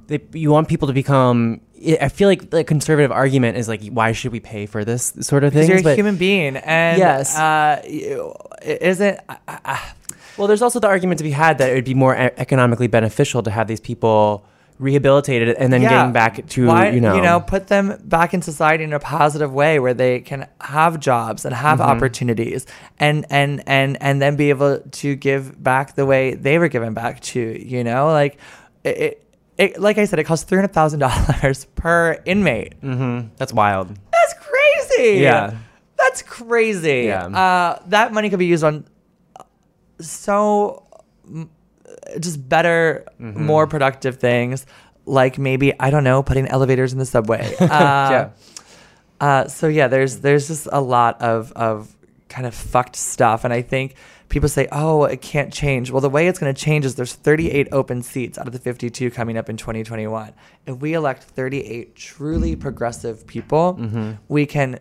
[0.07, 1.61] they, you want people to become.
[2.01, 5.45] I feel like the conservative argument is like, why should we pay for this sort
[5.45, 5.69] of thing?
[5.69, 7.37] you're a human being, and Yes.
[7.37, 8.33] uh, you-
[8.65, 9.19] isn't
[10.39, 13.43] Well, there's also the argument to be had that it would be more economically beneficial
[13.45, 14.45] to have these people
[14.85, 15.89] rehabilitated and then Yeah.
[15.91, 19.79] getting back to Why, you know, put them back in society in a positive way
[19.81, 21.85] where they can have jobs and have Mhm.
[21.93, 22.67] opportunities
[22.99, 26.93] and and and and then be able to give back the way they were given
[26.95, 28.37] back to you know like
[28.85, 29.21] it,
[29.57, 33.29] it, like I said it costs three hundred thousand dollars per inmate Mm-hmm.
[33.39, 33.89] That's wild.
[34.13, 35.53] that's crazy Yeah.
[35.97, 37.27] that's crazy Yeah.
[37.27, 38.85] uh, that money could be used on
[40.01, 40.83] so
[42.21, 43.37] just better Mhm.
[43.37, 44.67] more productive things
[45.07, 48.29] like maybe I don't know putting elevators in the subway uh, Yeah.
[49.21, 51.95] uh, so yeah, there's there's just a lot of of
[52.29, 53.95] kind of fucked stuff, and I think
[54.29, 57.13] people say, "Oh, it can't change." Well, the way it's going to change is there's
[57.15, 60.33] 38 open seats out of the 52 coming up in 2021.
[60.67, 64.19] If we elect 38 truly progressive people, Mhm.
[64.29, 64.81] we can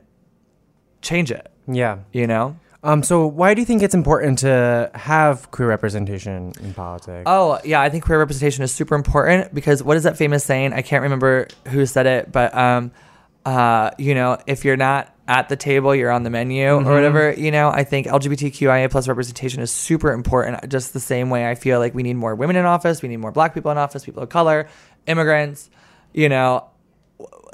[1.01, 1.51] change it.
[1.67, 1.97] Yeah.
[2.11, 2.55] You know.
[2.83, 3.01] Um.
[3.03, 7.23] So, why do you think it's important to have queer representation in politics?
[7.25, 10.73] Oh, yeah, I think queer representation is super important because what is that famous saying?
[10.73, 12.91] I can't remember who said it, but um
[13.45, 16.85] uh you know, if you're not at the table, you're on the menu Mhm.
[16.85, 21.29] or whatever, you know, I think LGBTQIA plus representation is super important just the same
[21.29, 23.71] way I feel like we need more women in office, we need more black people
[23.71, 24.67] in office, people of color,
[25.07, 25.69] immigrants,
[26.13, 26.65] you know,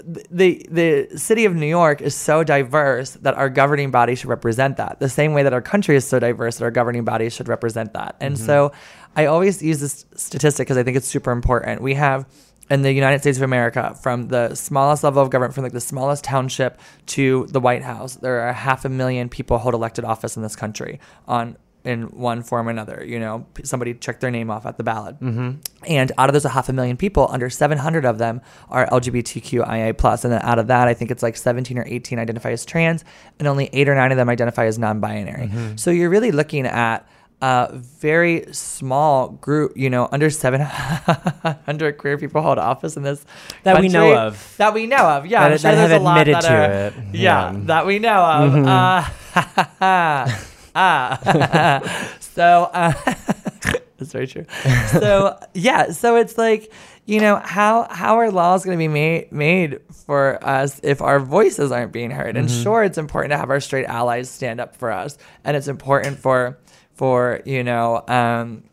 [0.03, 4.77] the the city of New York is so diverse that our governing body should represent
[4.77, 4.99] that.
[4.99, 7.93] The same way that our country is so diverse that our governing body should represent
[7.93, 8.15] that.
[8.19, 8.45] And Mhm.
[8.45, 8.71] so
[9.15, 11.81] I always use this statistic because I think it's super important.
[11.81, 12.25] We have
[12.69, 15.81] in the United States of America, from the smallest level of government, from like the
[15.81, 20.37] smallest township to the White House, there are half a million people hold elected office
[20.37, 23.03] in this country on in one form or another.
[23.05, 25.19] You know, somebody checked their name off at the ballot.
[25.21, 25.57] Mhm.
[25.87, 29.97] And out of those a half a million people, under 700 of them are LGBTQIA
[29.97, 32.65] plus, and then out of that, I think it's like 17 or 18 identify as
[32.65, 33.05] trans,
[33.39, 35.47] and only eight or nine of them identify as non-binary.
[35.53, 35.79] Mhm.
[35.79, 37.05] So you're really looking at
[37.41, 43.25] a very small group, you know, under 700 queer people hold office in this
[43.63, 44.53] That we know of.
[44.57, 45.25] That we know of.
[45.25, 46.93] Yeah, That- I'm sure that have a lot admitted that to are- it.
[47.13, 47.59] Yeah, Yeah.
[47.67, 48.51] that we know of.
[48.51, 48.67] Mhm.
[49.79, 50.29] Uh,
[50.75, 52.15] ah.
[52.19, 52.93] so uh,
[53.97, 54.45] that's very true.
[54.91, 56.71] So yeah, so it's like
[57.05, 61.19] you know how how are laws going to be made made for us if our
[61.19, 62.37] voices aren't being heard?
[62.37, 62.63] And Mhm.
[62.63, 66.17] sure, it's important to have our straight allies stand up for us, and it's important
[66.19, 66.57] for
[66.93, 68.63] for you know um,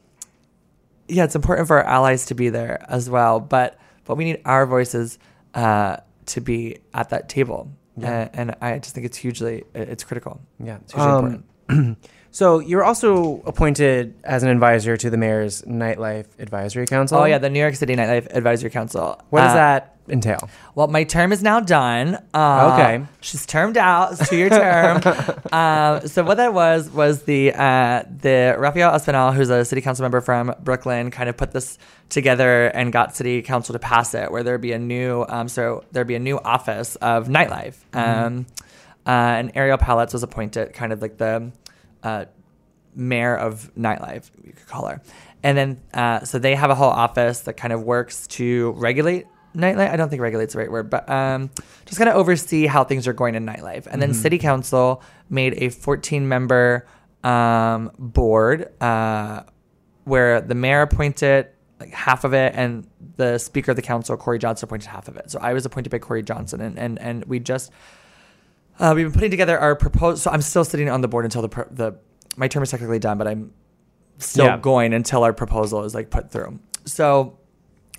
[1.08, 3.40] yeah, it's important for our allies to be there as well.
[3.40, 5.18] But but we need our voices
[5.54, 5.96] uh,
[6.26, 8.28] to be at that table, Yeah.
[8.32, 10.40] and, and I just think it's hugely it's critical.
[10.62, 11.44] Yeah, it's hugely Um, important.
[12.30, 17.18] so you're also appointed as an advisor to the mayor's nightlife advisory council.
[17.18, 19.20] Oh yeah, the New York City Nightlife Advisory Council.
[19.30, 20.48] What does Uh, that entail?
[20.76, 22.18] Well, my term is now done.
[22.32, 23.04] Uh, Okay.
[23.20, 24.12] she's termed out.
[24.12, 25.00] It's two year term.
[25.52, 30.02] um, so what that was was the uh, the Rafael Espinal, who's a city council
[30.04, 31.78] member from Brooklyn, kind of put this
[32.08, 35.82] together and got city council to pass it, where there'd be a new um, so
[35.90, 37.74] there'd be a new office of nightlife.
[37.92, 38.26] Mhm.
[38.26, 38.46] Um,
[39.06, 41.52] uh, and Ariel Palitz was appointed kind of like the
[42.02, 42.24] uh,
[42.94, 45.00] mayor of nightlife, you could call her.
[45.42, 49.26] And then, uh, so they have a whole office that kind of works to regulate
[49.54, 49.90] nightlife.
[49.90, 51.50] I don't think regulate's the right word, but um,
[51.84, 53.86] just kind of oversee how things are going in nightlife.
[53.86, 54.14] And then Mhm.
[54.14, 56.86] city council made a 14 member
[57.24, 59.42] um, board uh,
[60.04, 61.48] where the mayor appointed
[61.80, 65.16] like half of it and the speaker of the council, Corey Johnson, appointed half of
[65.16, 65.30] it.
[65.30, 67.70] So I was appointed by Corey Johnson and, and, and we just,
[68.78, 70.16] uh, we've been putting together our proposal.
[70.18, 71.94] So I'm still sitting on the board until the, pro- the
[72.36, 73.52] my term is technically done, but I'm
[74.18, 74.58] still Yeah.
[74.58, 76.58] going until our proposal is like put through.
[76.84, 77.38] So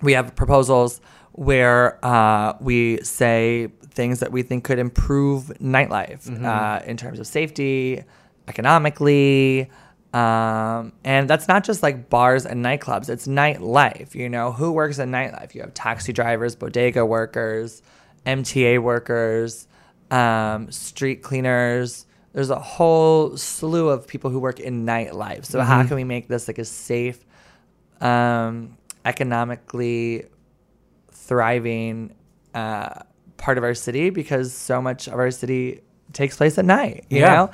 [0.01, 1.01] we have proposals
[1.33, 6.45] where uh, we say things that we think could improve nightlife Mhm.
[6.45, 8.03] uh, in terms of safety,
[8.47, 9.69] economically.
[10.13, 14.15] Um, and that's not just like bars and nightclubs, it's nightlife.
[14.15, 15.53] You know, who works in nightlife?
[15.53, 17.81] You have taxi drivers, bodega workers,
[18.25, 19.67] MTA workers,
[20.11, 22.05] um, street cleaners.
[22.33, 25.45] There's a whole slew of people who work in nightlife.
[25.45, 25.87] So, how Mhm.
[25.87, 27.19] can we make this like a safe,
[28.01, 30.25] um, economically
[31.11, 32.13] thriving
[32.53, 33.01] uh,
[33.37, 34.09] part of our city?
[34.09, 35.81] Because so much of our city
[36.13, 37.35] takes place at night, you Yeah.
[37.35, 37.49] know?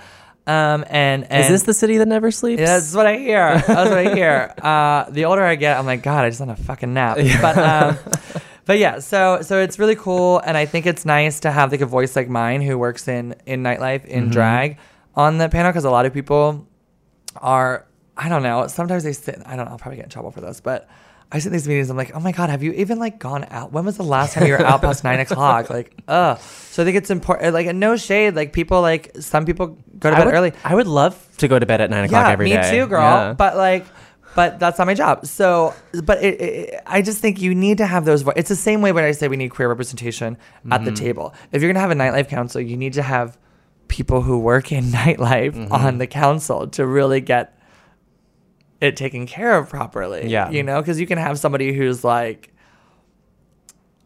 [0.45, 2.59] Um, and, and Is this the city that never sleeps?
[2.59, 3.57] yeah, that's what I hear.
[3.65, 4.53] That's what I hear.
[4.63, 7.17] Uh, the older I get, I'm like, God, I just want a fucking nap.
[7.41, 7.97] But, um,
[8.65, 11.81] but yeah, so so it's really cool, and I think it's nice to have like
[11.81, 14.31] a voice like mine who works in in nightlife in Mhm.
[14.31, 14.77] drag
[15.15, 16.65] on the panel because a lot of people
[17.37, 17.85] are
[18.15, 18.67] I don't know.
[18.67, 19.41] Sometimes they sit.
[19.45, 19.71] I don't know.
[19.71, 20.87] I'll probably get in trouble for this, but
[21.31, 21.89] I sit in these meetings.
[21.89, 23.71] I'm like, oh my god, have you even like gone out?
[23.71, 25.67] When was the last time you were out past nine o'clock?
[25.71, 26.39] Like, ugh.
[26.39, 27.55] So I think it's important.
[27.55, 28.35] Like, no shade.
[28.35, 30.53] Like people, like some people go to I bed would, early.
[30.63, 32.69] I would love to go to bed at nine o'clock yeah, every me day.
[32.69, 33.01] too, girl.
[33.01, 33.33] Yeah.
[33.33, 33.87] But like,
[34.35, 35.25] but that's not my job.
[35.25, 35.73] So,
[36.03, 38.21] but it, it, I just think you need to have those.
[38.23, 40.37] Vo- it's the same way when I say we need queer representation
[40.71, 40.95] at the Mhm.
[40.95, 41.33] table.
[41.51, 43.37] If you're gonna have a nightlife council, you need to have
[43.87, 45.71] people who work in nightlife Mhm.
[45.71, 47.57] on the council to really get
[48.81, 50.27] it taken care of properly.
[50.29, 50.49] Yeah.
[50.49, 52.49] you know, because you can have somebody who's like.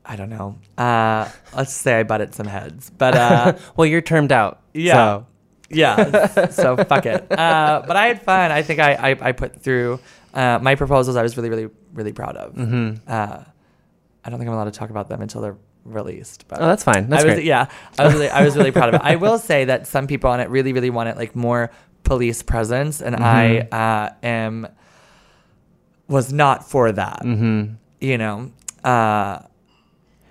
[0.09, 0.57] I don't know.
[0.77, 4.61] Uh, let's say I butted some heads, but uh, well, you're termed out.
[4.73, 4.93] yeah.
[4.93, 5.25] so.
[5.69, 6.47] Yeah.
[6.49, 7.31] so fuck it.
[7.31, 8.51] Uh, but I had fun.
[8.51, 9.99] I think I, I, I put through
[10.33, 12.53] uh, my proposals I was really, really, really proud of.
[12.55, 13.01] Mhm.
[13.07, 13.43] Uh,
[14.23, 16.47] I don't think I'm allowed to talk about them until they're released.
[16.47, 17.09] But Oh, that's fine.
[17.09, 17.45] That's I was, great.
[17.45, 17.67] Yeah.
[17.97, 19.01] I was really I was really proud of it.
[19.03, 21.71] I will say that some people on it really, really wanted like more
[22.03, 23.21] police presence and Mhm.
[23.21, 23.59] I
[24.05, 24.67] uh, am
[26.07, 27.21] was not for that.
[27.23, 27.75] Mhm.
[27.99, 28.51] You know.
[28.83, 29.39] Uh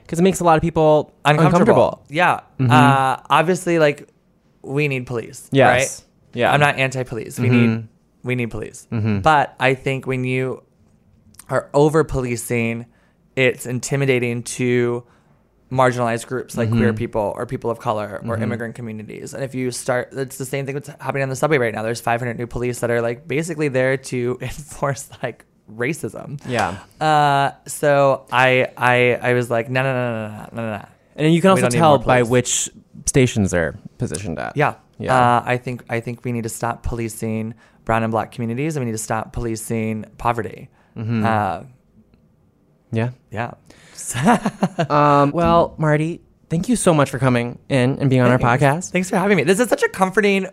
[0.02, 2.04] because it makes a lot of people uncomfortable.
[2.08, 2.40] Yeah.
[2.60, 2.70] Mhm.
[2.70, 4.08] Uh, obviously, like
[4.66, 5.48] we need police.
[5.52, 5.68] Yes.
[5.70, 6.40] Right.
[6.40, 6.52] Yeah.
[6.52, 7.38] I'm not anti-police.
[7.38, 7.52] We Mhm.
[7.52, 7.88] need
[8.24, 8.88] we need police.
[8.90, 9.22] Mhm.
[9.22, 10.62] But I think when you
[11.48, 12.86] are over policing,
[13.36, 15.04] it's intimidating to
[15.70, 16.96] marginalized groups like queer Mhm.
[16.96, 18.42] people or people of color or Mhm.
[18.42, 19.34] immigrant communities.
[19.34, 21.82] And if you start, it's the same thing that's happening on the subway right now.
[21.82, 26.40] There's 500 new police that are like basically there to enforce like racism.
[26.48, 26.78] Yeah.
[27.00, 30.84] Uh, so I I I was like, no no no no no no no.
[31.16, 32.70] And you can also tell by which
[33.06, 34.56] stations they're positioned at.
[34.56, 34.74] Yeah.
[34.98, 35.14] Yeah.
[35.38, 37.54] Uh, I think I think we need to stop policing
[37.84, 40.68] brown and black communities, and we need to stop policing poverty.
[40.96, 41.24] Mhm.
[41.24, 41.64] Uh,
[42.92, 43.10] yeah.
[43.30, 43.54] yeah.
[44.90, 48.90] um, well, Marti, thank you so much for coming in and being on our podcast.
[48.90, 49.42] Thanks for having me.
[49.44, 50.46] This is such a comforting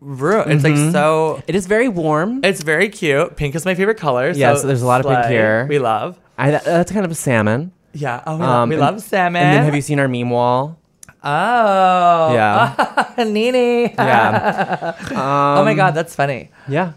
[0.00, 0.50] room.
[0.50, 0.84] It's Mhm.
[0.84, 1.42] like so.
[1.46, 2.40] It is very warm.
[2.44, 3.36] It's very cute.
[3.36, 4.30] Pink is my favorite color.
[4.30, 5.66] Yes, so there's a lot of pink here.
[5.68, 6.18] We love.
[6.36, 7.72] I, that's kind of a salmon.
[7.92, 8.22] Yeah.
[8.26, 9.42] Oh, we, love, we and- love salmon.
[9.42, 10.79] And then have you seen our meme wall?
[11.22, 12.32] Oh.
[12.34, 13.12] Yeah.
[13.24, 13.92] Nene.
[13.94, 14.94] Yeah.
[15.10, 16.50] oh my Um, god, that's funny.
[16.68, 16.92] Yeah.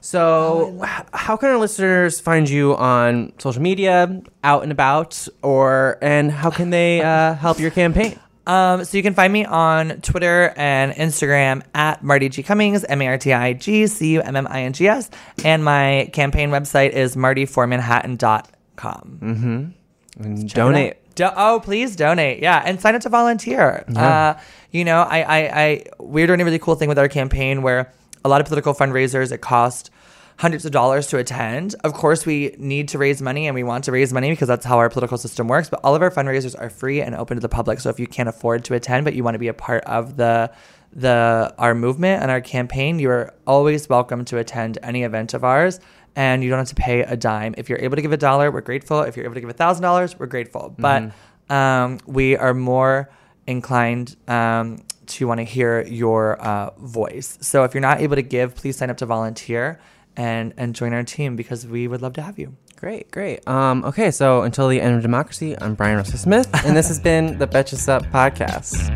[0.00, 0.80] So,
[1.12, 6.50] how can our listeners find you on social media, out and about, or and how
[6.50, 8.18] can they uh, help your campaign?
[8.46, 13.02] Um, so you can find me on Twitter and Instagram at Marti G Cummings, M
[13.02, 15.10] A R T I G C U M M I N G S.
[15.44, 19.18] And my campaign website is martiformanhattan.com.
[19.22, 20.22] Mm-hmm.
[20.24, 20.96] And donate.
[21.18, 22.40] Do- oh, please donate.
[22.40, 22.62] Yeah.
[22.64, 23.84] And sign up to volunteer.
[23.90, 24.28] Yeah.
[24.36, 24.40] Uh,
[24.70, 27.92] you know, I, I, I, we're doing a really cool thing with our campaign where
[28.24, 29.90] a lot of political fundraisers, it cost
[30.38, 31.74] hundreds of dollars to attend.
[31.82, 34.64] Of course, we need to raise money and we want to raise money because that's
[34.64, 35.68] how our political system works.
[35.68, 37.80] But all of our fundraisers are free and open to the public.
[37.80, 40.16] So if you can't afford to attend, but you want to be a part of
[40.16, 40.52] the
[40.92, 45.44] the our movement and our campaign, you are always welcome to attend any event of
[45.44, 45.80] ours.
[46.16, 47.54] And you don't have to pay a dime.
[47.56, 49.02] If you're able to give a dollar, we're grateful.
[49.02, 50.74] If you're able to give a thousand dollars, we're grateful.
[50.78, 51.12] But
[51.50, 53.10] um, we are more
[53.46, 57.38] inclined um, to want to hear your uh, voice.
[57.40, 59.80] So if you're not able to give, please sign up to volunteer
[60.16, 62.56] and and join our team because we would love to have you.
[62.76, 63.46] Great, great.
[63.48, 67.00] Um, okay, so until the end of democracy, I'm Bryan Russell Smith, and this has
[67.00, 68.94] been the Betches Sup podcast.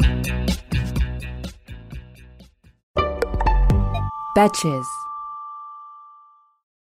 [4.37, 5.02] Betches.